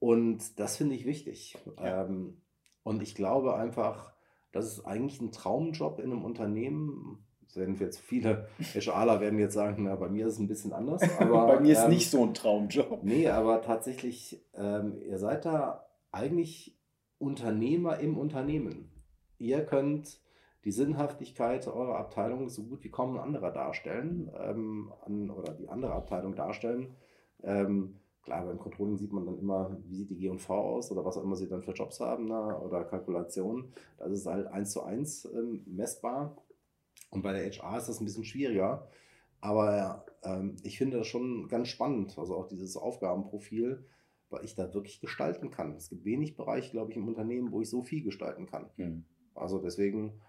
und 0.00 0.58
das 0.58 0.76
finde 0.76 0.96
ich 0.96 1.06
wichtig. 1.06 1.56
Ja. 1.78 2.04
Ähm, 2.04 2.40
und 2.82 3.02
ich 3.02 3.14
glaube 3.14 3.54
einfach, 3.54 4.12
das 4.50 4.66
ist 4.66 4.84
eigentlich 4.84 5.20
ein 5.20 5.32
Traumjob 5.32 6.00
in 6.00 6.10
einem 6.10 6.24
Unternehmen, 6.24 7.24
werden 7.56 7.76
jetzt 7.78 8.00
viele 8.00 8.48
HRler 8.74 9.20
werden 9.20 9.38
jetzt 9.38 9.54
sagen, 9.54 9.84
na, 9.84 9.96
bei 9.96 10.08
mir 10.08 10.26
ist 10.26 10.34
es 10.34 10.38
ein 10.38 10.48
bisschen 10.48 10.72
anders. 10.72 11.02
Aber, 11.20 11.46
bei 11.46 11.60
mir 11.60 11.72
ist 11.72 11.84
ähm, 11.84 11.90
nicht 11.90 12.10
so 12.10 12.22
ein 12.22 12.34
Traumjob. 12.34 13.02
Nee, 13.02 13.28
aber 13.28 13.62
tatsächlich, 13.62 14.44
ähm, 14.54 15.00
ihr 15.02 15.18
seid 15.18 15.44
da 15.44 15.86
eigentlich 16.12 16.78
Unternehmer 17.18 17.98
im 17.98 18.16
Unternehmen. 18.18 18.90
Ihr 19.38 19.64
könnt 19.64 20.20
die 20.64 20.72
Sinnhaftigkeit 20.72 21.66
eurer 21.68 21.96
Abteilung 21.96 22.48
so 22.48 22.64
gut 22.64 22.84
wie 22.84 22.90
kaum 22.90 23.16
ein 23.16 23.20
anderer 23.20 23.50
darstellen 23.50 24.30
ähm, 24.38 24.92
an, 25.04 25.30
oder 25.30 25.54
die 25.54 25.68
andere 25.68 25.92
Abteilung 25.92 26.34
darstellen. 26.34 26.94
Ähm, 27.42 28.00
klar, 28.22 28.44
beim 28.44 28.58
Controlling 28.58 28.98
sieht 28.98 29.12
man 29.12 29.24
dann 29.24 29.38
immer, 29.38 29.76
wie 29.86 29.94
sieht 29.94 30.10
die 30.10 30.16
G&V 30.16 30.54
aus 30.54 30.92
oder 30.92 31.04
was 31.04 31.16
auch 31.16 31.24
immer 31.24 31.36
sie 31.36 31.48
dann 31.48 31.62
für 31.62 31.72
Jobs 31.72 32.00
haben 32.00 32.26
na, 32.26 32.58
oder 32.60 32.84
Kalkulationen. 32.84 33.72
Das 33.98 34.10
ist 34.12 34.26
halt 34.26 34.46
eins 34.48 34.72
zu 34.72 34.82
eins 34.82 35.24
ähm, 35.24 35.62
messbar. 35.66 36.36
Und 37.10 37.22
bei 37.22 37.32
der 37.32 37.50
HR 37.50 37.78
ist 37.78 37.88
das 37.88 38.00
ein 38.00 38.04
bisschen 38.04 38.24
schwieriger. 38.24 38.88
Aber 39.40 40.06
ähm, 40.22 40.56
ich 40.62 40.78
finde 40.78 40.98
das 40.98 41.06
schon 41.06 41.48
ganz 41.48 41.68
spannend, 41.68 42.18
also 42.18 42.36
auch 42.36 42.46
dieses 42.46 42.76
Aufgabenprofil, 42.76 43.86
weil 44.28 44.44
ich 44.44 44.54
da 44.54 44.72
wirklich 44.74 45.00
gestalten 45.00 45.50
kann. 45.50 45.74
Es 45.76 45.88
gibt 45.88 46.04
wenig 46.04 46.36
Bereiche, 46.36 46.70
glaube 46.70 46.90
ich, 46.90 46.96
im 46.96 47.08
Unternehmen, 47.08 47.50
wo 47.50 47.60
ich 47.60 47.70
so 47.70 47.82
viel 47.82 48.02
gestalten 48.02 48.46
kann. 48.46 48.70
Mhm. 48.76 49.04
Also 49.34 49.58
deswegen 49.58 50.20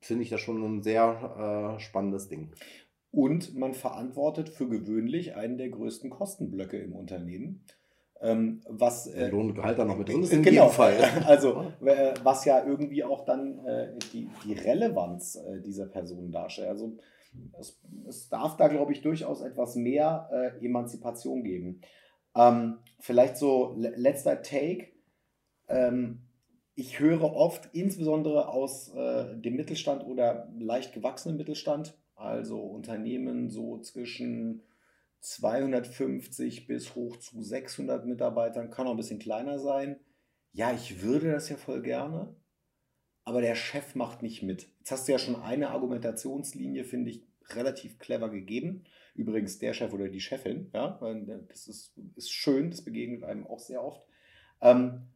finde 0.00 0.24
ich 0.24 0.30
das 0.30 0.40
schon 0.40 0.62
ein 0.62 0.82
sehr 0.82 1.76
äh, 1.76 1.80
spannendes 1.80 2.28
Ding. 2.28 2.52
Und 3.10 3.54
man 3.54 3.74
verantwortet 3.74 4.48
für 4.48 4.68
gewöhnlich 4.68 5.34
einen 5.34 5.58
der 5.58 5.70
größten 5.70 6.10
Kostenblöcke 6.10 6.78
im 6.78 6.92
Unternehmen. 6.92 7.64
Ähm, 8.20 8.62
was 8.68 9.06
äh, 9.06 9.28
Lohngehalt 9.28 9.78
da 9.78 9.84
noch 9.84 9.96
mit 9.96 10.08
drin 10.08 10.22
ist 10.22 10.32
in 10.32 10.42
genau, 10.42 10.64
jedem 10.64 10.74
Fall. 10.74 10.96
Also 11.26 11.72
äh, 11.84 12.14
was 12.24 12.44
ja 12.44 12.64
irgendwie 12.64 13.04
auch 13.04 13.24
dann 13.24 13.64
äh, 13.64 13.92
die, 14.12 14.28
die 14.44 14.54
Relevanz 14.54 15.36
äh, 15.36 15.60
dieser 15.60 15.86
Person 15.86 16.32
darstellt. 16.32 16.68
Also 16.68 16.96
es, 17.58 17.80
es 18.08 18.28
darf 18.28 18.56
da, 18.56 18.66
glaube 18.66 18.92
ich, 18.92 19.02
durchaus 19.02 19.40
etwas 19.40 19.76
mehr 19.76 20.28
äh, 20.32 20.64
Emanzipation 20.64 21.44
geben. 21.44 21.80
Ähm, 22.34 22.78
vielleicht 22.98 23.36
so 23.36 23.74
letzter 23.76 24.42
Take. 24.42 24.88
Ähm, 25.68 26.22
ich 26.74 26.98
höre 26.98 27.22
oft, 27.22 27.68
insbesondere 27.72 28.48
aus 28.48 28.92
dem 28.94 29.56
Mittelstand 29.56 30.06
oder 30.06 30.48
leicht 30.60 30.92
gewachsenen 30.92 31.36
Mittelstand, 31.36 31.98
also 32.14 32.60
Unternehmen 32.60 33.50
so 33.50 33.78
zwischen 33.78 34.62
250 35.20 36.66
bis 36.66 36.94
hoch 36.94 37.16
zu 37.18 37.42
600 37.42 38.06
Mitarbeitern, 38.06 38.70
kann 38.70 38.86
auch 38.86 38.92
ein 38.92 38.96
bisschen 38.96 39.18
kleiner 39.18 39.58
sein. 39.58 39.98
Ja, 40.52 40.72
ich 40.72 41.02
würde 41.02 41.32
das 41.32 41.48
ja 41.48 41.56
voll 41.56 41.82
gerne, 41.82 42.34
aber 43.24 43.40
der 43.40 43.54
Chef 43.54 43.94
macht 43.94 44.22
nicht 44.22 44.42
mit. 44.42 44.68
Jetzt 44.78 44.90
hast 44.90 45.08
du 45.08 45.12
ja 45.12 45.18
schon 45.18 45.36
eine 45.36 45.70
Argumentationslinie, 45.70 46.84
finde 46.84 47.10
ich, 47.10 47.26
relativ 47.50 47.98
clever 47.98 48.28
gegeben. 48.28 48.84
Übrigens 49.14 49.58
der 49.58 49.72
Chef 49.72 49.92
oder 49.92 50.08
die 50.08 50.20
Chefin, 50.20 50.70
ja, 50.72 50.98
das 51.48 51.66
ist, 51.66 51.98
ist 52.14 52.30
schön, 52.30 52.70
das 52.70 52.82
begegnet 52.82 53.24
einem 53.24 53.46
auch 53.46 53.58
sehr 53.58 53.82
oft. 53.82 54.02
Ähm, 54.60 55.08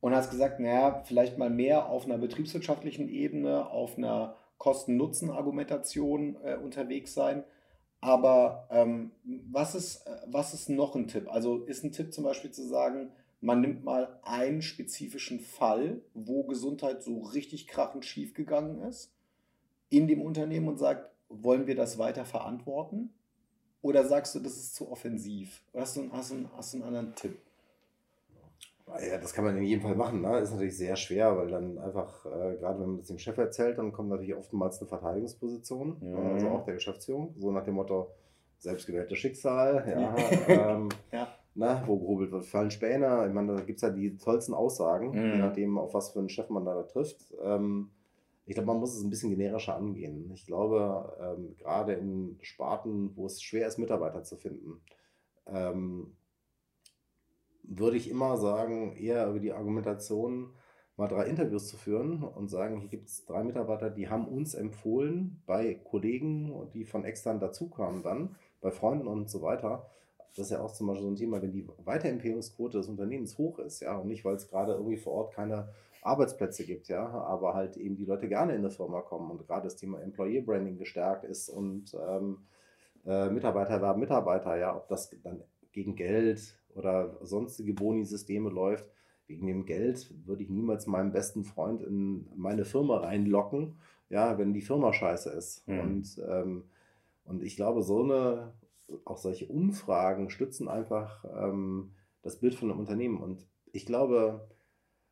und 0.00 0.14
hast 0.14 0.30
gesagt, 0.30 0.60
naja, 0.60 1.02
vielleicht 1.04 1.38
mal 1.38 1.50
mehr 1.50 1.88
auf 1.88 2.04
einer 2.04 2.18
betriebswirtschaftlichen 2.18 3.08
Ebene, 3.08 3.68
auf 3.68 3.98
einer 3.98 4.36
Kosten-Nutzen-Argumentation 4.58 6.36
äh, 6.44 6.56
unterwegs 6.56 7.14
sein. 7.14 7.44
Aber 8.00 8.68
ähm, 8.70 9.12
was, 9.50 9.74
ist, 9.74 10.06
äh, 10.06 10.20
was 10.26 10.54
ist 10.54 10.68
noch 10.68 10.94
ein 10.94 11.08
Tipp? 11.08 11.28
Also 11.28 11.64
ist 11.64 11.84
ein 11.84 11.92
Tipp 11.92 12.12
zum 12.12 12.24
Beispiel 12.24 12.50
zu 12.50 12.66
sagen, 12.66 13.10
man 13.40 13.60
nimmt 13.60 13.84
mal 13.84 14.18
einen 14.22 14.62
spezifischen 14.62 15.40
Fall, 15.40 16.00
wo 16.14 16.44
Gesundheit 16.44 17.02
so 17.02 17.20
richtig 17.20 17.66
krachend 17.66 18.04
schief 18.04 18.34
gegangen 18.34 18.82
ist, 18.82 19.12
in 19.90 20.08
dem 20.08 20.22
Unternehmen 20.22 20.68
und 20.68 20.78
sagt, 20.78 21.10
wollen 21.28 21.66
wir 21.66 21.76
das 21.76 21.98
weiter 21.98 22.24
verantworten? 22.24 23.10
Oder 23.80 24.04
sagst 24.06 24.34
du, 24.34 24.40
das 24.40 24.56
ist 24.56 24.74
zu 24.74 24.90
offensiv? 24.90 25.62
hast 25.74 25.96
du, 25.96 26.10
hast 26.12 26.32
du, 26.32 26.48
hast 26.56 26.72
du 26.72 26.78
einen 26.78 26.86
anderen 26.86 27.14
Tipp? 27.14 27.38
Ja, 29.00 29.18
das 29.18 29.32
kann 29.32 29.44
man 29.44 29.56
in 29.56 29.64
jedem 29.64 29.82
Fall 29.82 29.94
machen. 29.94 30.22
Ne? 30.22 30.38
Ist 30.38 30.52
natürlich 30.52 30.76
sehr 30.76 30.96
schwer, 30.96 31.36
weil 31.36 31.48
dann 31.48 31.78
einfach, 31.78 32.24
äh, 32.26 32.56
gerade 32.56 32.80
wenn 32.80 32.88
man 32.88 32.98
das 32.98 33.08
dem 33.08 33.18
Chef 33.18 33.36
erzählt, 33.36 33.78
dann 33.78 33.92
kommt 33.92 34.08
natürlich 34.08 34.34
oftmals 34.34 34.80
eine 34.80 34.88
Verteidigungsposition, 34.88 35.96
mhm. 36.00 36.16
also 36.16 36.48
auch 36.48 36.64
der 36.64 36.74
Geschäftsführung, 36.74 37.34
so 37.38 37.50
nach 37.50 37.64
dem 37.64 37.74
Motto, 37.74 38.10
selbstgewähltes 38.58 39.18
Schicksal, 39.18 39.84
ja, 39.88 40.16
ähm, 40.48 40.88
ja. 41.12 41.28
Na, 41.54 41.82
wo 41.86 41.98
gehobelt 41.98 42.30
wird, 42.30 42.46
fallen 42.46 42.70
Späne. 42.70 43.24
Ich 43.26 43.34
meine, 43.34 43.56
da 43.56 43.62
gibt 43.62 43.78
es 43.78 43.82
ja 43.82 43.90
die 43.90 44.16
tollsten 44.16 44.54
Aussagen, 44.54 45.10
mhm. 45.10 45.32
je 45.32 45.38
nachdem, 45.38 45.78
auf 45.78 45.92
was 45.92 46.10
für 46.10 46.20
einen 46.20 46.28
Chef 46.28 46.48
man 46.50 46.64
da 46.64 46.82
trifft. 46.84 47.34
Ähm, 47.42 47.90
ich 48.46 48.54
glaube, 48.54 48.68
man 48.68 48.78
muss 48.78 48.94
es 48.94 49.02
ein 49.02 49.10
bisschen 49.10 49.30
generischer 49.30 49.76
angehen. 49.76 50.30
Ich 50.32 50.46
glaube, 50.46 51.16
ähm, 51.20 51.56
gerade 51.58 51.94
in 51.94 52.38
Sparten, 52.42 53.10
wo 53.14 53.26
es 53.26 53.42
schwer 53.42 53.66
ist, 53.66 53.78
Mitarbeiter 53.78 54.22
zu 54.22 54.36
finden, 54.36 54.80
ähm, 55.46 56.16
würde 57.68 57.96
ich 57.96 58.10
immer 58.10 58.36
sagen, 58.38 58.96
eher 58.96 59.28
über 59.28 59.40
die 59.40 59.52
Argumentation 59.52 60.52
mal 60.96 61.06
drei 61.06 61.26
Interviews 61.26 61.68
zu 61.68 61.76
führen 61.76 62.24
und 62.24 62.48
sagen, 62.48 62.80
hier 62.80 62.88
gibt 62.88 63.08
es 63.08 63.24
drei 63.24 63.44
Mitarbeiter, 63.44 63.88
die 63.88 64.08
haben 64.08 64.26
uns 64.26 64.54
empfohlen 64.54 65.42
bei 65.46 65.74
Kollegen, 65.74 66.68
die 66.72 66.84
von 66.84 67.04
extern 67.04 67.38
dazukamen 67.38 68.02
dann, 68.02 68.34
bei 68.60 68.72
Freunden 68.72 69.06
und 69.06 69.30
so 69.30 69.42
weiter. 69.42 69.88
Das 70.34 70.46
ist 70.46 70.50
ja 70.52 70.60
auch 70.60 70.72
zum 70.72 70.88
Beispiel 70.88 71.04
so 71.04 71.10
ein 71.10 71.16
Thema, 71.16 71.40
wenn 71.40 71.52
die 71.52 71.68
Weiterempfehlungsquote 71.84 72.78
des 72.78 72.88
Unternehmens 72.88 73.38
hoch 73.38 73.58
ist, 73.60 73.80
ja, 73.80 73.96
und 73.96 74.08
nicht, 74.08 74.24
weil 74.24 74.34
es 74.34 74.48
gerade 74.48 74.72
irgendwie 74.72 74.96
vor 74.96 75.12
Ort 75.12 75.34
keine 75.34 75.68
Arbeitsplätze 76.02 76.64
gibt, 76.64 76.88
ja, 76.88 77.06
aber 77.08 77.54
halt 77.54 77.76
eben 77.76 77.96
die 77.96 78.04
Leute 78.04 78.28
gerne 78.28 78.52
in 78.54 78.58
eine 78.58 78.70
Firma 78.70 79.00
kommen 79.00 79.30
und 79.30 79.46
gerade 79.46 79.64
das 79.64 79.76
Thema 79.76 80.00
Employer 80.00 80.42
Branding 80.42 80.78
gestärkt 80.78 81.24
ist 81.24 81.48
und 81.48 81.94
ähm, 81.94 82.38
äh, 83.06 83.30
Mitarbeiter 83.30 83.80
werben 83.80 84.00
Mitarbeiter, 84.00 84.56
ja, 84.56 84.76
ob 84.76 84.88
das 84.88 85.10
dann 85.22 85.42
gegen 85.72 85.94
Geld 85.94 86.58
oder 86.78 87.18
sonstige 87.22 87.74
Boni-Systeme 87.74 88.48
läuft. 88.48 88.88
Wegen 89.26 89.46
dem 89.46 89.66
Geld 89.66 90.14
würde 90.26 90.42
ich 90.42 90.48
niemals 90.48 90.86
meinen 90.86 91.12
besten 91.12 91.44
Freund 91.44 91.82
in 91.82 92.26
meine 92.34 92.64
Firma 92.64 92.98
reinlocken, 92.98 93.76
ja, 94.08 94.38
wenn 94.38 94.54
die 94.54 94.62
Firma 94.62 94.92
scheiße 94.92 95.30
ist. 95.30 95.68
Mhm. 95.68 95.80
Und, 95.80 96.22
ähm, 96.26 96.64
und 97.24 97.42
ich 97.42 97.56
glaube, 97.56 97.82
so 97.82 98.02
eine, 98.02 98.54
auch 99.04 99.18
solche 99.18 99.46
Umfragen 99.46 100.30
stützen 100.30 100.68
einfach 100.68 101.24
ähm, 101.24 101.92
das 102.22 102.40
Bild 102.40 102.54
von 102.54 102.70
einem 102.70 102.80
Unternehmen. 102.80 103.18
Und 103.18 103.46
ich 103.72 103.84
glaube, 103.84 104.48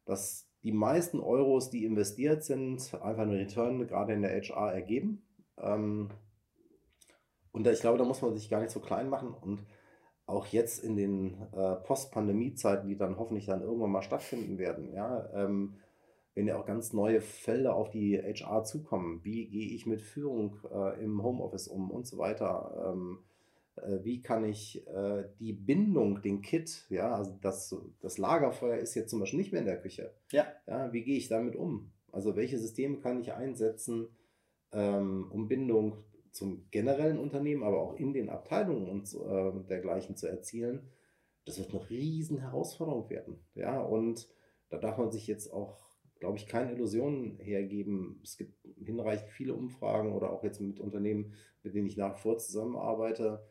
dass 0.06 0.48
die 0.62 0.72
meisten 0.72 1.20
Euros, 1.20 1.70
die 1.70 1.84
investiert 1.84 2.42
sind, 2.42 2.94
einfach 3.02 3.22
einen 3.22 3.36
Return 3.36 3.86
gerade 3.86 4.14
in 4.14 4.22
der 4.22 4.40
HR 4.40 4.72
ergeben. 4.72 5.22
Ähm, 5.58 6.08
und 7.52 7.66
ich 7.66 7.80
glaube, 7.80 7.98
da 7.98 8.04
muss 8.04 8.22
man 8.22 8.34
sich 8.34 8.48
gar 8.48 8.60
nicht 8.60 8.70
so 8.70 8.80
klein 8.80 9.08
machen. 9.08 9.32
Und 9.32 9.64
auch 10.26 10.46
jetzt 10.46 10.82
in 10.82 10.96
den 10.96 11.40
äh, 11.52 11.76
Post-Pandemie-Zeiten, 11.76 12.88
die 12.88 12.96
dann 12.96 13.16
hoffentlich 13.16 13.46
dann 13.46 13.62
irgendwann 13.62 13.92
mal 13.92 14.02
stattfinden 14.02 14.58
werden, 14.58 14.92
ja, 14.92 15.28
ähm, 15.34 15.76
wenn 16.34 16.46
ja 16.46 16.58
auch 16.58 16.66
ganz 16.66 16.92
neue 16.92 17.20
Felder 17.20 17.74
auf 17.74 17.90
die 17.90 18.18
HR 18.18 18.64
zukommen. 18.64 19.20
Wie 19.22 19.46
gehe 19.46 19.68
ich 19.68 19.86
mit 19.86 20.02
Führung 20.02 20.58
äh, 20.70 21.02
im 21.02 21.22
Homeoffice 21.22 21.68
um 21.68 21.90
und 21.90 22.06
so 22.06 22.18
weiter? 22.18 22.92
Ähm, 22.92 23.20
äh, 23.76 24.04
wie 24.04 24.20
kann 24.20 24.44
ich 24.44 24.86
äh, 24.88 25.24
die 25.38 25.52
Bindung, 25.52 26.20
den 26.22 26.42
Kit, 26.42 26.86
ja, 26.90 27.14
also 27.14 27.38
das, 27.40 27.74
das 28.00 28.18
Lagerfeuer 28.18 28.78
ist 28.78 28.94
jetzt 28.94 29.10
zum 29.10 29.20
Beispiel 29.20 29.38
nicht 29.38 29.52
mehr 29.52 29.62
in 29.62 29.66
der 29.66 29.80
Küche. 29.80 30.12
Ja. 30.32 30.46
ja 30.66 30.92
wie 30.92 31.04
gehe 31.04 31.16
ich 31.16 31.28
damit 31.28 31.56
um? 31.56 31.92
Also 32.12 32.36
welche 32.36 32.58
Systeme 32.58 32.98
kann 32.98 33.20
ich 33.20 33.32
einsetzen, 33.32 34.08
ähm, 34.72 35.30
um 35.30 35.48
Bindung 35.48 36.04
zum 36.36 36.68
generellen 36.70 37.18
Unternehmen, 37.18 37.62
aber 37.62 37.80
auch 37.80 37.94
in 37.94 38.12
den 38.12 38.28
Abteilungen 38.28 38.88
und 38.88 39.12
äh, 39.14 39.66
dergleichen 39.68 40.16
zu 40.16 40.26
erzielen, 40.26 40.90
das 41.46 41.58
wird 41.58 41.70
eine 41.70 41.88
riesen 41.88 42.38
Herausforderung 42.38 43.08
werden. 43.08 43.38
Ja, 43.54 43.80
und 43.80 44.28
da 44.68 44.78
darf 44.78 44.98
man 44.98 45.10
sich 45.10 45.26
jetzt 45.26 45.52
auch, 45.52 45.96
glaube 46.18 46.36
ich, 46.36 46.46
keine 46.46 46.72
Illusionen 46.72 47.38
hergeben. 47.38 48.20
Es 48.22 48.36
gibt 48.36 48.54
hinreichend 48.78 49.30
viele 49.30 49.54
Umfragen 49.54 50.12
oder 50.12 50.30
auch 50.32 50.42
jetzt 50.44 50.60
mit 50.60 50.80
Unternehmen, 50.80 51.34
mit 51.62 51.74
denen 51.74 51.86
ich 51.86 51.96
nach 51.96 52.16
wie 52.16 52.20
vor 52.20 52.38
zusammenarbeite, 52.38 53.44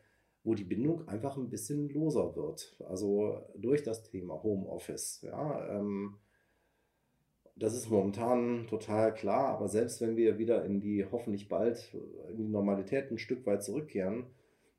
wo 0.44 0.54
die 0.54 0.64
Bindung 0.64 1.08
einfach 1.08 1.36
ein 1.36 1.50
bisschen 1.50 1.88
loser 1.88 2.36
wird. 2.36 2.76
Also 2.86 3.42
durch 3.56 3.82
das 3.82 4.02
Thema 4.02 4.42
Homeoffice. 4.42 5.22
Ja, 5.22 5.78
ähm, 5.78 6.18
das 7.56 7.74
ist 7.74 7.90
momentan 7.90 8.66
total 8.68 9.14
klar, 9.14 9.48
aber 9.48 9.68
selbst 9.68 10.00
wenn 10.02 10.16
wir 10.16 10.38
wieder 10.38 10.64
in 10.64 10.80
die 10.80 11.06
hoffentlich 11.10 11.48
bald 11.48 11.94
in 12.30 12.36
die 12.36 12.48
Normalität 12.48 13.10
ein 13.10 13.18
Stück 13.18 13.46
weit 13.46 13.64
zurückkehren, 13.64 14.26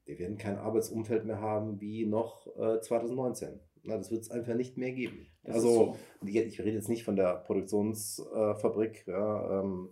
wir 0.06 0.20
werden 0.20 0.38
kein 0.38 0.58
Arbeitsumfeld 0.58 1.26
mehr 1.26 1.42
haben 1.42 1.82
wie 1.82 2.06
noch 2.06 2.48
äh, 2.56 2.80
2019. 2.80 3.60
Na, 3.84 3.98
das 3.98 4.12
wird 4.12 4.22
es 4.22 4.32
einfach 4.32 4.54
nicht 4.54 4.78
mehr 4.78 4.92
geben. 4.92 5.28
Das 5.44 5.56
also, 5.56 5.96
so. 6.22 6.28
ich, 6.28 6.60
rede 6.60 6.72
jetzt 6.72 6.90
nicht 6.90 7.04
von 7.04 7.16
der 7.16 7.36
Produktionsfabrik, 7.36 9.08
äh, 9.08 9.12
ja, 9.12 9.62
ähm, 9.62 9.90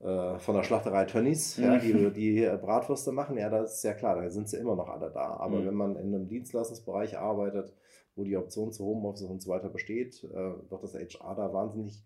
äh, 0.00 0.38
von 0.38 0.54
der 0.54 0.62
Schlachterei 0.62 1.06
Tönnies, 1.06 1.56
ja, 1.56 1.78
die, 1.78 1.94
mhm. 1.94 2.12
die 2.12 2.40
Bratwürste 2.60 3.12
machen. 3.12 3.38
Ja, 3.38 3.48
das 3.48 3.76
ist 3.76 3.84
ja 3.84 3.94
klar, 3.94 4.20
da 4.20 4.30
sind 4.30 4.48
sie 4.48 4.58
immer 4.58 4.76
noch 4.76 4.88
alle 4.88 5.10
da. 5.10 5.36
Aber 5.38 5.60
mhm. 5.60 5.66
wenn 5.66 5.74
man 5.74 5.96
in 5.96 6.14
einem 6.14 6.28
Dienstleistungsbereich 6.28 7.18
arbeitet, 7.18 7.74
wo 8.16 8.24
die 8.24 8.36
Option 8.36 8.72
zu 8.72 8.84
Homeoffice 8.84 9.22
und 9.22 9.42
so 9.42 9.50
weiter 9.50 9.68
besteht, 9.68 10.24
äh, 10.24 10.70
wird 10.70 10.82
das 10.82 10.94
HR 10.94 11.34
da 11.34 11.52
wahnsinnig 11.52 12.02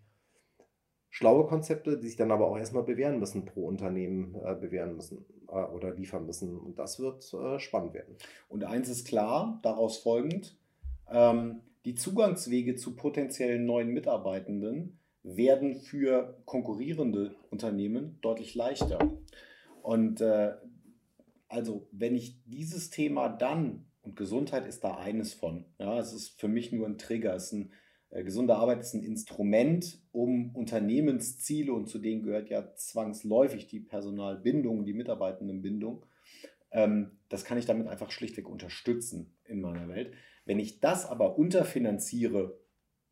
schlaue 1.09 1.45
Konzepte, 1.47 1.97
die 1.97 2.07
sich 2.07 2.17
dann 2.17 2.31
aber 2.31 2.47
auch 2.47 2.57
erstmal 2.57 2.83
bewähren 2.83 3.19
müssen, 3.19 3.45
pro 3.45 3.65
Unternehmen 3.67 4.35
äh, 4.43 4.55
bewähren 4.55 4.95
müssen 4.95 5.25
äh, 5.47 5.53
oder 5.53 5.93
liefern 5.93 6.25
müssen. 6.25 6.57
Und 6.57 6.79
das 6.79 6.99
wird 6.99 7.33
äh, 7.33 7.59
spannend 7.59 7.93
werden. 7.93 8.15
Und 8.47 8.63
eins 8.63 8.89
ist 8.89 9.07
klar, 9.07 9.59
daraus 9.63 9.97
folgend, 9.97 10.57
ähm, 11.11 11.61
die 11.85 11.95
Zugangswege 11.95 12.75
zu 12.75 12.95
potenziellen 12.95 13.65
neuen 13.65 13.89
Mitarbeitenden 13.89 14.99
werden 15.23 15.75
für 15.75 16.37
konkurrierende 16.45 17.35
Unternehmen 17.49 18.19
deutlich 18.21 18.55
leichter. 18.55 18.99
Und 19.81 20.21
äh, 20.21 20.53
also, 21.47 21.87
wenn 21.91 22.15
ich 22.15 22.43
dieses 22.45 22.89
Thema 22.91 23.29
dann, 23.29 23.85
und 24.09 24.15
Gesundheit 24.15 24.65
ist 24.65 24.83
da 24.83 24.97
eines 24.97 25.35
von, 25.35 25.65
ja, 25.77 25.99
es 25.99 26.13
ist 26.13 26.39
für 26.39 26.47
mich 26.47 26.71
nur 26.71 26.87
ein 26.87 26.97
Trigger, 26.97 27.35
es 27.35 27.45
ist 27.45 27.53
ein 27.53 27.71
äh, 28.09 28.23
gesunde 28.23 28.55
Arbeit 28.55 28.79
ist 28.79 28.95
ein 28.95 29.03
Instrument, 29.03 29.99
um 30.11 30.55
Unternehmensziele, 30.55 31.71
und 31.71 31.87
zu 31.87 31.99
denen 31.99 32.23
gehört 32.23 32.49
ja 32.49 32.73
zwangsläufig 32.73 33.67
die 33.67 33.79
Personalbindung, 33.79 34.83
die 34.83 34.93
Mitarbeitendenbindung, 34.93 36.05
ähm, 36.71 37.19
das 37.29 37.45
kann 37.45 37.59
ich 37.59 37.67
damit 37.67 37.87
einfach 37.87 38.09
schlichtweg 38.09 38.49
unterstützen 38.49 39.37
in 39.45 39.61
meiner 39.61 39.87
Welt. 39.87 40.13
Wenn 40.45 40.59
ich 40.59 40.79
das 40.79 41.05
aber 41.05 41.37
unterfinanziere, 41.37 42.59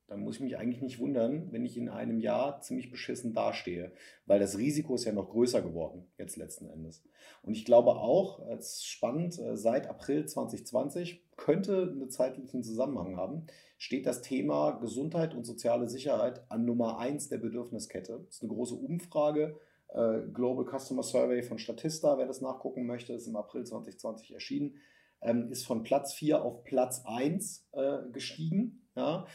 dann 0.08 0.22
muss 0.22 0.36
ich 0.36 0.41
mich 0.41 0.58
eigentlich 0.58 0.82
nicht 0.82 0.99
wundern, 0.99 1.51
wenn 1.51 1.66
ich 1.66 1.78
in 1.78 1.89
einem 1.89 2.20
Jahr 2.20 2.62
ziemlich 2.62 2.89
beschissen 2.89 3.34
dastehe, 3.34 3.91
weil 4.26 4.39
das 4.39 4.58
Risiko 4.58 4.95
ist 4.95 5.05
ja 5.05 5.12
noch 5.12 5.30
größer 5.30 5.62
geworden, 5.62 6.08
jetzt 6.18 6.38
letzten 6.38 6.68
Endes. 6.70 7.03
Und 7.43 7.53
ich 7.53 7.66
glaube 7.66 7.91
auch, 7.91 8.39
es 8.47 8.78
ist 8.78 8.88
spannend, 8.88 9.38
äh, 9.39 9.58
seit 9.58 9.88
April 9.88 10.26
2020 10.26 11.24
könnte 11.36 11.91
einen 11.91 12.10
zeitlichen 12.10 12.64
Zusammenhang 12.64 13.18
haben, 13.18 13.47
steht 13.78 14.05
das 14.05 14.22
Thema 14.22 14.72
Gesundheit 14.72 15.36
und 15.36 15.45
soziale 15.45 15.88
Sicherheit 15.88 16.41
an 16.49 16.66
Nummer 16.66 16.99
1 16.99 17.30
der 17.30 17.38
Bedürfniskette. 17.38 18.24
Das 18.26 18.38
ist 18.38 18.41
eine 18.41 18.51
große 18.51 18.76
Umfrage, 18.76 19.55
äh, 19.89 20.20
Global 20.34 20.66
Customer 20.66 21.03
Survey 21.03 21.43
von 21.43 21.60
Statista, 21.60 22.18
wer 22.18 22.26
das 22.26 22.41
nachgucken 22.41 22.86
möchte, 22.86 23.14
ist 23.14 23.28
im 23.28 23.36
April 23.36 23.66
2020 23.66 24.34
erschienen, 24.34 24.76
ähm, 25.22 25.51
ist 25.51 25.66
von 25.66 25.84
Platz 25.84 26.14
4 26.14 26.43
auf 26.43 26.64
Platz 26.64 27.03
1 27.05 27.68
äh, 27.72 27.99
gestiegen. 28.12 28.88
Ja? 28.95 29.26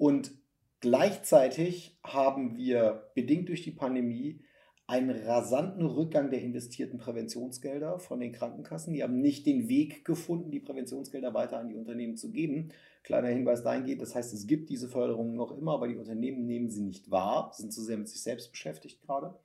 Und 0.00 0.32
gleichzeitig 0.80 1.98
haben 2.02 2.56
wir, 2.56 3.10
bedingt 3.14 3.50
durch 3.50 3.60
die 3.60 3.70
Pandemie, 3.70 4.40
einen 4.86 5.10
rasanten 5.10 5.84
Rückgang 5.84 6.30
der 6.30 6.40
investierten 6.40 6.98
Präventionsgelder 6.98 7.98
von 7.98 8.18
den 8.18 8.32
Krankenkassen. 8.32 8.94
Die 8.94 9.02
haben 9.02 9.20
nicht 9.20 9.44
den 9.44 9.68
Weg 9.68 10.06
gefunden, 10.06 10.50
die 10.50 10.58
Präventionsgelder 10.58 11.34
weiter 11.34 11.58
an 11.58 11.68
die 11.68 11.74
Unternehmen 11.74 12.16
zu 12.16 12.32
geben. 12.32 12.70
Kleiner 13.02 13.28
Hinweis 13.28 13.62
dahingehend, 13.62 14.00
das 14.00 14.14
heißt, 14.14 14.32
es 14.32 14.46
gibt 14.46 14.70
diese 14.70 14.88
Förderungen 14.88 15.36
noch 15.36 15.54
immer, 15.54 15.74
aber 15.74 15.86
die 15.86 15.98
Unternehmen 15.98 16.46
nehmen 16.46 16.70
sie 16.70 16.80
nicht 16.80 17.10
wahr, 17.10 17.52
sind 17.54 17.70
zu 17.70 17.82
sehr 17.82 17.98
mit 17.98 18.08
sich 18.08 18.22
selbst 18.22 18.52
beschäftigt 18.52 19.02
gerade. 19.02 19.38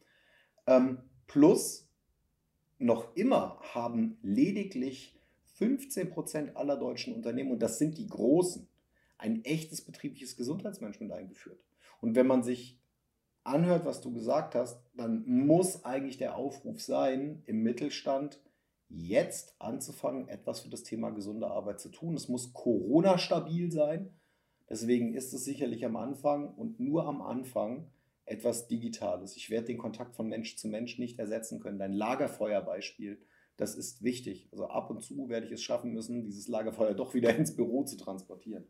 Ähm, 0.68 1.00
plus, 1.28 1.90
noch 2.80 3.14
immer 3.18 3.60
haben 3.74 4.20
lediglich 4.22 5.20
15 5.56 6.12
Prozent 6.12 6.56
aller 6.56 6.78
deutschen 6.78 7.14
Unternehmen, 7.14 7.52
und 7.52 7.62
das 7.62 7.78
sind 7.78 7.98
die 7.98 8.08
großen, 8.08 8.70
ein 9.18 9.44
echtes 9.44 9.82
betriebliches 9.82 10.36
Gesundheitsmanagement 10.36 11.12
eingeführt. 11.12 11.64
Und 12.02 12.16
wenn 12.16 12.28
man 12.28 12.44
sich 12.44 12.80
anhört, 13.44 13.86
was 13.86 14.02
du 14.02 14.12
gesagt 14.12 14.56
hast, 14.56 14.82
dann 14.96 15.24
muss 15.26 15.86
eigentlich 15.86 16.18
der 16.18 16.36
Aufruf 16.36 16.82
sein, 16.82 17.44
im 17.46 17.64
Mittelstand 17.64 18.42
jetzt 18.90 19.56
anzufangen, 19.60 20.28
etwas 20.28 20.62
für 20.62 20.70
das 20.70 20.84
Thema 20.84 21.12
gesunde 21.12 21.48
Arbeit 21.48 21.80
zu 21.80 21.90
tun. 21.90 22.16
Es 22.16 22.28
muss 22.28 22.54
Corona-stabil 22.54 23.72
sein. 23.72 24.12
Deswegen 24.70 25.14
ist 25.14 25.34
es 25.34 25.46
sicherlich 25.46 25.86
am 25.86 25.96
Anfang 25.96 26.54
und 26.54 26.80
nur 26.80 27.08
am 27.08 27.22
Anfang 27.22 27.88
etwas 28.26 28.68
Digitales. 28.68 29.36
Ich 29.36 29.50
werde 29.50 29.68
den 29.68 29.78
Kontakt 29.78 30.16
von 30.16 30.28
Mensch 30.28 30.58
zu 30.58 30.68
Mensch 30.68 30.98
nicht 30.98 31.20
ersetzen 31.20 31.60
können. 31.60 31.78
Dein 31.78 31.94
Lagerfeuerbeispiel, 31.94 33.22
das 33.58 33.76
ist 33.76 34.04
wichtig. 34.04 34.50
Also 34.52 34.68
ab 34.68 34.90
und 34.90 35.04
zu 35.04 35.30
werde 35.30 35.46
ich 35.46 35.52
es 35.52 35.62
schaffen 35.62 35.94
müssen, 35.94 36.24
dieses 36.24 36.48
Lagerfeuer 36.48 36.96
doch 36.96 37.14
wieder 37.14 37.36
ins 37.36 37.56
Büro 37.56 37.84
zu 37.84 37.98
transportieren. 37.98 38.66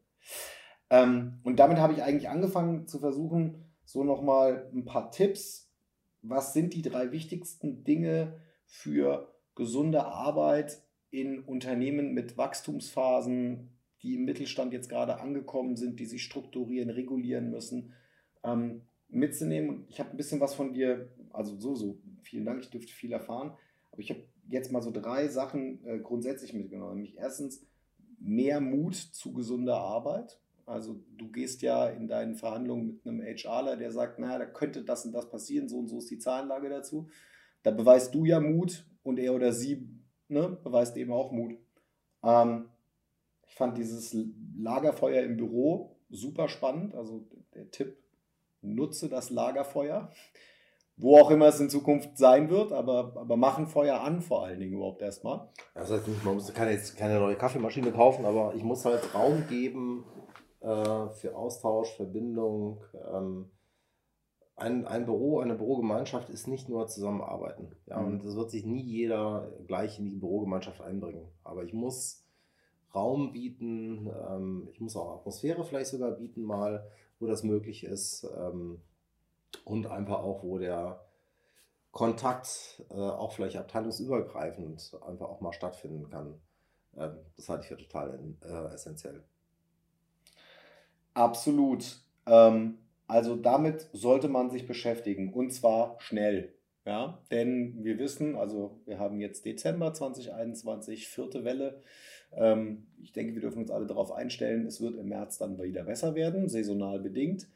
Ähm, 0.90 1.40
und 1.44 1.58
damit 1.58 1.78
habe 1.78 1.94
ich 1.94 2.04
eigentlich 2.04 2.30
angefangen 2.30 2.88
zu 2.88 3.00
versuchen, 3.00 3.66
so 3.86 4.04
nochmal 4.04 4.70
ein 4.74 4.86
paar 4.86 5.12
Tipps. 5.12 5.72
Was 6.22 6.54
sind 6.54 6.74
die 6.74 6.82
drei 6.82 7.12
wichtigsten 7.12 7.84
Dinge 7.84 8.40
für 8.66 9.34
gesunde 9.56 10.06
Arbeit 10.06 10.82
in 11.12 11.40
Unternehmen 11.40 12.14
mit 12.14 12.38
Wachstumsphasen, 12.38 13.70
die 14.02 14.16
im 14.16 14.26
Mittelstand 14.26 14.74
jetzt 14.74 14.90
gerade 14.90 15.20
angekommen 15.20 15.76
sind, 15.76 16.00
die 16.00 16.06
sich 16.06 16.24
strukturieren, 16.24 16.90
regulieren 16.90 17.52
müssen, 17.52 17.94
ähm, 18.44 18.82
mitzunehmen? 19.08 19.86
Ich 19.88 20.00
habe 20.00 20.12
ein 20.12 20.18
bisschen 20.18 20.42
was 20.42 20.56
von 20.56 20.74
dir, 20.74 21.10
also 21.32 21.58
so, 21.58 21.76
so, 21.76 22.00
vielen 22.22 22.46
Dank, 22.46 22.62
ich 22.62 22.70
dürfte 22.70 22.92
viel 22.92 23.14
erfahren, 23.14 23.54
aber 23.92 24.02
ich 24.02 24.10
habe 24.10 24.24
jetzt 24.50 24.72
mal 24.72 24.82
so 24.82 24.92
drei 24.92 25.28
Sachen 25.28 25.84
äh, 25.86 26.00
grundsätzlich 26.00 26.54
mitgenommen. 26.54 26.96
Nämlich 26.96 27.18
erstens 27.18 27.66
mehr 28.20 28.60
Mut 28.62 28.96
zu 28.96 29.34
gesunder 29.34 29.78
Arbeit. 29.78 30.40
Also 30.66 31.00
du 31.18 31.32
gehst 31.32 31.62
ja 31.62 31.88
in 31.88 32.08
deinen 32.08 32.36
Verhandlungen 32.36 32.88
mit 32.88 33.06
einem 33.06 33.22
HRler, 33.22 33.78
der 33.78 33.92
sagt, 33.92 34.20
naja, 34.20 34.40
da 34.40 34.46
könnte 34.46 34.84
das 34.84 35.06
und 35.06 35.12
das 35.12 35.30
passieren, 35.30 35.70
so 35.70 35.78
und 35.78 35.88
so 35.88 36.00
ist 36.00 36.10
die 36.10 36.18
Zahlenlage 36.18 36.70
dazu. 36.70 37.08
Da 37.62 37.72
beweist 37.72 38.16
du 38.16 38.26
ja 38.26 38.40
Mut 38.40 38.86
und 39.04 39.20
er 39.20 39.34
oder 39.34 39.54
sie 39.54 39.88
ne, 40.28 40.58
beweist 40.64 40.98
eben 40.98 41.12
auch 41.12 41.32
Mut. 41.32 41.58
Ähm, 42.24 42.70
ich 43.48 43.56
fand 43.56 43.78
dieses 43.78 44.16
Lagerfeuer 44.58 45.24
im 45.24 45.38
Büro 45.38 45.98
super 46.10 46.48
spannend. 46.50 46.96
Also 46.96 47.28
der 47.54 47.70
Tipp, 47.72 47.98
nutze 48.62 49.10
das 49.10 49.30
Lagerfeuer. 49.30 50.12
Wo 50.98 51.18
auch 51.18 51.30
immer 51.30 51.48
es 51.48 51.60
in 51.60 51.70
Zukunft 51.70 52.18
sein 52.18 52.50
wird, 52.50 52.72
aber, 52.72 53.14
aber 53.18 53.36
machen 53.36 53.68
Feuer 53.68 54.02
an 54.02 54.22
vor 54.22 54.46
allen 54.46 54.60
Dingen 54.60 54.74
überhaupt 54.74 55.02
erstmal. 55.02 55.50
Das 55.74 55.92
heißt 55.92 56.08
nicht, 56.08 56.24
man 56.24 56.36
muss 56.36 56.54
keine, 56.54 56.72
jetzt 56.72 56.96
keine 56.96 57.20
neue 57.20 57.36
Kaffeemaschine 57.36 57.92
kaufen, 57.92 58.26
aber 58.26 58.54
ich 58.56 58.64
muss 58.64 58.86
halt 58.86 59.14
Raum 59.14 59.44
geben, 59.50 60.06
äh, 60.66 61.10
für 61.10 61.36
Austausch, 61.36 61.96
Verbindung. 61.96 62.82
Ähm, 63.14 63.52
ein, 64.56 64.88
ein 64.88 65.06
Büro, 65.06 65.40
eine 65.40 65.56
Bürogemeinschaft 65.56 66.30
ist 66.30 66.48
nicht 66.48 66.70
nur 66.70 66.88
Zusammenarbeiten. 66.88 67.76
Ja, 67.86 68.00
mhm. 68.00 68.08
Und 68.08 68.26
es 68.26 68.36
wird 68.36 68.50
sich 68.50 68.66
nie 68.66 68.82
jeder 68.82 69.52
gleich 69.68 70.00
in 70.00 70.06
die 70.06 70.16
Bürogemeinschaft 70.16 70.82
einbringen. 70.82 71.28
Aber 71.44 71.64
ich 71.64 71.74
muss 71.74 72.26
Raum 72.96 73.34
bieten, 73.34 74.10
ähm, 74.30 74.70
ich 74.72 74.80
muss 74.80 74.96
auch 74.96 75.20
Atmosphäre 75.20 75.64
vielleicht 75.64 75.92
sogar 75.92 76.12
bieten, 76.12 76.42
mal, 76.42 76.90
wo 77.20 77.28
das 77.28 77.44
möglich 77.44 77.84
ist. 77.84 78.28
Ähm, 78.36 78.82
und 79.64 79.88
einfach 79.88 80.20
auch, 80.20 80.44
wo 80.44 80.58
der 80.58 81.06
Kontakt 81.92 82.84
äh, 82.90 82.96
auch 82.96 83.32
vielleicht 83.32 83.56
abteilungsübergreifend 83.56 84.98
einfach 85.08 85.30
auch 85.30 85.42
mal 85.42 85.54
stattfinden 85.54 86.10
kann. 86.10 86.42
Ähm, 86.98 87.18
das 87.36 87.48
halte 87.48 87.64
ich 87.64 87.70
für 87.70 87.78
total 87.78 88.20
äh, 88.44 88.74
essentiell. 88.74 89.24
Absolut. 91.14 91.98
Ähm, 92.26 92.80
also 93.08 93.36
damit 93.36 93.88
sollte 93.94 94.28
man 94.28 94.50
sich 94.50 94.68
beschäftigen 94.68 95.34
und 95.34 95.52
zwar 95.52 95.96
schnell. 96.00 96.54
Ja, 96.86 97.20
denn 97.32 97.84
wir 97.84 97.98
wissen, 97.98 98.36
also 98.36 98.80
wir 98.86 99.00
haben 99.00 99.20
jetzt 99.20 99.46
Dezember 99.46 99.94
2021, 99.94 101.08
vierte 101.08 101.44
Welle. 101.44 101.82
Ähm, 102.32 102.86
ich 103.02 103.12
denke, 103.12 103.34
wir 103.34 103.42
dürfen 103.42 103.64
uns 103.64 103.72
alle 103.72 103.88
darauf 103.88 104.12
einstellen, 104.12 104.68
es 104.68 104.82
wird 104.82 104.96
im 104.96 105.08
März 105.08 105.40
dann 105.40 105.60
wieder 105.60 105.84
besser 105.84 106.14
werden, 106.14 106.48
saisonal 106.48 107.00
bedingt. 107.00 107.48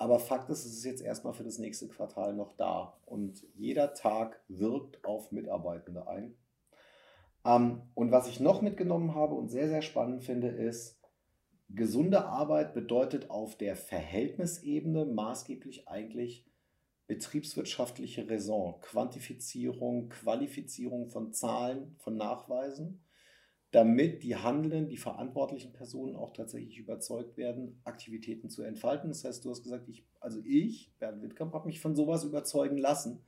Aber 0.00 0.18
Fakt 0.18 0.48
ist, 0.48 0.64
es 0.64 0.78
ist 0.78 0.84
jetzt 0.84 1.02
erstmal 1.02 1.34
für 1.34 1.44
das 1.44 1.58
nächste 1.58 1.86
Quartal 1.86 2.32
noch 2.32 2.54
da. 2.54 2.98
Und 3.04 3.46
jeder 3.54 3.92
Tag 3.92 4.40
wirkt 4.48 5.04
auf 5.04 5.30
Mitarbeitende 5.30 6.08
ein. 6.08 6.34
Ähm, 7.44 7.82
und 7.92 8.10
was 8.10 8.26
ich 8.26 8.40
noch 8.40 8.62
mitgenommen 8.62 9.14
habe 9.14 9.34
und 9.34 9.50
sehr, 9.50 9.68
sehr 9.68 9.82
spannend 9.82 10.24
finde, 10.24 10.48
ist, 10.48 10.98
Gesunde 11.68 12.24
Arbeit 12.24 12.72
bedeutet 12.72 13.28
auf 13.28 13.58
der 13.58 13.76
Verhältnisebene 13.76 15.04
maßgeblich 15.04 15.86
eigentlich 15.86 16.46
betriebswirtschaftliche 17.06 18.26
Raison, 18.26 18.80
Quantifizierung, 18.80 20.08
Qualifizierung 20.08 21.10
von 21.10 21.34
Zahlen, 21.34 21.94
von 21.98 22.16
Nachweisen, 22.16 23.04
damit 23.70 24.22
die 24.22 24.36
handelnden, 24.36 24.88
die 24.88 24.96
verantwortlichen 24.96 25.72
Personen 25.72 26.16
auch 26.16 26.32
tatsächlich 26.32 26.78
überzeugt 26.78 27.36
werden, 27.36 27.80
Aktivitäten 27.84 28.50
zu 28.50 28.62
entfalten. 28.62 29.10
Das 29.10 29.24
heißt, 29.24 29.44
du 29.44 29.50
hast 29.50 29.62
gesagt, 29.62 29.88
ich, 29.88 30.04
also 30.18 30.40
ich, 30.44 30.92
Bernd 30.98 31.22
Wittkamp, 31.22 31.54
habe 31.54 31.66
mich 31.66 31.80
von 31.80 31.94
sowas 31.94 32.24
überzeugen 32.24 32.78
lassen. 32.78 33.22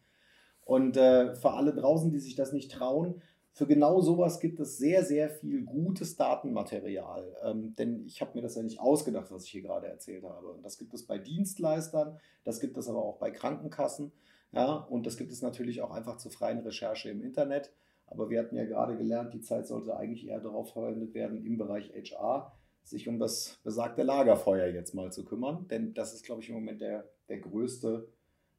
Und 0.64 0.96
äh, 0.96 1.34
für 1.36 1.52
alle 1.52 1.74
draußen, 1.74 2.10
die 2.10 2.18
sich 2.18 2.34
das 2.34 2.52
nicht 2.52 2.72
trauen, 2.72 3.22
für 3.54 3.66
genau 3.66 4.00
sowas 4.00 4.40
gibt 4.40 4.60
es 4.60 4.78
sehr, 4.78 5.04
sehr 5.04 5.28
viel 5.28 5.62
gutes 5.64 6.16
Datenmaterial. 6.16 7.36
Ähm, 7.44 7.74
denn 7.76 8.04
ich 8.06 8.20
habe 8.22 8.32
mir 8.34 8.40
das 8.40 8.54
ja 8.54 8.62
nicht 8.62 8.80
ausgedacht, 8.80 9.30
was 9.30 9.44
ich 9.44 9.50
hier 9.50 9.62
gerade 9.62 9.88
erzählt 9.88 10.24
habe. 10.24 10.48
Und 10.48 10.64
das 10.64 10.78
gibt 10.78 10.94
es 10.94 11.06
bei 11.06 11.18
Dienstleistern, 11.18 12.18
das 12.44 12.60
gibt 12.60 12.78
es 12.78 12.88
aber 12.88 13.04
auch 13.04 13.18
bei 13.18 13.30
Krankenkassen. 13.30 14.10
Ja, 14.52 14.74
und 14.74 15.06
das 15.06 15.16
gibt 15.16 15.32
es 15.32 15.42
natürlich 15.42 15.82
auch 15.82 15.90
einfach 15.90 16.16
zur 16.16 16.30
freien 16.30 16.60
Recherche 16.60 17.10
im 17.10 17.22
Internet. 17.22 17.72
Aber 18.12 18.28
wir 18.30 18.40
hatten 18.40 18.56
ja 18.56 18.64
gerade 18.64 18.96
gelernt, 18.96 19.32
die 19.32 19.40
Zeit 19.40 19.66
sollte 19.66 19.96
eigentlich 19.96 20.28
eher 20.28 20.40
darauf 20.40 20.72
verwendet 20.72 21.14
werden, 21.14 21.44
im 21.44 21.56
Bereich 21.56 21.92
HR 21.94 22.52
sich 22.84 23.08
um 23.08 23.18
das 23.18 23.58
besagte 23.62 24.02
Lagerfeuer 24.02 24.66
jetzt 24.66 24.94
mal 24.94 25.10
zu 25.12 25.24
kümmern. 25.24 25.66
Denn 25.68 25.94
das 25.94 26.14
ist, 26.14 26.24
glaube 26.24 26.42
ich, 26.42 26.48
im 26.48 26.56
Moment 26.56 26.80
der, 26.80 27.08
der 27.28 27.38
größte 27.38 28.08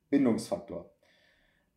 Bindungsfaktor. 0.09 0.89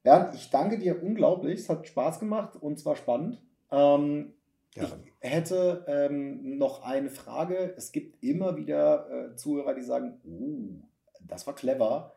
Bernd, 0.02 0.34
ich 0.34 0.50
danke 0.50 0.78
dir 0.78 1.02
unglaublich. 1.02 1.60
Es 1.60 1.68
hat 1.68 1.86
Spaß 1.86 2.20
gemacht 2.20 2.56
und 2.56 2.78
zwar 2.78 2.96
spannend. 2.96 3.42
Ähm, 3.70 4.34
ich 4.74 4.84
hätte 5.20 5.84
ähm, 5.88 6.58
noch 6.58 6.82
eine 6.82 7.10
Frage. 7.10 7.74
Es 7.76 7.92
gibt 7.92 8.22
immer 8.22 8.56
wieder 8.56 9.30
äh, 9.32 9.36
Zuhörer, 9.36 9.74
die 9.74 9.82
sagen, 9.82 10.20
uh, 10.24 10.82
das 11.20 11.46
war 11.46 11.54
clever. 11.54 12.14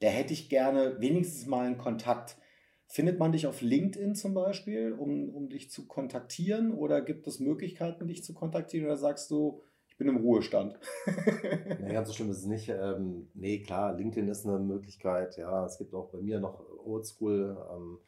Da 0.00 0.08
hätte 0.08 0.32
ich 0.32 0.48
gerne 0.48 1.00
wenigstens 1.00 1.46
mal 1.46 1.66
einen 1.66 1.78
Kontakt. 1.78 2.36
Findet 2.92 3.18
man 3.18 3.32
dich 3.32 3.46
auf 3.46 3.62
LinkedIn 3.62 4.14
zum 4.14 4.34
Beispiel, 4.34 4.92
um, 4.92 5.30
um 5.30 5.48
dich 5.48 5.70
zu 5.70 5.86
kontaktieren? 5.86 6.74
Oder 6.74 7.00
gibt 7.00 7.26
es 7.26 7.40
Möglichkeiten, 7.40 8.06
dich 8.06 8.22
zu 8.22 8.34
kontaktieren? 8.34 8.84
Oder 8.84 8.98
sagst 8.98 9.30
du, 9.30 9.62
ich 9.88 9.96
bin 9.96 10.08
im 10.08 10.18
Ruhestand? 10.18 10.78
nee, 11.80 11.90
ganz 11.90 12.08
so 12.08 12.12
schlimm 12.12 12.28
ist 12.28 12.40
es 12.40 12.44
nicht. 12.44 12.68
Ähm, 12.68 13.30
nee, 13.32 13.60
klar, 13.60 13.94
LinkedIn 13.94 14.28
ist 14.28 14.44
eine 14.44 14.58
Möglichkeit. 14.58 15.38
Ja, 15.38 15.64
es 15.64 15.78
gibt 15.78 15.94
auch 15.94 16.10
bei 16.10 16.18
mir 16.18 16.38
noch 16.38 16.60
Oldschool 16.84 17.56
ähm, 17.72 17.98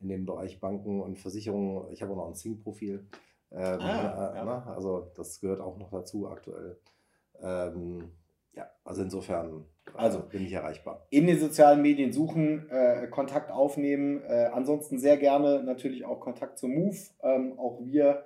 in 0.00 0.08
dem 0.08 0.26
Bereich 0.26 0.58
Banken 0.58 1.00
und 1.00 1.20
Versicherungen. 1.20 1.92
Ich 1.92 2.02
habe 2.02 2.10
auch 2.10 2.16
noch 2.16 2.26
ein 2.26 2.34
Sync-Profil. 2.34 3.06
Ähm, 3.52 3.78
ah, 3.80 4.32
äh, 4.32 4.38
ja. 4.38 4.44
ne? 4.44 4.66
Also 4.66 5.12
das 5.14 5.38
gehört 5.38 5.60
auch 5.60 5.78
noch 5.78 5.92
dazu 5.92 6.28
aktuell. 6.28 6.80
Ähm, 7.40 8.10
ja, 8.54 8.68
also 8.82 9.02
insofern 9.02 9.66
also, 9.94 10.20
bin 10.20 10.44
ich 10.44 10.52
erreichbar. 10.52 11.06
In 11.10 11.26
den 11.26 11.38
sozialen 11.38 11.82
Medien 11.82 12.12
suchen, 12.12 12.68
äh, 12.70 13.08
Kontakt 13.08 13.50
aufnehmen. 13.50 14.22
Äh, 14.22 14.50
ansonsten 14.52 14.98
sehr 14.98 15.16
gerne 15.16 15.62
natürlich 15.62 16.04
auch 16.04 16.20
Kontakt 16.20 16.58
zum 16.58 16.72
Move. 16.72 16.96
Ähm, 17.22 17.58
auch 17.58 17.80
wir 17.82 18.24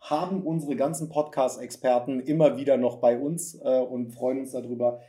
haben 0.00 0.42
unsere 0.42 0.74
ganzen 0.74 1.08
Podcast-Experten 1.08 2.20
immer 2.20 2.56
wieder 2.56 2.76
noch 2.76 2.96
bei 2.96 3.18
uns 3.18 3.54
äh, 3.62 3.80
und 3.80 4.12
freuen 4.12 4.40
uns 4.40 4.52
darüber. 4.52 5.00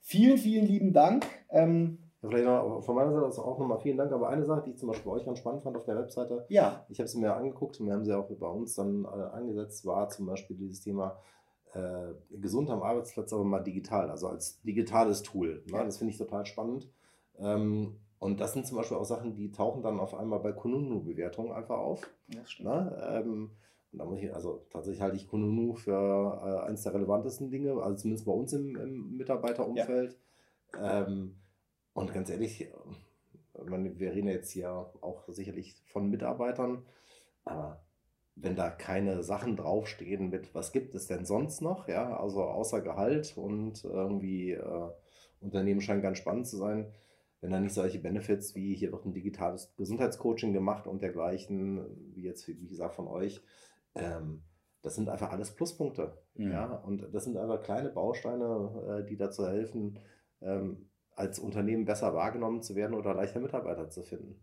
Vielen, 0.00 0.38
vielen 0.38 0.66
lieben 0.66 0.92
Dank. 0.92 1.26
Ähm, 1.50 1.98
Vielleicht 2.20 2.46
noch 2.46 2.82
von 2.82 2.96
meiner 2.96 3.12
Seite 3.12 3.46
auch 3.46 3.58
nochmal 3.58 3.78
vielen 3.78 3.96
Dank. 3.96 4.10
Aber 4.10 4.28
eine 4.28 4.44
Sache, 4.44 4.62
die 4.64 4.70
ich 4.70 4.78
zum 4.78 4.88
Beispiel 4.88 5.10
bei 5.10 5.18
euch 5.18 5.24
ganz 5.24 5.38
spannend 5.38 5.62
fand 5.62 5.76
auf 5.76 5.84
der 5.84 5.96
Webseite, 5.96 6.44
ja. 6.48 6.84
ich 6.88 6.98
habe 6.98 7.08
sie 7.08 7.18
mir 7.18 7.34
angeguckt 7.34 7.78
und 7.78 7.86
wir 7.86 7.94
haben 7.94 8.04
sie 8.04 8.12
auch 8.12 8.28
bei 8.28 8.46
uns 8.48 8.74
dann 8.74 9.04
äh, 9.04 9.36
eingesetzt, 9.36 9.86
war 9.86 10.08
zum 10.08 10.26
Beispiel 10.26 10.56
dieses 10.56 10.80
Thema 10.80 11.16
äh, 11.74 12.14
gesund 12.30 12.70
am 12.70 12.82
Arbeitsplatz, 12.82 13.32
aber 13.32 13.44
mal 13.44 13.62
digital, 13.62 14.10
also 14.10 14.28
als 14.28 14.60
digitales 14.62 15.22
Tool. 15.22 15.62
Ne? 15.66 15.78
Ja. 15.78 15.84
Das 15.84 15.98
finde 15.98 16.12
ich 16.12 16.18
total 16.18 16.46
spannend. 16.46 16.88
Ähm, 17.38 17.96
und 18.18 18.40
das 18.40 18.52
sind 18.52 18.66
zum 18.66 18.76
Beispiel 18.76 18.96
auch 18.96 19.04
Sachen, 19.04 19.34
die 19.34 19.50
tauchen 19.52 19.82
dann 19.82 20.00
auf 20.00 20.14
einmal 20.14 20.40
bei 20.40 20.52
Kununu-Bewertungen 20.52 21.52
einfach 21.52 21.78
auf. 21.78 22.08
Das 22.28 22.50
stimmt. 22.50 22.68
Ne? 22.68 23.22
Ähm, 23.24 23.50
und 23.92 23.98
da 23.98 24.04
muss 24.04 24.18
ich, 24.18 24.34
also 24.34 24.66
tatsächlich 24.70 25.00
halte 25.00 25.16
ich 25.16 25.28
Kununu 25.28 25.74
für 25.74 25.92
äh, 25.92 26.66
eines 26.66 26.82
der 26.82 26.94
relevantesten 26.94 27.50
Dinge, 27.50 27.80
also 27.80 27.96
zumindest 27.96 28.26
bei 28.26 28.32
uns 28.32 28.52
im, 28.52 28.76
im 28.76 29.16
Mitarbeiterumfeld. 29.16 30.18
Ja. 30.74 31.06
Ähm, 31.06 31.36
und 31.94 32.12
ganz 32.12 32.28
ehrlich, 32.28 32.70
meine, 33.66 33.98
wir 33.98 34.12
reden 34.12 34.28
jetzt 34.28 34.50
hier 34.50 34.70
auch 34.70 35.28
sicherlich 35.28 35.82
von 35.86 36.08
Mitarbeitern, 36.08 36.84
aber 37.44 37.80
wenn 38.40 38.56
da 38.56 38.70
keine 38.70 39.22
Sachen 39.22 39.56
draufstehen 39.56 40.30
mit, 40.30 40.54
was 40.54 40.72
gibt 40.72 40.94
es 40.94 41.06
denn 41.06 41.24
sonst 41.24 41.60
noch, 41.60 41.88
ja, 41.88 42.16
also 42.16 42.42
außer 42.42 42.80
Gehalt 42.80 43.36
und 43.36 43.84
irgendwie 43.84 44.52
äh, 44.52 44.90
Unternehmen 45.40 45.80
scheinen 45.80 46.02
ganz 46.02 46.18
spannend 46.18 46.46
zu 46.46 46.56
sein, 46.56 46.92
wenn 47.40 47.50
da 47.50 47.60
nicht 47.60 47.74
solche 47.74 47.98
Benefits 47.98 48.54
wie 48.54 48.74
hier 48.74 48.92
wird 48.92 49.04
ein 49.04 49.12
digitales 49.12 49.74
Gesundheitscoaching 49.76 50.52
gemacht 50.52 50.86
und 50.86 51.02
dergleichen, 51.02 51.84
wie 52.14 52.22
jetzt, 52.22 52.48
wie 52.48 52.68
gesagt, 52.68 52.94
von 52.94 53.06
euch, 53.08 53.42
ähm, 53.94 54.42
das 54.82 54.94
sind 54.94 55.08
einfach 55.08 55.30
alles 55.30 55.54
Pluspunkte. 55.54 56.18
Mhm. 56.34 56.50
Ja, 56.50 56.66
und 56.66 57.12
das 57.12 57.24
sind 57.24 57.36
einfach 57.36 57.62
kleine 57.62 57.90
Bausteine, 57.90 59.00
äh, 59.00 59.06
die 59.06 59.16
dazu 59.16 59.46
helfen, 59.46 59.98
ähm, 60.40 60.88
als 61.14 61.38
Unternehmen 61.38 61.84
besser 61.84 62.14
wahrgenommen 62.14 62.62
zu 62.62 62.76
werden 62.76 62.94
oder 62.94 63.14
leichter 63.14 63.40
Mitarbeiter 63.40 63.90
zu 63.90 64.02
finden. 64.02 64.40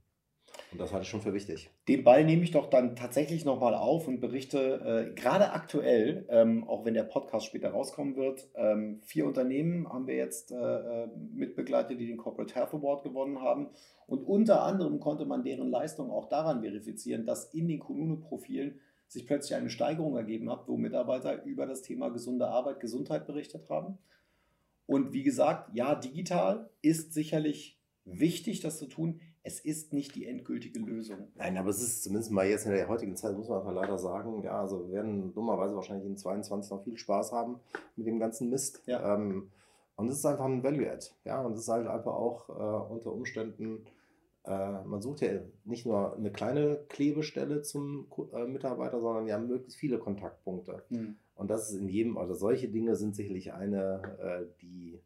Und 0.71 0.81
das 0.81 0.91
halte 0.91 1.03
ich 1.03 1.09
schon 1.09 1.21
für 1.21 1.33
wichtig. 1.33 1.69
Den 1.87 2.03
Ball 2.03 2.25
nehme 2.25 2.43
ich 2.43 2.51
doch 2.51 2.69
dann 2.69 2.95
tatsächlich 2.95 3.45
nochmal 3.45 3.75
auf 3.75 4.07
und 4.07 4.19
berichte, 4.19 5.11
äh, 5.11 5.13
gerade 5.13 5.51
aktuell, 5.53 6.25
ähm, 6.29 6.67
auch 6.67 6.85
wenn 6.85 6.93
der 6.93 7.03
Podcast 7.03 7.45
später 7.45 7.69
rauskommen 7.69 8.15
wird, 8.15 8.49
ähm, 8.55 8.99
vier 9.03 9.25
Unternehmen 9.25 9.87
haben 9.87 10.07
wir 10.07 10.15
jetzt 10.15 10.51
äh, 10.51 10.55
äh 10.55 11.07
mitbegleitet, 11.33 11.99
die 11.99 12.07
den 12.07 12.17
Corporate 12.17 12.53
Health 12.55 12.73
Award 12.73 13.03
gewonnen 13.03 13.41
haben. 13.41 13.69
Und 14.07 14.23
unter 14.23 14.63
anderem 14.63 14.99
konnte 14.99 15.25
man 15.25 15.43
deren 15.43 15.69
Leistung 15.69 16.11
auch 16.11 16.29
daran 16.29 16.61
verifizieren, 16.61 17.25
dass 17.25 17.53
in 17.53 17.67
den 17.67 17.79
Kununu-Profilen 17.79 18.79
sich 19.07 19.25
plötzlich 19.27 19.55
eine 19.55 19.69
Steigerung 19.69 20.17
ergeben 20.17 20.49
hat, 20.49 20.67
wo 20.67 20.77
Mitarbeiter 20.77 21.43
über 21.43 21.65
das 21.65 21.81
Thema 21.81 22.09
gesunde 22.09 22.47
Arbeit, 22.47 22.79
Gesundheit 22.79 23.25
berichtet 23.25 23.69
haben. 23.69 23.97
Und 24.87 25.13
wie 25.13 25.23
gesagt, 25.23 25.73
ja, 25.73 25.95
digital 25.95 26.69
ist 26.81 27.13
sicherlich 27.13 27.79
wichtig, 28.03 28.59
das 28.59 28.77
zu 28.77 28.87
tun. 28.87 29.19
Es 29.47 29.59
ist 29.59 29.93
nicht 29.93 30.15
die 30.15 30.25
endgültige 30.25 30.79
Lösung. 30.79 31.27
Nein, 31.35 31.55
aber 31.57 31.69
es 31.69 31.79
ist 31.79 32.03
zumindest 32.03 32.31
mal 32.31 32.47
jetzt 32.47 32.65
in 32.65 32.71
der 32.71 32.87
heutigen 32.87 33.15
Zeit, 33.15 33.37
muss 33.37 33.47
man 33.47 33.59
einfach 33.59 33.73
leider 33.73 33.99
sagen, 33.99 34.41
ja, 34.41 34.59
also 34.59 34.87
wir 34.87 34.95
werden 34.95 35.35
dummerweise 35.35 35.75
wahrscheinlich 35.75 36.07
in 36.07 36.17
22 36.17 36.71
noch 36.71 36.83
viel 36.83 36.97
Spaß 36.97 37.31
haben 37.31 37.59
mit 37.95 38.07
dem 38.07 38.17
ganzen 38.17 38.49
Mist. 38.49 38.81
Ja. 38.87 39.13
Ähm, 39.13 39.51
und 39.97 40.09
es 40.09 40.17
ist 40.17 40.25
einfach 40.25 40.45
ein 40.45 40.63
Value-Add. 40.63 41.11
Ja, 41.25 41.41
und 41.41 41.53
es 41.53 41.59
ist 41.59 41.69
halt 41.69 41.85
einfach 41.85 42.13
auch 42.13 42.49
äh, 42.49 42.91
unter 42.91 43.13
Umständen, 43.13 43.85
äh, 44.45 44.83
man 44.83 45.03
sucht 45.03 45.21
ja 45.21 45.29
nicht 45.63 45.85
nur 45.85 46.15
eine 46.15 46.31
kleine 46.31 46.79
Klebestelle 46.89 47.61
zum 47.61 48.07
äh, 48.33 48.45
Mitarbeiter, 48.45 48.99
sondern 48.99 49.27
ja 49.27 49.37
möglichst 49.37 49.79
viele 49.79 49.99
Kontaktpunkte. 49.99 50.83
Mhm. 50.89 51.17
Und 51.35 51.51
das 51.51 51.69
ist 51.69 51.79
in 51.79 51.87
jedem, 51.87 52.17
also 52.17 52.33
solche 52.33 52.67
Dinge 52.67 52.95
sind 52.95 53.15
sicherlich 53.15 53.53
eine, 53.53 54.17
äh, 54.19 54.61
die 54.61 54.99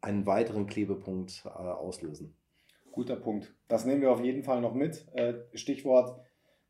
einen 0.00 0.26
weiteren 0.26 0.66
Klebepunkt 0.66 1.44
äh, 1.44 1.48
auslösen. 1.48 2.34
Guter 2.94 3.16
Punkt. 3.16 3.54
Das 3.68 3.84
nehmen 3.84 4.00
wir 4.00 4.12
auf 4.12 4.22
jeden 4.22 4.44
Fall 4.44 4.60
noch 4.60 4.72
mit. 4.72 5.06
Äh, 5.14 5.34
Stichwort 5.54 6.20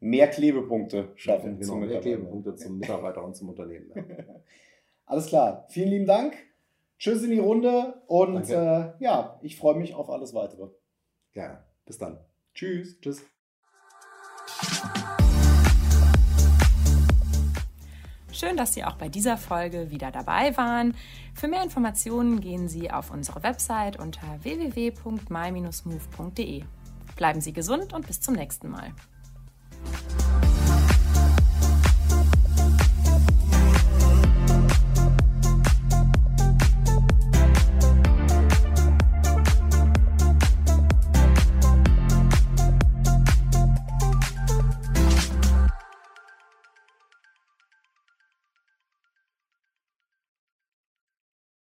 mehr 0.01 0.29
Klebepunkte 0.29 1.13
schaffen. 1.17 1.59
Genau, 1.59 1.77
mehr 1.77 2.01
Klebepunkte 2.01 2.55
zum 2.57 2.79
Mitarbeiter 2.79 3.23
und 3.23 3.37
zum 3.37 3.51
Unternehmen. 3.51 3.93
Ja. 3.95 4.03
alles 5.07 5.27
klar. 5.27 5.67
Vielen 5.69 5.91
lieben 5.91 6.07
Dank. 6.07 6.35
Tschüss 6.99 7.23
in 7.23 7.31
die 7.31 7.39
Runde 7.39 8.03
und 8.07 8.49
äh, 8.49 8.93
ja, 8.99 9.39
ich 9.43 9.59
freue 9.59 9.75
mich 9.75 9.95
auf 9.95 10.09
alles 10.09 10.33
weitere. 10.33 10.69
Ja, 11.35 11.67
bis 11.85 11.99
dann. 11.99 12.19
Tschüss. 12.55 12.99
Tschüss. 13.01 13.25
Schön, 18.35 18.57
dass 18.57 18.75
Sie 18.75 18.83
auch 18.83 18.97
bei 18.97 19.09
dieser 19.09 19.37
Folge 19.37 19.93
wieder 19.93 20.11
dabei 20.11 20.57
waren. 20.57 20.97
Für 21.35 21.47
mehr 21.47 21.63
Informationen 21.63 22.41
gehen 22.41 22.69
Sie 22.69 22.91
auf 22.91 23.13
unsere 23.13 23.45
Website 23.45 23.97
unter 23.97 24.27
www.my-move.de. 24.43 26.65
Bleiben 27.15 27.41
Sie 27.41 27.53
gesund 27.53 27.93
und 27.93 28.09
bis 28.09 28.21
zum 28.21 28.35
nächsten 28.35 28.71
Mal. 28.71 28.93